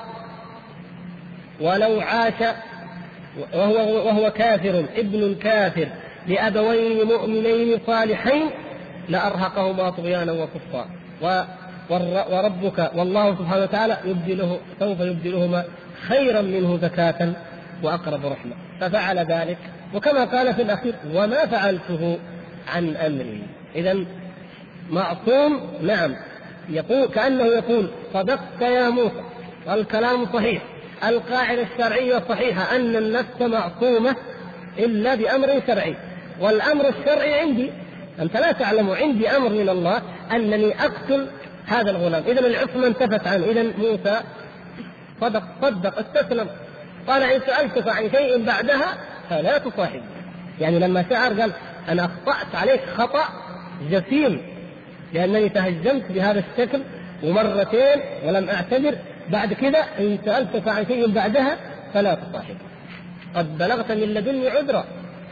ولو 1.60 2.00
عاش 2.00 2.54
وهو 3.54 4.06
وهو 4.06 4.30
كافر 4.30 4.84
ابن 4.96 5.34
كافر 5.34 5.88
لأبوين 6.26 7.06
مؤمنين 7.06 7.78
صالحين 7.86 8.50
لأرهقهما 9.08 9.90
طغيانا 9.90 10.32
وكفرا. 10.32 10.86
وربك 12.30 12.90
والله 12.94 13.34
سبحانه 13.34 13.62
وتعالى 13.62 13.96
يبدله 14.04 14.58
سوف 14.80 15.00
يبدلهما 15.00 15.64
خيرا 16.08 16.42
منه 16.42 16.78
زكاة. 16.82 17.32
وأقرب 17.82 18.26
رحمة. 18.26 18.54
ففعل 18.80 19.18
ذلك. 19.18 19.58
وكما 19.94 20.24
قال 20.24 20.54
في 20.54 20.62
الأخير 20.62 20.94
وما 21.14 21.46
فعلته 21.46 22.18
عن 22.68 22.96
أمري. 22.96 23.42
إذا 23.74 24.04
معصوم 24.90 25.60
نعم. 25.82 26.16
يقول 26.68 27.08
كأنه 27.08 27.44
يقول 27.44 27.90
صدقت 28.14 28.60
يا 28.60 28.90
موسى. 28.90 29.22
والكلام 29.66 30.26
صحيح. 30.32 30.62
القاعدة 31.04 31.62
الشرعية 31.62 32.22
صحيحة 32.28 32.76
أن 32.76 32.96
النفس 32.96 33.40
معصومة 33.40 34.16
إلا 34.78 35.14
بأمر 35.14 35.62
شرعي. 35.66 35.96
والأمر 36.40 36.88
الشرعي 36.88 37.40
عندي. 37.40 37.70
أنت 38.20 38.36
لا 38.36 38.52
تعلم 38.52 38.90
عندي 38.90 39.28
أمر 39.28 39.48
من 39.48 39.68
الله 39.68 40.02
أنني 40.32 40.84
أقتل 40.84 41.26
هذا 41.66 41.90
الغلام. 41.90 42.22
إذا 42.26 42.40
العصمة 42.40 42.86
انتفت 42.86 43.26
عنه. 43.26 43.44
إذا 43.46 43.62
موسى 43.62 44.20
صدق 45.20 45.42
صدق 45.62 45.98
استسلم. 45.98 46.48
قال 47.06 47.22
إن 47.22 47.40
سألتك 47.40 47.88
عن 47.88 48.10
شيء 48.10 48.44
بعدها 48.44 48.98
فلا 49.30 49.58
تصاحبني 49.58 50.02
يعني 50.60 50.78
لما 50.78 51.04
شعر 51.10 51.40
قال 51.40 51.52
أنا 51.88 52.04
أخطأت 52.04 52.54
عليك 52.54 52.80
خطأ 52.96 53.24
جسيم 53.90 54.42
لأنني 55.12 55.48
تهجمت 55.48 56.12
بهذا 56.12 56.42
الشكل 56.50 56.82
ومرتين 57.22 58.00
ولم 58.24 58.48
أعتذر 58.48 58.94
بعد 59.30 59.52
كذا 59.52 59.84
إن 59.98 60.18
سألتك 60.24 60.68
عن 60.68 60.86
شيء 60.86 61.12
بعدها 61.12 61.56
فلا 61.94 62.14
تصاحب 62.14 62.56
قد 63.34 63.58
بلغت 63.58 63.92
من 63.92 64.14
لدني 64.14 64.48
عذرا. 64.48 64.84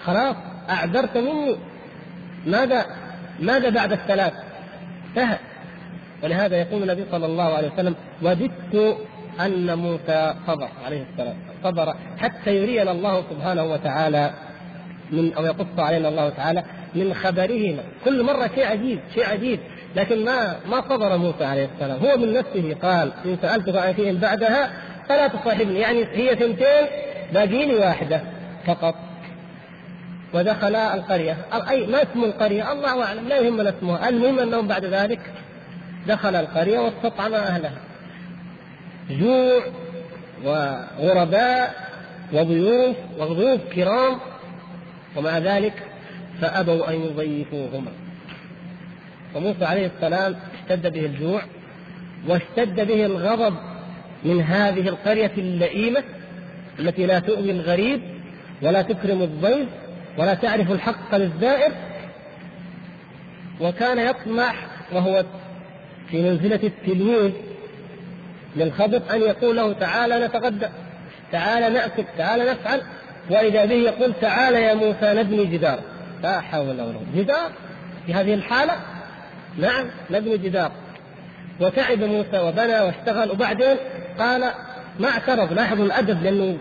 خلاص 0.04 0.36
أعذرت 0.70 1.16
مني. 1.16 1.56
ماذا 2.46 2.86
ماذا 3.40 3.68
بعد 3.70 3.92
الثلاث؟ 3.92 4.32
سهل 5.14 5.38
ولهذا 6.22 6.56
يقول 6.56 6.82
النبي 6.82 7.04
صلى 7.10 7.26
الله 7.26 7.54
عليه 7.56 7.72
وسلم 7.72 7.94
وددت 8.22 8.98
أن 9.40 9.78
موسى 9.78 10.34
صبر 10.46 10.68
عليه 10.86 11.04
السلام. 11.12 11.49
صبر 11.64 11.94
حتى 12.18 12.56
يرينا 12.56 12.90
الله 12.90 13.24
سبحانه 13.30 13.64
وتعالى 13.64 14.30
من 15.10 15.34
أو 15.34 15.44
يقص 15.44 15.78
علينا 15.78 16.08
الله 16.08 16.28
تعالى 16.28 16.64
من 16.94 17.14
خبرهما. 17.14 17.82
كل 18.04 18.22
مرة 18.22 18.50
شيء 18.54 18.66
عجيب 18.66 19.00
شيء 19.14 19.26
عجيب. 19.26 19.60
لكن 19.96 20.24
ما 20.24 20.56
ما 20.70 20.80
صبر 20.88 21.16
موسى 21.16 21.44
عليه 21.44 21.68
السلام. 21.74 21.98
هو 21.98 22.16
من 22.16 22.32
نفسه 22.32 22.76
قال 22.82 23.12
إن 23.24 23.38
سألتك 23.42 23.76
عن 23.76 23.94
شيء 23.94 24.18
بعدها 24.18 24.70
فلا 25.08 25.28
تصاحبني. 25.28 25.80
يعني 25.80 26.04
هي 26.04 26.36
ثنتين 26.36 26.86
باقي 27.32 27.66
لي 27.66 27.74
واحدة 27.74 28.20
فقط. 28.66 28.94
ودخل 30.34 30.76
القرية. 30.76 31.36
اي 31.70 31.86
ما 31.86 32.02
اسم 32.02 32.24
القرية؟ 32.24 32.72
الله 32.72 33.04
أعلم. 33.04 33.28
لا 33.28 33.38
يهمنا 33.38 33.68
اسمها. 33.78 34.08
المهم 34.08 34.38
أنهم 34.38 34.68
بعد 34.68 34.84
ذلك 34.84 35.20
دخل 36.06 36.34
القرية 36.34 36.78
واستطعم 36.78 37.34
أهلها. 37.34 37.78
جوع 39.10 39.62
وغرباء 40.44 41.90
وضيوف 42.32 42.96
وضيوف 43.18 43.60
كرام 43.74 44.18
ومع 45.16 45.38
ذلك 45.38 45.72
فأبوا 46.40 46.90
أن 46.90 47.00
يضيفوهما. 47.00 47.90
وموسى 49.34 49.64
عليه 49.64 49.90
السلام 49.96 50.36
اشتد 50.54 50.92
به 50.92 51.06
الجوع 51.06 51.42
واشتد 52.28 52.86
به 52.86 53.06
الغضب 53.06 53.54
من 54.24 54.42
هذه 54.42 54.88
القرية 54.88 55.32
اللئيمة 55.38 56.02
التي 56.78 57.06
لا 57.06 57.18
تؤوي 57.18 57.50
الغريب 57.50 58.00
ولا 58.62 58.82
تكرم 58.82 59.22
الضيف 59.22 59.68
ولا 60.18 60.34
تعرف 60.34 60.72
الحق 60.72 61.14
للزائر. 61.14 61.72
وكان 63.60 63.98
يطمح 63.98 64.66
وهو 64.92 65.24
في 66.10 66.22
منزلة 66.22 66.60
التلميذ 66.62 67.30
للخضر 68.56 69.02
أن 69.10 69.20
يقول 69.20 69.56
له 69.56 69.72
تعالى 69.72 70.26
نتغدى 70.26 70.66
تعالى 71.32 71.68
نأكل 71.68 72.04
تعالى 72.18 72.50
نفعل. 72.50 72.82
وإذا 73.30 73.64
به 73.64 73.74
يقول 73.74 74.12
تعال 74.20 74.54
يا 74.54 74.74
موسى 74.74 75.14
نبني 75.14 75.44
جدار. 75.44 75.78
لا 76.22 76.40
حول 76.40 76.66
ولا 76.68 76.82
قوة. 76.82 77.04
جدار؟ 77.14 77.50
في 78.06 78.14
هذه 78.14 78.34
الحالة؟ 78.34 78.72
نعم 79.58 79.86
نبني 80.10 80.38
جدار. 80.38 80.72
وتعب 81.60 81.98
موسى 81.98 82.38
وبنى 82.38 82.80
واشتغل. 82.80 83.30
وبعدين 83.30 83.76
قال 84.18 84.40
ما 85.00 85.08
اعترض 85.08 85.52
لاحظوا 85.52 85.84
الأدب 85.84 86.22
لأنه 86.22 86.58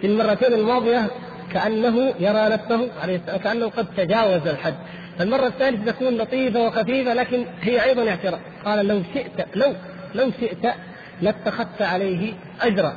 في 0.00 0.06
المرتين 0.06 0.52
الماضية 0.52 1.06
كأنه 1.52 2.14
يرى 2.20 2.48
نفسه 2.48 2.88
عليه 3.02 3.18
كأنه 3.44 3.68
قد 3.68 3.86
تجاوز 3.96 4.46
الحد. 4.46 4.74
المرة 5.20 5.46
الثالثة 5.46 5.92
تكون 5.92 6.16
لطيفة 6.16 6.60
وخفيفة 6.60 7.14
لكن 7.14 7.44
هي 7.62 7.84
أيضا 7.84 8.08
اعتراض. 8.08 8.40
قال 8.64 8.86
لو 8.86 9.02
شئت 9.14 9.56
لو 9.56 9.72
لو 10.14 10.30
شئت 10.40 10.74
لاتخذت 11.22 11.82
عليه 11.82 12.32
أجرا. 12.60 12.96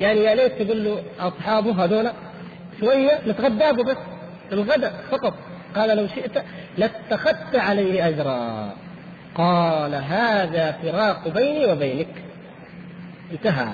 يعني 0.00 0.20
يا 0.20 0.34
ليت 0.34 0.62
تقول 0.62 0.84
له 0.84 1.02
أصحابه 1.20 1.84
هذول 1.84 2.10
شوية 2.80 3.20
نتغدى 3.26 3.82
بس 3.82 3.96
الغداء 4.52 5.04
فقط. 5.10 5.34
قال 5.76 5.96
لو 5.96 6.06
شئت 6.06 6.42
لاتخذت 6.78 7.56
عليه 7.56 8.08
أجرا. 8.08 8.72
قال 9.34 9.94
هذا 9.94 10.72
فراق 10.82 11.28
بيني 11.28 11.66
وبينك. 11.72 12.08
انتهى. 13.32 13.68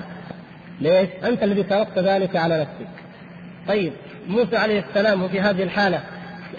ليش؟ 0.81 1.09
أنت 1.23 1.43
الذي 1.43 1.63
تركت 1.63 1.97
ذلك 1.99 2.35
على 2.35 2.61
نفسك. 2.61 2.91
طيب 3.67 3.93
موسى 4.27 4.57
عليه 4.57 4.85
السلام 4.89 5.27
في 5.27 5.41
هذه 5.41 5.63
الحالة 5.63 6.03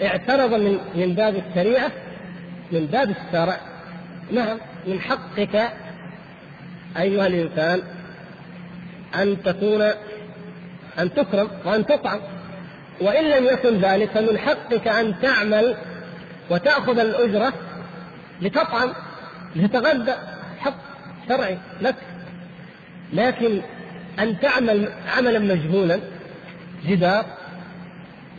اعترض 0.03 0.53
من 0.53 0.77
من 0.95 1.13
باب 1.13 1.35
الشريعة 1.35 1.91
من 2.71 2.85
باب 2.85 3.09
الشرع. 3.09 3.57
نعم 4.31 4.57
من 4.87 4.99
حقك 4.99 5.71
أيها 6.99 7.27
الإنسان 7.27 7.81
أن 9.15 9.43
تكون 9.43 9.81
أن 10.99 11.13
تكرم 11.13 11.49
وأن 11.65 11.85
تطعم. 11.85 12.19
وإن 13.01 13.25
لم 13.25 13.45
يكن 13.45 13.77
ذلك 13.77 14.09
فمن 14.11 14.37
حقك 14.37 14.87
أن 14.87 15.19
تعمل 15.21 15.75
وتأخذ 16.49 16.99
الأجرة 16.99 17.53
لتطعم 18.41 18.93
لتتغدى. 19.55 20.13
حق 20.59 20.77
شرعي 21.29 21.57
لك. 21.81 21.95
لكن 23.13 23.61
أن 24.19 24.39
تعمل 24.39 24.89
عملا 25.17 25.39
مجهولا 25.39 25.99
جدار 26.87 27.25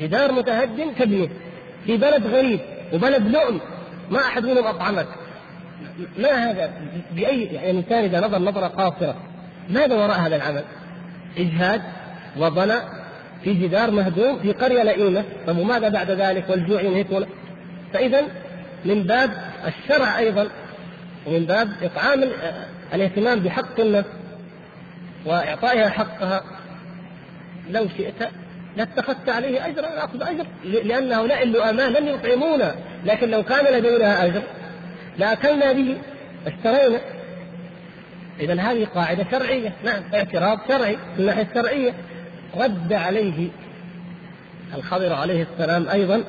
جدار 0.01 0.33
متهدم 0.33 0.93
تبنيه 0.99 1.29
في 1.87 1.97
بلد 1.97 2.27
غريب 2.27 2.61
وبلد 2.93 3.29
لؤم 3.29 3.61
ما 4.11 4.19
أحد 4.19 4.45
منهم 4.45 4.67
أطعمك. 4.67 5.07
ما 6.19 6.51
هذا 6.51 6.71
بأي 7.13 7.45
يعني 7.45 7.71
الإنسان 7.71 8.05
إذا 8.05 8.21
نظر 8.21 8.39
نظرة 8.39 8.67
قاصرة؟ 8.67 9.15
ماذا 9.71 9.95
وراء 9.95 10.21
هذا 10.21 10.37
العمل؟ 10.37 10.65
إجهاد 11.39 11.83
وبنى 12.39 12.75
في 13.45 13.55
جدار 13.55 13.91
مهدوم 13.91 14.39
في 14.39 14.53
قرية 14.53 14.83
لئيمة. 14.83 15.25
طب 15.47 15.59
وماذا 15.59 15.89
بعد 15.89 16.11
ذلك؟ 16.11 16.51
والجوع 16.51 16.81
ينهك 16.81 17.07
ولا؟ 17.11 17.27
فإذا 17.93 18.23
من 18.85 19.03
باب 19.03 19.31
الشرع 19.67 20.19
أيضا 20.19 20.49
ومن 21.27 21.45
باب 21.45 21.69
إطعام 21.83 22.25
الاهتمام 22.95 23.41
بحق 23.41 23.81
النفس 23.81 24.09
وإعطائها 25.27 25.89
حقها 25.89 26.43
لو 27.71 27.89
شئت 27.97 28.29
لاتخذت 28.77 29.29
عليه 29.29 29.67
أجرا 29.67 30.05
أخذ 30.05 30.23
أجر 30.23 30.47
لأن 30.65 31.13
هؤلاء 31.13 31.43
اللؤماء 31.43 31.91
لم 31.91 32.09
يطعمونا 32.09 32.75
لكن 33.05 33.31
لو 33.31 33.43
كان 33.43 33.75
لدينا 33.75 34.25
أجر 34.25 34.43
لأكلنا 35.19 35.73
به 35.73 35.97
اشترينا. 36.47 37.01
إذا 38.41 38.61
هذه 38.61 38.85
قاعدة 38.85 39.27
شرعية. 39.31 39.73
نعم 39.85 40.03
اعتراض 40.15 40.59
شرعي 40.69 40.93
من 40.93 41.01
الناحية 41.19 41.43
الشرعية. 41.43 41.93
رد 42.57 42.93
عليه 42.93 43.49
الخضر 44.75 45.13
عليه 45.13 45.47
السلام 45.53 45.89
أيضا 45.89 46.25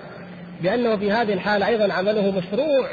بأنه 0.61 0.95
في 0.95 1.11
هذه 1.11 1.33
الحالة 1.33 1.67
أيضا 1.67 1.93
عمله 1.93 2.31
مشروع. 2.31 2.87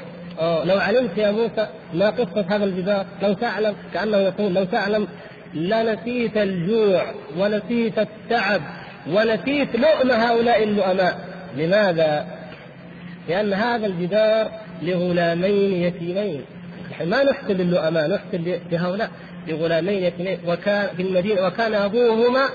لو 0.64 0.78
علمت 0.78 1.18
يا 1.18 1.30
موسى 1.30 1.66
ما 1.94 2.10
قصة 2.10 2.44
هذا 2.50 2.64
الجدار 2.64 3.06
لو 3.22 3.32
تعلم 3.32 3.74
كأنه 3.94 4.16
يقول 4.16 4.54
لو 4.54 4.64
تعلم 4.64 5.08
لنسيت 5.54 6.36
الجوع 6.36 7.04
ونسيت 7.38 7.98
التعب 7.98 8.60
ونسيت 9.08 9.76
لؤم 9.76 10.10
هؤلاء 10.10 10.62
اللؤماء. 10.62 11.28
لماذا؟ 11.56 12.26
لأن 13.28 13.52
هذا 13.54 13.86
الجدار 13.86 14.50
لغلامين 14.82 15.72
يتيمين. 15.72 16.42
ما 17.04 17.24
نحسب 17.24 17.60
اللؤماء 17.60 18.08
نحسب 18.08 18.60
لهؤلاء. 18.70 19.10
لغلامين 19.48 20.02
يتيمين. 20.02 20.38
وكان 20.46 20.88
في 20.96 21.02
المدينة 21.02 21.46
وكان 21.46 21.74
أبوهما 21.74 22.48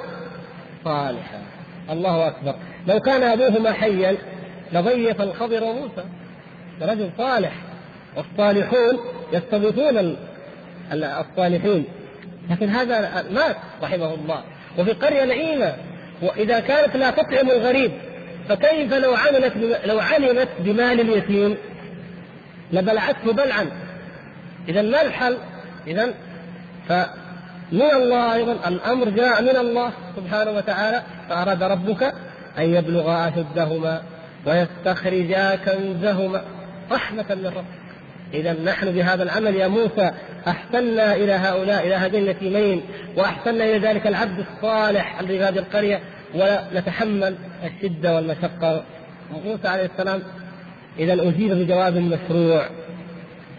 صالحا. 0.85 1.41
الله 1.89 2.27
أكبر. 2.27 2.55
لو 2.87 2.99
كان 2.99 3.23
أبوهما 3.23 3.71
حيا 3.71 4.17
لضيف 4.73 5.21
الخضر 5.21 5.63
وموسى 5.63 6.03
رجل 6.81 7.09
صالح. 7.17 7.51
والصالحون 8.17 8.99
يستضيفون 9.33 10.15
الصالحين. 10.93 11.85
لكن 12.49 12.69
هذا 12.69 13.25
مات 13.31 13.55
رحمه 13.83 14.13
الله. 14.13 14.43
وفي 14.77 14.91
قرية 14.91 15.25
نعيمة. 15.25 15.75
وإذا 16.21 16.59
كانت 16.59 16.95
لا 16.95 17.11
تطعم 17.11 17.51
الغريب 17.51 17.91
فكيف 18.49 18.93
لو 18.93 19.15
عملت 19.15 19.53
لو 19.85 19.99
علمت 19.99 20.47
بمال 20.59 21.01
اليتيم؟ 21.01 21.57
لبلعته 22.73 23.33
بلعا. 23.33 23.71
إذا 24.69 24.81
ما 24.81 25.01
الحل؟ 25.01 25.37
إذا 25.87 26.13
فمن 26.89 27.91
الله 27.95 28.33
أيضا 28.33 28.67
الأمر 28.67 29.09
جاء 29.09 29.41
من 29.41 29.57
الله 29.57 29.91
سبحانه 30.15 30.51
وتعالى 30.51 31.03
فأراد 31.29 31.63
ربك 31.63 32.03
أن 32.57 32.63
يبلغا 32.63 33.27
أشدهما 33.27 34.01
ويستخرجا 34.45 35.55
كنزهما. 35.55 36.41
رحمة 36.91 37.25
من 37.29 37.45
ربك. 37.45 37.81
إذا 38.33 38.53
نحن 38.53 38.91
بهذا 38.91 39.23
العمل 39.23 39.55
يا 39.55 39.67
موسى 39.67 40.11
أحسنا 40.47 41.15
إلى 41.15 41.31
هؤلاء 41.31 41.87
إلى 41.87 41.95
هذين 41.95 42.23
اليتيمين 42.23 42.83
وأحسنا 43.17 43.63
إلى 43.63 43.87
ذلك 43.87 44.07
العبد 44.07 44.39
الصالح 44.39 45.19
الذي 45.19 45.37
في 45.37 45.43
هذه 45.43 45.59
القرية 45.59 45.99
ونتحمل 46.35 47.35
الشدة 47.63 48.15
والمشقة. 48.15 48.83
موسى 49.45 49.67
عليه 49.67 49.85
السلام 49.85 50.21
إذا 50.99 51.13
أجيب 51.13 51.51
بجواب 51.51 51.97
مشروع 51.97 52.65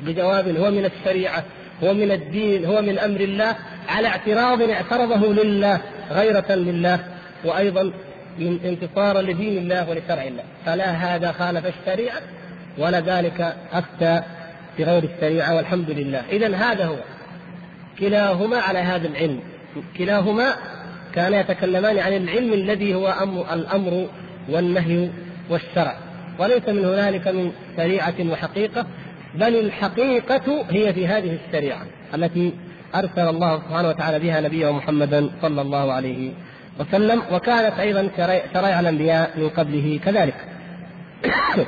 بجواب 0.02 0.56
هو 0.56 0.70
من 0.70 0.84
الشريعة 0.84 1.44
هو 1.84 1.94
من 1.94 2.12
الدين 2.12 2.64
هو 2.64 2.82
من 2.82 2.98
أمر 2.98 3.20
الله 3.20 3.56
على 3.88 4.08
اعتراض 4.08 4.62
اعترضه 4.62 5.42
لله 5.44 5.80
غيرة 6.10 6.52
لله 6.52 6.98
وأيضا 7.44 7.92
من 8.38 8.58
انتصارا 8.64 9.22
لدين 9.22 9.58
الله 9.58 9.90
ولشرع 9.90 10.22
الله. 10.22 10.42
فلا 10.66 10.90
هذا 10.90 11.32
خالف 11.32 11.66
الشريعة 11.66 12.20
ولا 12.78 13.00
ذلك 13.00 13.56
أفتى 13.72 14.22
بغير 14.78 15.04
الشريعة 15.04 15.56
والحمد 15.56 15.90
لله. 15.90 16.22
إذا 16.32 16.56
هذا 16.56 16.84
هو. 16.84 16.96
كلاهما 17.98 18.56
على 18.56 18.78
هذا 18.78 19.08
العلم. 19.08 19.40
كلاهما 19.96 20.54
كانا 21.14 21.40
يتكلمان 21.40 21.98
عن 21.98 22.12
العلم 22.12 22.52
الذي 22.52 22.94
هو 22.94 23.08
أمر 23.08 23.54
الأمر 23.54 24.08
والنهي 24.48 25.10
والشرع. 25.50 25.96
وليس 26.43 26.68
من 26.68 26.84
هنالك 26.84 27.28
من 27.28 27.53
شريعة 27.76 28.14
وحقيقة 28.20 28.86
بل 29.34 29.57
الحقيقة 29.57 30.64
هي 30.70 30.93
في 30.93 31.07
هذه 31.07 31.38
الشريعة 31.47 31.86
التي 32.14 32.53
أرسل 32.95 33.28
الله 33.28 33.59
سبحانه 33.59 33.88
وتعالى 33.88 34.18
بها 34.18 34.40
نبيه 34.40 34.72
محمدا 34.72 35.30
صلى 35.43 35.62
الله 35.62 35.93
عليه 35.93 36.30
وسلم 36.80 37.22
وكانت 37.32 37.78
أيضا 37.78 38.09
شرائع 38.55 38.80
الأنبياء 38.80 39.30
من 39.36 39.49
قبله 39.49 40.01
كذلك. 40.05 40.34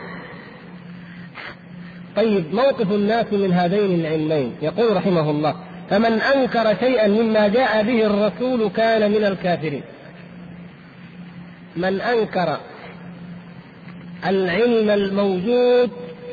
طيب 2.16 2.55
موقف 2.55 2.93
الناس 2.93 3.33
من 3.33 3.53
هذين 3.53 4.01
العلمين. 4.01 4.53
يقول 4.62 4.97
رحمه 4.97 5.31
الله 5.31 5.55
فمن 5.91 6.12
أنكر 6.12 6.77
شيئا 6.81 7.09
مما 7.09 7.49
جاء 7.49 7.83
به 7.83 8.07
الرسول 8.07 8.70
كان 8.70 9.11
من 9.11 9.25
الكافرين. 9.25 9.83
من 11.77 12.01
أنكر 12.01 12.59
العلم 14.27 14.91
الموجود 14.91 15.91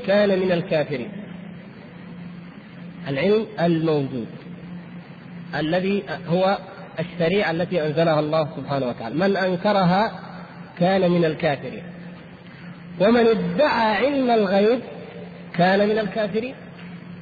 كان 0.07 0.39
من 0.39 0.51
الكافرين. 0.51 1.11
العلم 3.07 3.45
الموجود 3.59 4.27
الذي 5.55 6.03
هو 6.27 6.57
الشريعة 6.99 7.51
التي 7.51 7.87
أنزلها 7.87 8.19
الله 8.19 8.49
سبحانه 8.57 8.87
وتعالى. 8.87 9.15
من 9.15 9.37
أنكرها 9.37 10.19
كان 10.79 11.11
من 11.11 11.25
الكافرين. 11.25 11.83
ومن 12.99 13.27
ادعى 13.27 13.95
علم 13.95 14.31
الغيب 14.31 14.79
كان 15.53 15.89
من 15.89 15.99
الكافرين 15.99 16.55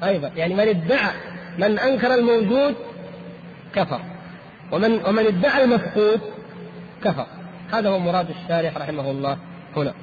أيضا. 0.04 0.32
يعني 0.36 0.54
من 0.54 0.68
ادعى 0.68 1.12
من 1.58 1.80
أنكر 1.80 2.14
الموجود 2.14 2.76
كفر. 3.76 4.02
ومن 4.72 5.06
ومن 5.06 5.26
ادعى 5.26 5.64
المفقود 5.64 6.22
كفر. 7.04 7.26
هذا 7.74 7.90
هو 7.90 8.00
مراد 8.00 8.28
الشارح 8.30 8.78
رحمه 8.78 9.12
الله 9.12 9.38
هنا. 9.76 9.94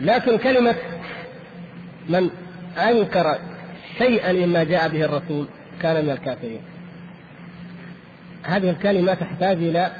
لكن 0.00 0.38
كلمة 0.38 0.74
من 2.08 2.30
أنكر 2.78 3.38
شيئا 3.98 4.32
مما 4.32 4.64
جاء 4.64 4.88
به 4.88 5.04
الرسول 5.04 5.48
كان 5.82 6.04
من 6.04 6.10
الكافرين. 6.10 6.60
هذه 8.42 8.70
الكلمة 8.70 9.14
تحتاج 9.14 9.56
إلى 9.56 9.90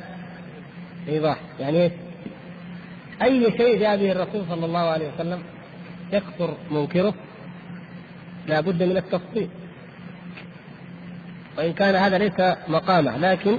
إيضاح. 1.09 1.39
يعني 1.61 1.91
أي 3.23 3.53
شيء 3.57 3.81
جاء 3.81 3.97
به 3.97 4.13
الرسول 4.13 4.45
صلى 4.49 4.67
الله 4.67 4.81
عليه 4.81 5.09
وسلم 5.15 5.43
يكثر 6.13 6.55
منكره 6.71 7.15
لا 8.47 8.61
بد 8.61 8.83
من 8.83 8.97
التفصيل. 8.97 9.49
وإن 11.59 11.73
كان 11.73 11.95
هذا 11.95 12.19
ليس 12.19 12.57
مقامه 12.69 13.17
لكن 13.17 13.59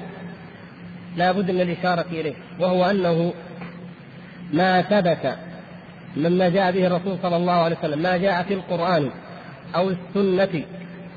لا 1.18 1.32
بد 1.32 1.52
من 1.52 1.62
الإشارة 1.62 2.06
إليه 2.12 2.34
وهو 2.60 2.86
أنه 2.86 3.34
ما 4.54 4.82
ثبت 4.82 5.38
مما 6.18 6.50
جاء 6.50 6.72
به 6.72 6.88
الرسول 6.88 7.18
صلى 7.24 7.36
الله 7.36 7.54
عليه 7.54 7.78
وسلم 7.80 8.00
ما 8.00 8.18
جاء 8.18 8.44
في 8.44 8.54
القرآن 8.54 9.10
أو 9.76 9.90
السنة 9.90 10.64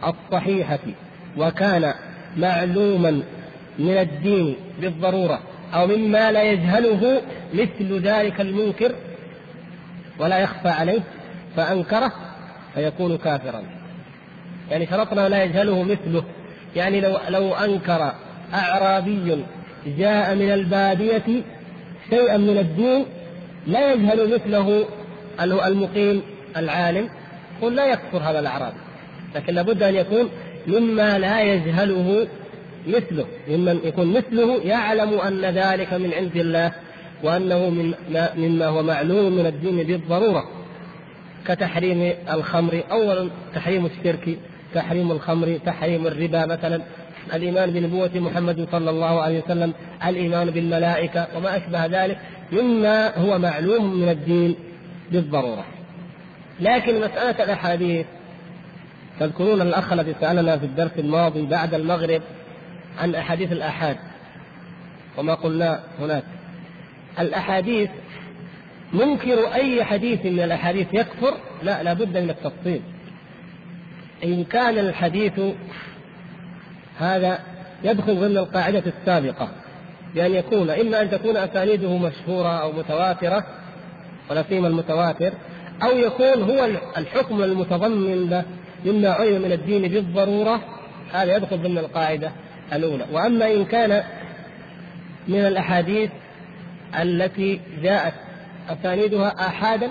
الصحيحة 0.07 0.79
وكان 1.37 1.95
معلوما 2.37 3.23
من 3.79 3.99
الدين 3.99 4.57
بالضرورة 4.81 5.41
أو 5.75 5.87
مما 5.87 6.33
لا 6.33 6.43
يجهله 6.43 7.23
مثل 7.55 7.99
ذلك 7.99 8.41
المنكر 8.41 8.93
ولا 10.19 10.39
يخفى 10.39 10.69
عليه 10.69 11.01
فأنكره 11.57 12.13
فيكون 12.75 13.17
كافرا. 13.17 13.63
يعني 14.71 14.87
شرطنا 14.87 15.29
لا 15.29 15.45
يجهله 15.45 15.83
مثله. 15.83 16.25
يعني 16.77 17.01
لو 17.01 17.19
لو 17.29 17.55
أنكر 17.55 18.13
أعرابي 18.55 19.45
جاء 19.99 20.35
من 20.35 20.51
البادية 20.53 21.43
شيئا 22.11 22.37
من 22.37 22.59
الدين 22.59 23.07
لا 23.67 23.93
يجهل 23.93 24.35
مثله 24.35 24.85
المقيم 25.43 26.23
العالم 26.57 27.09
قل 27.63 27.75
لا 27.75 27.87
يكفر 27.87 28.19
هذا 28.19 28.39
الأعرابي 28.39 28.77
لكن 29.35 29.55
لابد 29.55 29.83
أن 29.83 29.95
يكون 29.95 30.29
مما 30.67 31.19
لا 31.19 31.41
يجهله 31.43 32.27
مثله 32.87 33.27
ممن 33.49 33.81
يكون 33.85 34.13
مثله 34.13 34.61
يعلم 34.65 35.19
أن 35.19 35.41
ذلك 35.41 35.93
من 35.93 36.13
عند 36.15 36.37
الله 36.37 36.73
وأنه 37.23 37.71
من 37.71 37.95
مما 38.37 38.67
هو 38.67 38.83
معلوم 38.83 39.33
من 39.33 39.47
الدين 39.47 39.83
بالضرورة. 39.83 40.45
كتحريم 41.47 42.13
الخمر 42.33 42.83
أولا 42.91 43.29
تحريم 43.55 43.87
الشرك 43.87 44.39
تحريم 44.75 45.13
الخمر 45.13 45.59
تحريم 45.67 46.07
الربا 46.07 46.47
مثلا 46.47 46.81
الإيمان 47.35 47.71
بنبوة 47.71 48.11
محمد 48.15 48.69
صلى 48.73 48.91
الله 48.91 49.21
عليه 49.21 49.43
وسلم 49.43 49.73
الإيمان 50.07 50.51
بالملائكة 50.51 51.27
وما 51.37 51.57
أشبه 51.57 51.87
ذلك. 51.87 52.19
مما 52.55 53.19
هو 53.19 53.39
معلوم 53.39 54.01
من 54.01 54.09
الدين 54.09 54.57
بالضرورة. 55.13 55.65
لكن 56.61 57.01
مسألة 57.01 57.45
الأحاديث 57.45 58.07
تذكرون 59.21 59.61
الأخ 59.61 59.93
الذي 59.93 60.15
سألنا 60.21 60.59
في 60.59 60.67
الدرس 60.67 60.93
الماضي 60.99 61.47
بعد 61.47 61.75
المغرب 61.75 62.23
عن 62.99 63.15
أحاديث 63.15 63.53
الآحاد. 63.53 63.97
وما 65.19 65.35
قلنا 65.35 65.81
هناك. 66.01 66.25
الأحاديث 67.19 67.91
منكر 68.93 69.55
أي 69.55 69.85
حديث 69.85 70.27
من 70.27 70.41
الأحاديث 70.41 70.87
يكفر؟ 70.93 71.35
لا 71.63 71.83
لابد 71.83 72.19
من 72.19 72.31
التفصيل. 72.31 72.81
إن 74.25 74.45
كان 74.45 74.79
الحديث 74.79 75.41
هذا 76.99 77.39
يدخل 77.85 78.15
ضمن 78.15 78.37
القاعدة 78.37 78.83
السابقة. 78.87 79.64
بأن 80.15 80.35
يكون 80.35 80.71
إما 80.71 81.01
أن 81.01 81.11
تكون 81.11 81.37
أسانيده 81.37 81.97
مشهورة 81.97 82.49
أو 82.49 82.73
متواترة 82.73 83.45
ولا 84.31 84.45
سيما 84.49 84.69
المتواتر 84.69 85.33
أو 85.83 85.99
يكون 85.99 86.43
هو 86.43 86.65
الحكم 86.99 87.43
المتضمن 87.43 88.31
له 88.31 88.45
مما 88.85 89.11
علم 89.11 89.43
من 89.43 89.53
الدين 89.53 89.89
بالضرورة 89.89 90.61
هذا 91.13 91.37
يدخل 91.37 91.63
ضمن 91.63 91.79
القاعدة 91.79 92.33
الأولى. 92.73 93.05
وأما 93.13 93.53
إن 93.53 93.65
كان 93.65 94.03
من 95.29 95.39
الأحاديث 95.39 96.11
التي 97.01 97.61
جاءت 97.83 98.15
أسانيدها 98.69 99.35
آحادا 99.49 99.91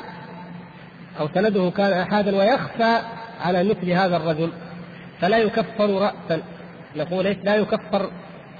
أو 1.20 1.28
سنده 1.34 1.72
كان 1.78 1.94
آحادا 1.94 2.36
ويخفى 2.36 3.00
على 3.42 3.64
مثل 3.64 3.90
هذا 3.90 4.18
الرجل 4.18 4.50
فلا 5.22 5.38
يكفر 5.38 5.90
رأسا. 5.90 6.42
نقول 6.96 7.36
لا 7.44 7.56
يكفر 7.56 8.10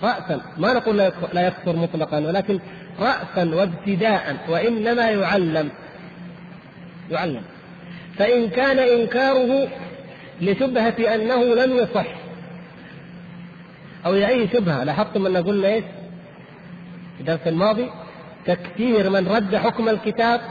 رأسا. 0.04 0.42
ما 0.58 0.74
نقول 0.74 0.98
لا 1.34 1.48
يكفر 1.48 1.76
مطلقا 1.76 2.20
ولكن 2.20 2.60
رأسا 3.00 3.56
وابتداء 3.56 4.38
وإنما 4.50 5.10
يعلم. 5.10 5.70
يعلم. 7.12 7.42
فإن 8.18 8.50
كان 8.50 8.80
إنكاره 8.80 9.68
لشبهة 10.42 11.16
أنه 11.16 11.44
لم 11.44 11.78
يصح 11.78 12.06
أو 14.06 14.14
لأي 14.14 14.48
شبهة 14.48 14.84
لاحظتم 14.84 15.26
أن 15.26 15.38
قلنا 15.38 15.68
إيش؟ 15.68 15.84
في 17.16 17.20
الدرس 17.20 17.48
الماضي 17.48 17.90
تكفير 18.46 19.10
من 19.10 19.28
رد 19.28 19.56
حكم 19.56 19.90
الكتاب 19.90 20.42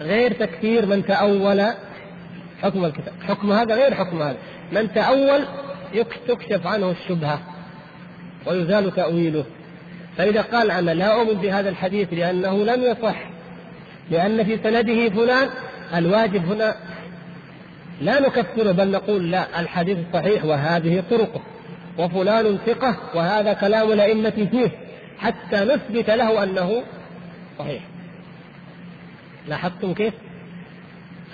غير 0.00 0.32
تكفير 0.32 0.86
من 0.86 1.06
تأول 1.06 1.64
حكم 2.62 2.84
الكتاب. 2.84 3.14
حكم 3.28 3.52
هذا 3.52 3.74
غير 3.74 3.94
حكم 3.94 4.22
هذا. 4.22 4.36
من 4.72 4.92
تأول 4.92 5.44
تكشف 6.28 6.66
عنه 6.66 6.90
الشبهة. 6.90 7.40
ويزال 8.46 8.94
تأويله. 8.94 9.44
فإذا 10.16 10.42
قال 10.42 10.70
أنا 10.70 10.90
لا 10.90 11.20
أؤمن 11.20 11.34
بهذا 11.34 11.68
الحديث 11.68 12.08
لأنه 12.12 12.64
لم 12.64 12.82
يصح. 12.82 13.16
لأن 14.10 14.44
في 14.44 14.58
سنده 14.62 15.08
فلان 15.08 15.48
الواجب 15.94 16.52
هنا 16.52 16.74
لا 18.00 18.20
نكفره 18.20 18.72
بل 18.72 18.90
نقول 18.90 19.30
لا 19.30 19.60
الحديث 19.60 19.98
صحيح 20.12 20.44
وهذه 20.44 21.02
طرقه 21.10 21.40
وفلان 21.98 22.58
ثقة 22.66 22.96
وهذا 23.14 23.52
كلام 23.52 23.92
الأئمة 23.92 24.30
فيه 24.30 24.70
حتى 25.18 25.56
نثبت 25.56 26.10
له 26.10 26.42
أنه 26.42 26.82
صحيح. 27.58 27.82
لاحظتم 29.48 29.94
كيف؟ 29.94 30.14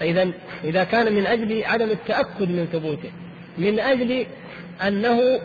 فإذا 0.01 0.31
إذا 0.65 0.85
كان 0.85 1.13
من 1.13 1.27
أجل 1.27 1.65
عدم 1.65 1.91
التأكد 1.91 2.51
من 2.51 2.69
ثبوته 2.73 3.11
من 3.59 3.81
أجل 3.81 4.27
أنه 4.87 5.41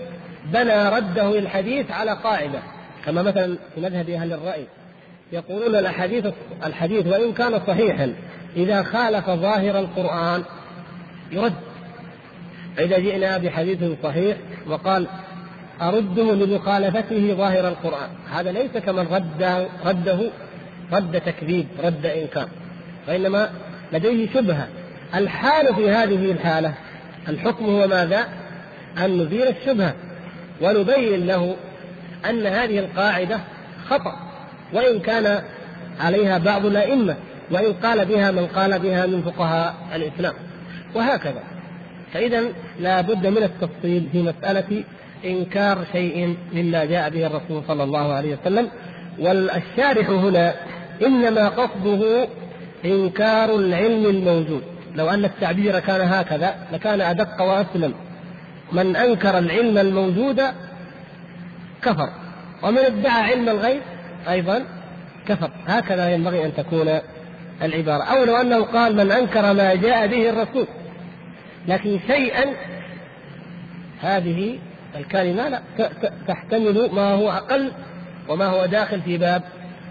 بنى 0.46 0.90
رده 0.90 1.40
للحديث 1.40 1.92
على 1.92 2.12
قاعدة 2.24 2.60
كما 3.06 3.22
مثلا 3.22 3.58
في 3.76 3.82
مذهب 3.82 4.10
أهل 4.10 4.34
الرأي 4.34 4.66
يقولون 5.32 5.76
الحديث 5.76 6.26
الحديث 6.66 7.08
وإن 7.08 7.34
كان 7.34 7.60
صحيحا 7.68 8.14
إذا 8.56 8.84
خالف 8.84 9.30
ظاهر 9.30 9.80
القرآن 9.80 10.44
يرد. 11.32 11.54
فإذا 12.78 13.00
جئنا 13.00 13.38
بحديث 13.38 13.84
صحيح 14.04 14.38
وقال 14.68 15.08
أرده 15.82 16.36
لمخالفته 16.36 17.34
ظاهر 17.38 17.68
القرآن 17.68 18.10
هذا 18.32 18.52
ليس 18.52 18.72
كمن 18.72 19.08
رد 19.12 19.68
رده 19.86 20.20
رد 20.94 21.22
تكذيب 21.22 21.68
رد 21.84 22.06
إنكار 22.06 22.48
وإنما 23.08 23.50
لديه 23.94 24.34
شبهة. 24.34 24.68
الحال 25.16 25.76
في 25.76 25.90
هذه 25.90 26.32
الحالة 26.32 26.74
الحكم 27.30 27.66
هو 27.66 27.88
ماذا؟ 27.88 28.28
أن 28.98 29.18
نزيل 29.18 29.48
الشبهة. 29.48 29.94
ونبين 30.62 31.28
له 31.28 31.56
أن 32.30 32.46
هذه 32.48 32.80
القاعدة 32.80 33.40
خطأ 33.90 34.16
وإن 34.74 35.00
كان 35.00 35.42
عليها 36.00 36.38
بعض 36.38 36.66
الأئمة 36.66 37.16
وإن 37.52 37.74
قال 37.74 38.06
بها 38.06 38.32
من 38.32 38.48
قال 38.48 38.80
بها 38.80 39.06
من 39.06 39.22
فقهاء 39.22 39.76
الإسلام. 39.96 40.34
وهكذا. 40.96 41.44
فإذا 42.14 42.44
لا 42.80 43.02
بد 43.02 43.28
من 43.28 43.44
التفصيل 43.44 44.08
في 44.12 44.22
مسألة 44.22 44.84
إنكار 45.26 45.86
شيء 45.92 46.38
مما 46.54 46.86
جاء 46.86 47.10
به 47.10 47.26
الرسول 47.26 47.64
صلى 47.68 47.84
الله 47.84 48.14
عليه 48.14 48.38
وسلم. 48.42 48.68
والشارح 49.20 50.10
هنا 50.10 50.54
إنما 51.06 51.50
قصده 51.50 52.28
إنكار 52.86 53.56
العلم 53.56 54.06
الموجود. 54.06 54.64
لو 54.96 55.10
أن 55.10 55.26
التعبير 55.26 55.80
كان 55.80 56.02
هكذا 56.02 56.56
لكان 56.74 57.02
أدق 57.02 57.42
وأسلم. 57.42 57.94
من 58.74 58.96
أنكر 58.96 59.38
العلم 59.38 59.78
الموجود 59.78 60.42
كفر 61.82 62.10
ومن 62.64 62.78
ادعى 62.78 63.24
علم 63.32 63.50
الغيب 63.50 63.82
أيضا 64.30 64.66
كفر. 65.28 65.52
هكذا 65.68 66.10
ينبغي 66.14 66.46
أن 66.46 66.54
تكون 66.56 67.00
العبارة. 67.62 68.04
أو 68.04 68.24
لو 68.24 68.36
أنه 68.36 68.64
قال 68.64 68.96
من 68.96 69.12
أنكر 69.12 69.54
ما 69.54 69.76
جاء 69.76 70.08
به 70.08 70.30
الرسول 70.30 70.68
لكن 71.68 72.00
شيئا 72.08 72.46
هذه 74.02 74.60
الكلمة 74.96 75.50
لا 75.50 75.62
تحتمل 76.28 76.90
ما 76.94 77.14
هو 77.14 77.32
أقل 77.32 77.72
وما 78.30 78.46
هو 78.46 78.66
داخل 78.66 79.02
في 79.02 79.18
باب 79.18 79.42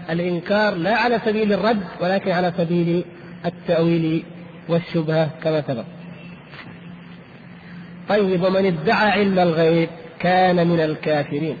الإنكار 0.09 0.75
لا 0.75 0.95
على 0.95 1.19
سبيل 1.25 1.53
الرد 1.53 1.83
ولكن 2.01 2.31
على 2.31 2.53
سبيل 2.57 3.05
التأويل 3.45 4.23
والشبهة 4.69 5.29
كما 5.43 5.61
سبق. 5.61 5.85
طيب 8.09 8.43
ومن 8.43 8.65
ادعى 8.65 9.11
علم 9.11 9.39
الغيب 9.39 9.89
كان 10.19 10.67
من 10.67 10.79
الكافرين. 10.79 11.57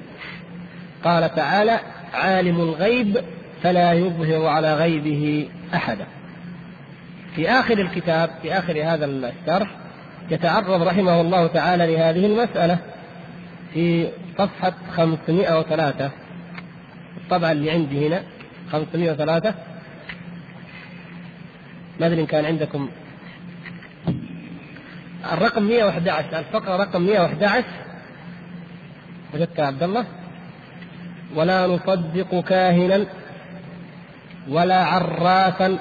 قال 1.03 1.35
تعالى 1.35 1.79
عالم 2.13 2.61
الغيب 2.61 3.17
فلا 3.63 3.93
يظهر 3.93 4.45
على 4.45 4.73
غيبه 4.73 5.49
أحدا. 5.73 6.05
في 7.35 7.49
آخر 7.49 7.77
الكتاب 7.77 8.29
في 8.41 8.53
آخر 8.57 8.83
هذا 8.83 9.05
الشرح 9.05 9.67
يتعرض 10.31 10.81
رحمه 10.81 11.21
الله 11.21 11.47
تعالى 11.47 11.95
لهذه 11.95 12.25
المسألة 12.25 12.77
في 13.73 14.07
صفحة 14.37 14.73
503 14.91 16.11
الطبعة 17.17 17.51
اللي 17.51 17.71
عندي 17.71 18.07
هنا 18.07 18.23
503 18.71 19.53
ما 21.99 22.07
أدري 22.07 22.21
إن 22.21 22.25
كان 22.25 22.45
عندكم 22.45 22.89
الرقم 25.31 25.63
111 25.63 26.39
الفقرة 26.39 26.75
رقم 26.75 27.01
111 27.01 27.63
وجدت 29.33 29.59
عبد 29.59 29.83
الله. 29.83 30.05
ولا 31.35 31.67
نصدق 31.67 32.39
كاهنا 32.39 33.05
ولا 34.49 34.85
عرافا 34.85 35.79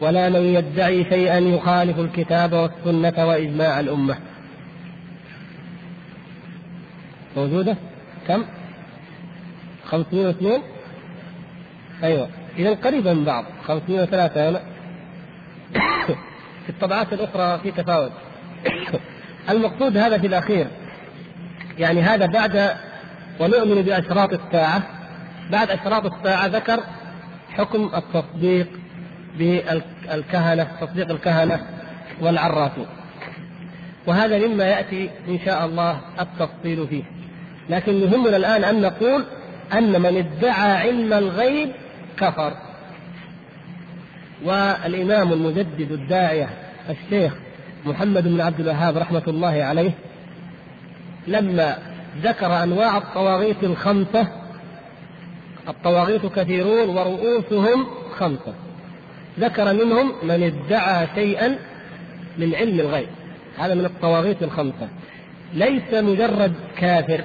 ولا 0.00 0.28
من 0.28 0.40
يدعي 0.40 1.04
شيئا 1.04 1.38
يخالف 1.38 1.98
الكتاب 1.98 2.52
والسنة 2.52 3.26
وإجماع 3.26 3.80
الأمة. 3.80 4.16
موجودة؟ 7.36 7.76
كم؟ 8.28 8.44
502 9.84 10.62
أيوة. 12.02 12.28
إذا 12.58 12.74
قريبة 12.74 13.12
من 13.12 13.24
بعض. 13.24 13.44
503 13.66 14.48
هنا. 14.48 14.60
في 16.64 16.70
الطبعات 16.70 17.12
الأخرى 17.12 17.58
في 17.58 17.70
تفاوت. 17.70 18.12
المقصود 19.50 19.96
هذا 19.96 20.18
في 20.18 20.26
الأخير. 20.26 20.66
يعني 21.78 22.02
هذا 22.02 22.26
بعد 22.26 22.76
ونؤمن 23.40 23.82
بأشراط 23.82 24.32
الساعة 24.32 24.82
بعد 25.50 25.70
أشراط 25.70 26.12
الساعة 26.12 26.46
ذكر 26.46 26.80
حكم 27.50 27.90
التصديق 27.94 28.66
بالكهنة 29.38 30.68
تصديق 30.80 31.10
الكهنة 31.10 31.66
والعرافين 32.20 32.86
وهذا 34.06 34.46
مما 34.46 34.64
يأتي 34.64 35.10
إن 35.28 35.38
شاء 35.44 35.66
الله 35.66 36.00
التفصيل 36.20 36.88
فيه. 36.88 37.02
لكن 37.70 37.92
يهمنا 37.92 38.36
الآن 38.36 38.64
أن 38.64 38.80
نقول 38.80 39.24
أن 39.72 40.02
من 40.02 40.16
ادعى 40.16 40.76
علم 40.76 41.12
الغيب 41.12 41.72
كفر. 42.16 42.52
والإمام 44.44 45.32
المجدد 45.32 45.92
الداعية 45.92 46.48
الشيخ 46.90 47.32
محمد 47.86 48.28
بن 48.28 48.40
عبد 48.40 48.60
الوهاب 48.60 48.96
رحمة 48.96 49.22
الله 49.28 49.64
عليه 49.64 49.90
لما 51.26 51.78
ذكر 52.22 52.62
أنواع 52.62 52.96
الطواغيت 52.96 53.64
الخمسة 53.64 54.26
الطواغيت 55.68 56.26
كثيرون 56.26 56.88
ورؤوسهم 56.88 57.86
خمسة 58.18 58.54
ذكر 59.40 59.74
منهم 59.74 60.12
من 60.22 60.42
ادعى 60.42 61.06
شيئا 61.14 61.58
من 62.38 62.54
علم 62.54 62.80
الغيب. 62.80 63.08
هذا 63.58 63.74
من 63.74 63.84
الطواغيت 63.84 64.42
الخمسة 64.42 64.88
ليس 65.54 65.94
مجرد 65.94 66.52
كافر. 66.76 67.24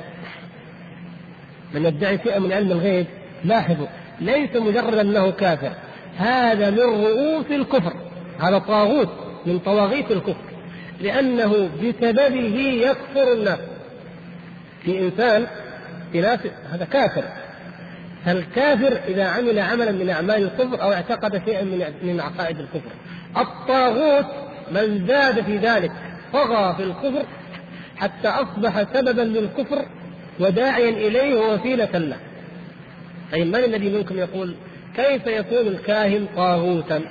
من 1.73 1.85
يدعي 1.85 2.19
شيئا 2.23 2.39
من 2.39 2.51
علم 2.51 2.71
الغيب 2.71 3.05
لاحظوا 3.43 3.87
ليس 4.21 4.55
مجرد 4.55 4.93
أنه 4.93 5.31
كافر. 5.31 5.71
هذا 6.17 6.69
من 6.69 6.79
رؤوس 6.79 7.45
الكفر. 7.51 7.93
هذا 8.39 8.57
طاغوت. 8.57 9.09
من 9.45 9.59
طواغيت 9.59 10.11
الكفر 10.11 10.51
لأنه 11.01 11.69
بسببه 11.83 12.57
يكفر 12.59 13.33
الناس. 13.33 13.59
في 14.83 14.99
إنسان 14.99 15.47
في 16.11 16.21
ناس 16.21 16.39
هذا 16.71 16.85
كافر. 16.85 17.23
فالكافر 18.25 18.99
إذا 19.07 19.23
عمل 19.23 19.59
عملا 19.59 19.91
من 19.91 20.09
أعمال 20.09 20.43
الكفر 20.43 20.81
أو 20.81 20.93
اعتقد 20.93 21.45
شيئا 21.45 21.63
من 21.63 21.93
من 22.03 22.19
عقائد 22.19 22.59
الكفر؟ 22.59 22.91
الطاغوت 23.37 24.25
من 24.71 25.07
زاد 25.07 25.43
في 25.43 25.57
ذلك 25.57 25.91
طغى 26.33 26.75
في 26.77 26.83
الكفر 26.83 27.25
حتى 27.97 28.27
أصبح 28.27 28.83
سببا 28.93 29.21
للكفر 29.21 29.85
وداعيا 30.39 30.89
إليه 30.89 31.35
ووسيلة 31.35 31.97
له. 31.97 32.17
طيب 33.31 33.47
من 33.47 33.55
الذي 33.55 33.89
منكم 33.89 34.17
يقول 34.17 34.55
كيف 34.95 35.27
يكون 35.27 35.67
الكاهن 35.67 36.27
طاغوتا 36.35 37.01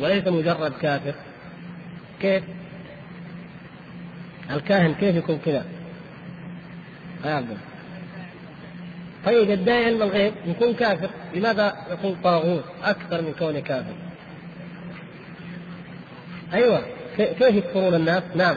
وليس 0.00 0.26
مجرد 0.26 0.72
كافر؟ 0.82 1.14
كيف؟ 2.24 2.42
الكاهن 4.50 4.94
كيف 4.94 5.16
يكون 5.16 5.38
كذا؟ 5.44 5.64
يا 7.24 7.44
طيب 9.26 9.50
يدعي 9.50 9.84
علم 9.84 10.02
الغيب 10.02 10.32
يكون 10.46 10.74
كافر 10.74 11.10
لماذا 11.34 11.76
يكون 11.90 12.16
طاغوت 12.24 12.64
أكثر 12.84 13.22
من 13.22 13.34
كونه 13.38 13.60
كافر؟ 13.60 13.94
أيوه 16.54 16.82
كيف 17.16 17.40
يكفرون 17.40 17.94
الناس؟ 17.94 18.22
نعم. 18.34 18.56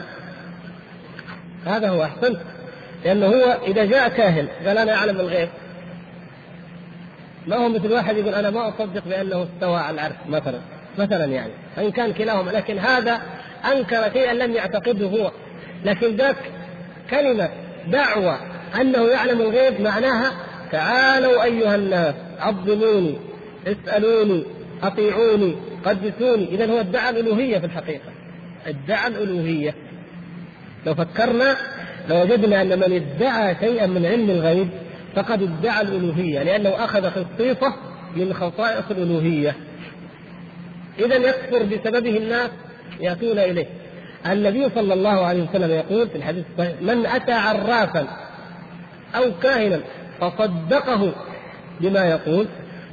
هذا 1.66 1.88
هو 1.88 2.04
احسنت 2.04 2.40
لأنه 3.04 3.26
هو 3.26 3.58
إذا 3.66 3.84
جاء 3.84 4.08
كاهن 4.08 4.48
قال 4.66 4.78
أنا 4.78 4.94
أعلم 4.94 5.20
الغيب. 5.20 5.48
ما 7.46 7.56
هو 7.56 7.68
مثل 7.68 7.92
واحد 7.92 8.16
يقول 8.16 8.34
أنا 8.34 8.50
ما 8.50 8.68
أصدق 8.68 9.04
بأنه 9.04 9.42
استوى 9.42 9.76
على 9.76 9.94
العرش 9.94 10.16
مثلا 10.28 10.60
مثلا 10.98 11.24
يعني 11.24 11.52
فإن 11.76 11.90
كان 11.90 12.12
كلاهما 12.12 12.50
لكن 12.50 12.78
هذا 12.78 13.22
أنكر 13.72 14.12
شيئا 14.12 14.34
لم 14.34 14.52
يعتقده 14.52 15.06
هو. 15.06 15.32
لكن 15.84 16.16
ذاك 16.16 16.36
كلمة 17.10 17.48
دعوة 17.86 18.38
أنه 18.80 19.08
يعلم 19.08 19.40
الغيب 19.40 19.80
معناها 19.80 20.32
تعالوا 20.72 21.44
أيها 21.44 21.74
الناس 21.74 22.14
عظموني 22.38 23.18
اسألوني 23.66 24.44
أطيعوني 24.82 25.56
قدسوني. 25.84 26.48
اذا 26.54 26.72
هو 26.72 26.80
ادعى 26.80 27.10
الألوهية 27.10 27.58
في 27.58 27.66
الحقيقة. 27.66 28.10
ادعى 28.66 29.06
الألوهية. 29.06 29.74
لو 30.86 30.94
فكرنا 30.94 31.56
لوجدنا 32.08 32.62
أن 32.62 32.78
من 32.78 32.92
ادعى 32.92 33.56
شيئا 33.60 33.86
من 33.86 34.06
علم 34.06 34.30
الغيب 34.30 34.68
فقد 35.16 35.42
ادعى 35.42 35.82
الألوهية 35.82 36.42
لأنه 36.42 36.84
أخذ 36.84 37.10
خصيصه 37.10 37.74
من 38.16 38.34
خصائص 38.34 38.84
الألوهية. 38.90 39.56
اذا 40.98 41.16
يكفر 41.16 41.62
بسببه 41.62 42.16
الناس 42.16 42.50
يأتون 43.00 43.38
إليه. 43.38 43.66
النبي 44.26 44.68
صلى 44.68 44.94
الله 44.94 45.26
عليه 45.26 45.42
وسلم 45.42 45.70
يقول 45.70 46.08
في 46.08 46.16
الحديث 46.16 46.44
الصحيح 46.52 46.82
من 46.82 47.06
أتى 47.06 47.32
عرافا 47.32 48.06
أو 49.14 49.24
كاهنا 49.42 49.80
فصدقه 50.20 51.12
بما 51.80 52.04
يقول 52.04 52.46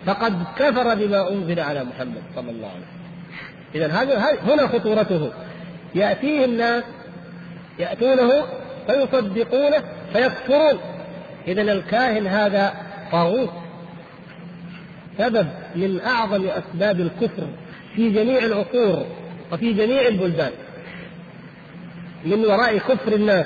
فقد 0.06 0.44
كفر 0.58 0.96
بما 0.96 1.30
أنزل 1.32 1.60
على 1.60 1.84
محمد 1.84 2.22
صلى 2.36 2.52
الله 2.52 2.68
عليه 2.68 2.78
وسلم. 2.78 3.06
اذا 3.76 3.88
هذا 3.88 4.54
هنا 4.54 4.68
خطورته. 4.68 5.32
يأتيه 5.96 6.46
الناس 6.46 6.84
يأتونه 7.80 8.44
فيصدقونه 8.88 9.84
فيكفرون. 10.14 10.80
اذا 11.48 11.62
الكاهن 11.62 12.28
هذا 12.28 12.74
طاغوت. 13.12 13.50
سبب 15.18 15.48
من 15.76 16.02
أعظم 16.02 16.48
أسباب 16.48 17.00
الكفر 17.00 17.48
في 17.96 18.10
جميع 18.10 18.38
العصور 18.38 19.06
وفي 19.52 19.74
جميع 19.74 20.08
البلدان. 20.08 20.52
من 22.26 22.46
وراء 22.46 22.78
كفر 22.78 23.14
الناس 23.14 23.46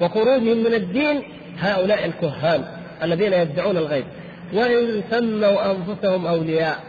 وخروجهم 0.00 0.64
من 0.64 0.74
الدين 0.74 1.22
هؤلاء 1.58 2.06
الكهان 2.06 2.64
الذين 3.02 3.32
يدعون 3.32 3.76
الغيب. 3.76 4.04
وإن 4.52 5.02
سموا 5.10 5.70
أنفسهم 5.70 6.26
أولياء 6.26 6.84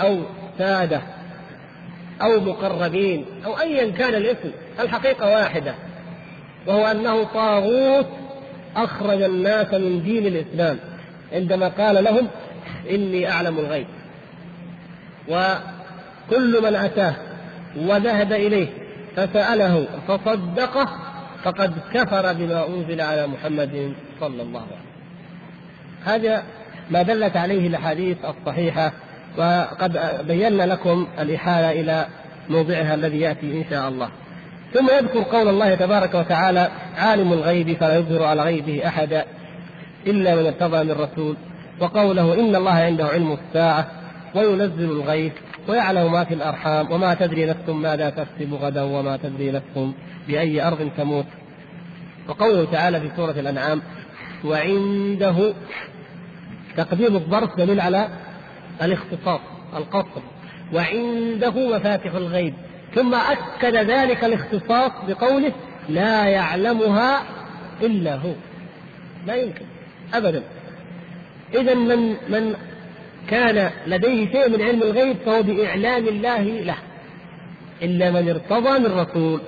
أو 0.00 0.18
سادة 0.58 1.02
أو 2.22 2.40
مقربين 2.40 3.24
أو 3.46 3.58
أيا 3.60 3.90
كان 3.90 4.14
الاسم 4.14 4.50
الحقيقة 4.80 5.30
واحدة 5.30 5.74
وهو 6.66 6.86
أنه 6.86 7.24
طاغوت 7.24 8.06
أخرج 8.76 9.22
الناس 9.22 9.74
من 9.74 10.02
دين 10.02 10.26
الإسلام. 10.26 10.78
عندما 11.32 11.68
قال 11.68 12.04
لهم 12.04 12.28
إني 12.90 13.30
أعلم 13.30 13.58
الغيب. 13.58 13.86
وكل 15.28 16.62
من 16.62 16.74
أتاه 16.74 17.14
وذهب 17.76 18.32
إليه 18.32 18.68
فسأله 19.16 19.86
فصدقه 20.08 20.88
فقد 21.44 21.74
كفر 21.94 22.32
بما 22.32 22.66
أنزل 22.66 23.00
على 23.00 23.26
محمد 23.26 23.92
صلى 24.20 24.42
الله 24.42 24.60
عليه 24.60 24.70
وسلم 24.70 24.88
هذا 26.04 26.42
ما 26.90 27.02
دلت 27.02 27.36
عليه 27.36 27.66
الأحاديث 27.66 28.16
الصحيحة 28.24 28.92
وقد 29.38 29.98
بينا 30.26 30.62
لكم 30.62 31.06
الاحاله 31.20 31.80
إلى 31.80 32.06
موضعها 32.48 32.94
الذي 32.94 33.20
يأتي 33.20 33.46
إن 33.46 33.64
شاء 33.70 33.88
الله. 33.88 34.08
ثم 34.74 34.86
يذكر 34.86 35.22
قول 35.22 35.48
الله 35.48 35.74
تبارك 35.74 36.14
وتعالى 36.14 36.70
عالم 36.96 37.32
الغيب 37.32 37.76
فلا 37.76 37.96
يظهر 37.96 38.24
على 38.24 38.42
غيبه 38.42 38.86
احدا 38.86 39.24
إلا 40.06 40.34
من 40.34 40.46
ارتضى 40.46 40.84
من 40.84 40.90
رسول 40.90 41.36
وقوله 41.80 42.34
إن 42.34 42.56
الله 42.56 42.70
عنده 42.70 43.06
علم 43.06 43.32
الساعة 43.32 43.86
وينزل 44.34 44.84
الغيث 44.84 45.32
ويعلم 45.68 46.12
ما 46.12 46.24
في 46.24 46.34
الأرحام 46.34 46.92
وما 46.92 47.14
تدري 47.14 47.46
نفس 47.46 47.68
ماذا 47.68 48.10
تكسب 48.10 48.54
غدا 48.54 48.82
وما 48.82 49.16
تدري 49.16 49.50
نفس 49.50 49.92
بأي 50.28 50.62
أرض 50.62 50.90
تموت. 50.96 51.26
وقوله 52.28 52.64
تعالى 52.64 53.00
في 53.00 53.10
سورة 53.16 53.30
الأنعام 53.30 53.82
وعنده 54.44 55.54
تقديم 56.76 57.16
الظرف 57.16 57.56
دليل 57.56 57.80
على 57.80 58.08
الاختصاص 58.82 59.40
القصر. 59.76 60.22
وعنده 60.72 61.76
مفاتح 61.76 62.14
الغيب. 62.14 62.54
ثم 62.94 63.14
أكد 63.14 63.76
ذلك 63.76 64.24
الاختصاص 64.24 64.92
بقوله 65.08 65.52
لا 65.88 66.24
يعلمها 66.24 67.22
إلا 67.82 68.14
هو. 68.14 68.32
لا 69.26 69.34
يمكن. 69.34 69.64
أبدا. 70.14 70.42
إذا 71.54 71.74
من 71.74 72.08
من 72.08 72.54
كان 73.30 73.70
لديه 73.86 74.32
شيء 74.32 74.48
من 74.48 74.62
علم 74.62 74.82
الغيب 74.82 75.16
فهو 75.26 75.42
بإعلام 75.42 76.08
الله 76.08 76.42
له. 76.42 76.76
إلا 77.82 78.10
من 78.10 78.28
ارتضى 78.28 78.78
من 78.78 78.98
رسول. 78.98 79.40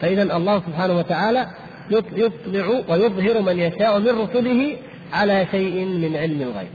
فإذا 0.00 0.22
الله 0.36 0.62
سبحانه 0.66 0.98
وتعالى 0.98 1.46
يطلع 1.90 2.66
ويظهر 2.88 3.42
من 3.42 3.58
يشاء 3.58 3.98
من 3.98 4.08
رسله 4.08 4.76
على 5.12 5.46
شيء 5.50 5.84
من 5.84 6.16
علم 6.16 6.42
الغيب. 6.42 6.68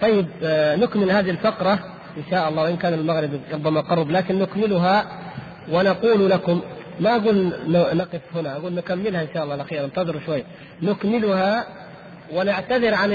طيب 0.00 0.26
آه، 0.42 0.76
نكمل 0.76 1.10
هذه 1.10 1.30
الفقرة 1.30 1.72
إن 2.16 2.22
شاء 2.30 2.48
الله 2.48 2.62
وإن 2.62 2.76
كان 2.76 2.94
المغرب 2.94 3.30
ربما 3.52 3.80
قرب 3.80 4.10
لكن 4.10 4.38
نكملها 4.38 5.06
ونقول 5.72 6.30
لكم 6.30 6.60
ما 7.00 7.16
أقول 7.16 7.52
نقف 7.96 8.20
هنا 8.34 8.56
أقول 8.56 8.72
نكملها 8.72 9.22
إن 9.22 9.28
شاء 9.34 9.42
الله 9.44 9.54
الأخير 9.54 9.84
انتظروا 9.84 10.20
شوي. 10.26 10.44
نكملها 10.82 11.66
ونعتذر 12.32 12.94
عن 12.94 13.10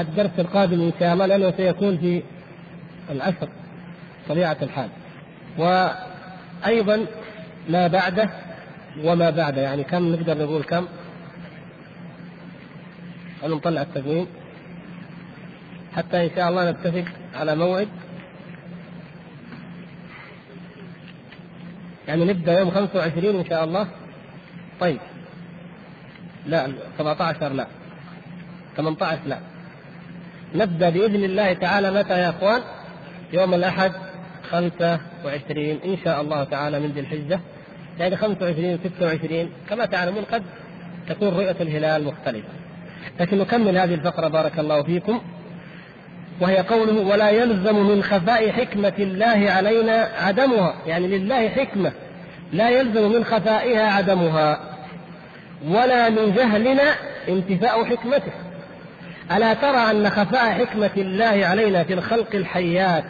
الدرس 0.00 0.30
القادم 0.38 0.80
إن 0.80 0.92
شاء 1.00 1.12
الله 1.12 1.26
لأنه 1.26 1.50
سيكون 1.56 1.98
في 1.98 2.22
العصر 3.10 3.48
طبيعة 4.28 4.56
الحال. 4.62 4.88
وأيضا 5.58 7.06
ما 7.68 7.86
بعده 7.86 8.30
وما 9.04 9.30
بعده 9.30 9.62
يعني 9.62 9.84
كم 9.84 10.12
نقدر 10.12 10.38
نقول 10.38 10.62
كم؟ 10.62 10.86
خلينا 13.42 13.56
نطلع 13.56 13.82
التقويم؟ 13.82 14.26
حتى 15.96 16.24
إن 16.24 16.30
شاء 16.36 16.48
الله 16.48 16.70
نتفق 16.70 17.04
على 17.34 17.56
موعد. 17.56 17.88
يعني 22.08 22.24
نبدأ 22.24 22.58
يوم 22.58 22.70
25 22.70 23.36
إن 23.36 23.44
شاء 23.44 23.64
الله. 23.64 23.86
طيب. 24.80 24.98
لا 26.46 26.72
17 26.98 27.52
لا. 27.52 27.66
18 28.76 29.18
لا. 29.26 29.38
نبدأ 30.54 30.90
بإذن 30.90 31.24
الله 31.24 31.52
تعالى 31.52 31.90
متى 31.90 32.18
يا 32.18 32.30
إخوان؟ 32.30 32.60
يوم 33.32 33.54
الأحد 33.54 33.92
25 34.50 35.80
إن 35.84 35.96
شاء 36.04 36.20
الله 36.20 36.44
تعالى 36.44 36.80
من 36.80 36.86
ذي 36.86 37.00
الحجة. 37.00 37.40
يعني 37.98 38.16
25 38.16 38.78
26 38.78 39.50
كما 39.68 39.86
تعلمون 39.86 40.24
قد 40.24 40.42
تكون 41.08 41.28
رؤية 41.28 41.56
الهلال 41.60 42.04
مختلفة. 42.04 42.48
لكن 43.20 43.38
نكمل 43.38 43.78
هذه 43.78 43.94
الفقرة 43.94 44.28
بارك 44.28 44.58
الله 44.58 44.82
فيكم. 44.82 45.20
وهي 46.40 46.56
قوله 46.56 47.00
ولا 47.00 47.30
يلزم 47.30 47.86
من 47.86 48.02
خفاء 48.02 48.50
حكمة 48.50 48.92
الله 48.98 49.50
علينا 49.50 50.08
عدمها. 50.18 50.74
يعني 50.86 51.06
لله 51.06 51.48
حكمة. 51.48 51.92
لا 52.52 52.70
يلزم 52.70 53.12
من 53.12 53.24
خفائها 53.24 53.92
عدمها. 53.92 54.60
ولا 55.68 56.08
من 56.08 56.34
جهلنا 56.34 56.94
انتفاء 57.28 57.84
حكمته. 57.84 58.49
ألا 59.32 59.54
ترى 59.54 59.90
أن 59.90 60.10
خفاء 60.10 60.52
حكمة 60.52 60.90
الله 60.96 61.46
علينا 61.46 61.84
في 61.84 61.94
الخلق 61.94 62.34
الحيات 62.34 63.04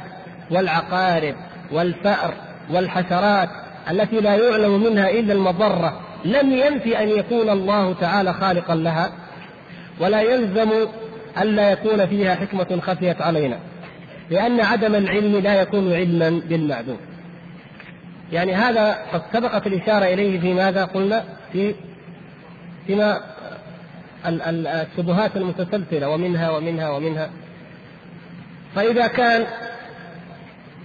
والعقارب 0.51 1.35
والفأر 1.73 2.35
والحشرات 2.71 3.49
التي 3.91 4.21
لا 4.21 4.35
يعلم 4.35 4.83
منها 4.83 5.11
إلا 5.11 5.33
المضرة 5.33 6.01
لم 6.25 6.53
ينفي 6.53 6.99
أن 6.99 7.09
يكون 7.09 7.51
الله 7.51 7.95
تعالى 7.95 8.33
خالقا 8.33 8.75
لها؟ 8.75 9.13
ولا 10.01 10.21
يلزم 10.21 10.71
ألا 11.41 11.71
يكون 11.71 12.07
فيها 12.07 12.35
حكمة 12.35 12.81
خفيت 12.81 13.23
علينا 13.23 13.59
لأن 14.31 14.61
عدم 14.61 14.95
العلم 14.95 15.37
لا 15.37 15.61
يكون 15.61 15.93
علما 15.93 16.43
بالمعدوم. 16.49 16.99
يعني 18.33 18.55
هذا 18.55 18.99
قد 19.13 19.23
سبقت 19.33 19.67
الإشارة 19.67 20.05
إليه 20.05 20.41
في 20.41 20.55
ماذا 20.55 20.85
قلنا؟ 20.85 21.25
في 21.53 21.75
فيما 22.87 23.21
الشبهات 24.27 25.37
المتسلسلة 25.37 26.09
ومنها 26.09 26.51
ومنها 26.51 26.91
ومنها. 26.91 27.31
فإذا 28.75 29.07
كان 29.07 29.47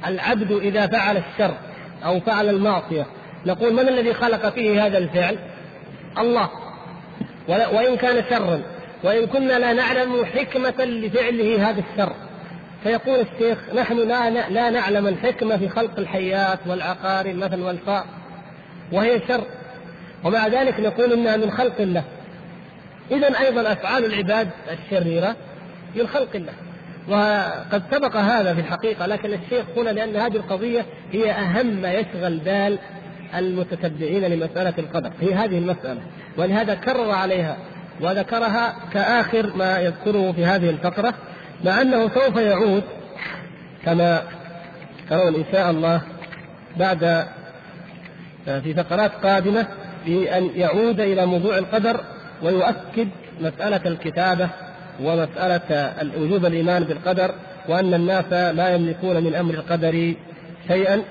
العبد 0.08 0.52
إذا 0.52 0.88
فعل 0.88 1.18
الشر 1.18 1.54
أو 2.06 2.20
فعل 2.20 2.50
المعصية 2.50 3.06
نقول 3.46 3.74
من 3.74 3.88
الذي 3.88 4.14
خلق 4.14 4.50
فيه 4.50 4.86
هذا 4.86 4.98
الفعل؟ 4.98 5.38
الله. 6.18 6.50
وإن 7.48 7.98
كان 7.98 8.24
شرا. 8.30 8.62
وإن 9.04 9.26
كنا 9.26 9.60
لا 9.60 9.74
نعلم 9.74 10.26
حكمة 10.26 10.86
لفعله 10.86 11.70
هذا 11.70 11.84
الشر. 11.92 12.14
فيقول 12.84 13.20
الشيخ 13.20 13.58
نحن 13.76 13.98
لا 13.98 14.30
لا 14.50 14.70
نعلم 14.70 15.08
الحكمة 15.08 15.58
في 15.58 15.70
خلق 15.70 16.00
الحيات 16.00 16.60
والعقارب 16.68 17.36
مثلا 17.36 17.66
والفاء 17.66 18.06
وهي 18.92 19.22
شر. 19.28 19.44
ومع 20.24 20.48
ذلك 20.48 20.80
نقول 20.80 21.14
إنها 21.14 21.38
من 21.38 21.52
خلق 21.52 21.82
الله. 21.82 22.04
اذا 23.12 23.40
أيضا 23.40 23.72
أفعال 23.72 24.06
العباد 24.06 24.50
الشريرة 24.72 25.36
من 25.96 26.08
خلق 26.08 26.36
الله. 26.36 26.54
وقد 27.08 27.84
سبق 27.92 28.16
هذا 28.16 28.54
في 28.54 28.60
الحقيقة 28.60 29.06
لكن 29.06 29.34
الشيخ 29.34 29.66
هنا 29.78 29.90
لأن 29.90 30.16
هذه 30.16 30.36
القضية 30.36 30.86
هي 31.12 31.32
أهم 31.32 31.82
ما 31.82 31.94
يشغل 31.94 32.38
بال 32.38 32.80
المتتبعين 33.36 34.26
لمسألة 34.26 34.74
القدر. 34.78 35.12
هي 35.22 35.34
هذه 35.34 35.58
المسألة. 35.58 36.02
ولهذا 36.38 36.76
كرر 36.76 37.12
عليها 37.12 37.58
وذكرها 38.02 38.76
كآخر 38.94 39.56
ما 39.56 39.80
يذكره 39.80 40.32
في 40.32 40.46
هذه 40.46 40.70
الفقرة 40.70 41.14
مع 41.66 41.82
أنه 41.82 42.10
سوف 42.10 42.38
يعود 42.38 42.84
كما 43.86 44.22
ترون 45.10 45.36
إن 45.36 45.46
شاء 45.52 45.72
الله 45.72 46.02
بعد 46.78 47.04
آه، 48.48 48.60
في 48.60 48.74
فقرات 48.74 49.12
قادمة 49.12 49.68
بأن 50.06 50.50
يعود 50.56 51.00
إلى 51.00 51.26
موضوع 51.26 51.58
القدر 51.58 52.00
ويؤكد 52.44 53.08
مسألة 53.42 53.82
الكتابة 53.86 54.50
ومسألة 55.04 55.94
وجوب 56.18 56.46
الإيمان 56.46 56.84
بالقدر 56.84 57.32
وأن 57.70 57.94
الناس 57.94 58.34
لا 58.34 58.76
يملكون 58.76 59.24
من 59.24 59.36
أمر 59.36 59.54
القدر 59.54 60.14
شيئا. 60.68 61.02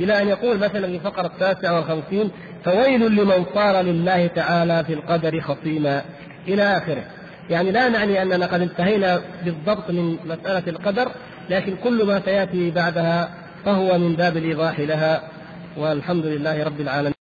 إلى 0.00 0.22
أن 0.22 0.28
يقول 0.28 0.58
مثلا 0.58 0.86
في 0.86 0.94
الفقرة 0.94 1.26
التاسعة 1.26 1.76
والخمسين 1.76 2.30
فويل 2.64 3.00
لمن 3.00 3.44
صار 3.54 3.82
لله 3.82 4.26
تعالى 4.26 4.84
في 4.84 4.92
القدر 4.92 5.40
خصيما. 5.40 6.02
إلى 6.48 6.62
آخره. 6.62 7.04
يعني 7.50 7.70
لا 7.70 7.88
نعني 7.88 8.22
أننا 8.22 8.46
قد 8.46 8.60
انتهينا 8.60 9.20
بالضبط 9.44 9.90
من 9.90 10.16
مسألة 10.24 10.62
القدر 10.66 11.08
لكن 11.50 11.76
كل 11.84 12.04
ما 12.04 12.20
سيأتي 12.24 12.70
بعدها 12.70 13.28
فهو 13.64 13.98
من 13.98 14.16
باب 14.16 14.36
الإيضاح 14.36 14.80
لها. 14.80 15.22
والحمد 15.76 16.26
لله 16.26 16.64
رب 16.64 16.80
العالمين. 16.80 17.17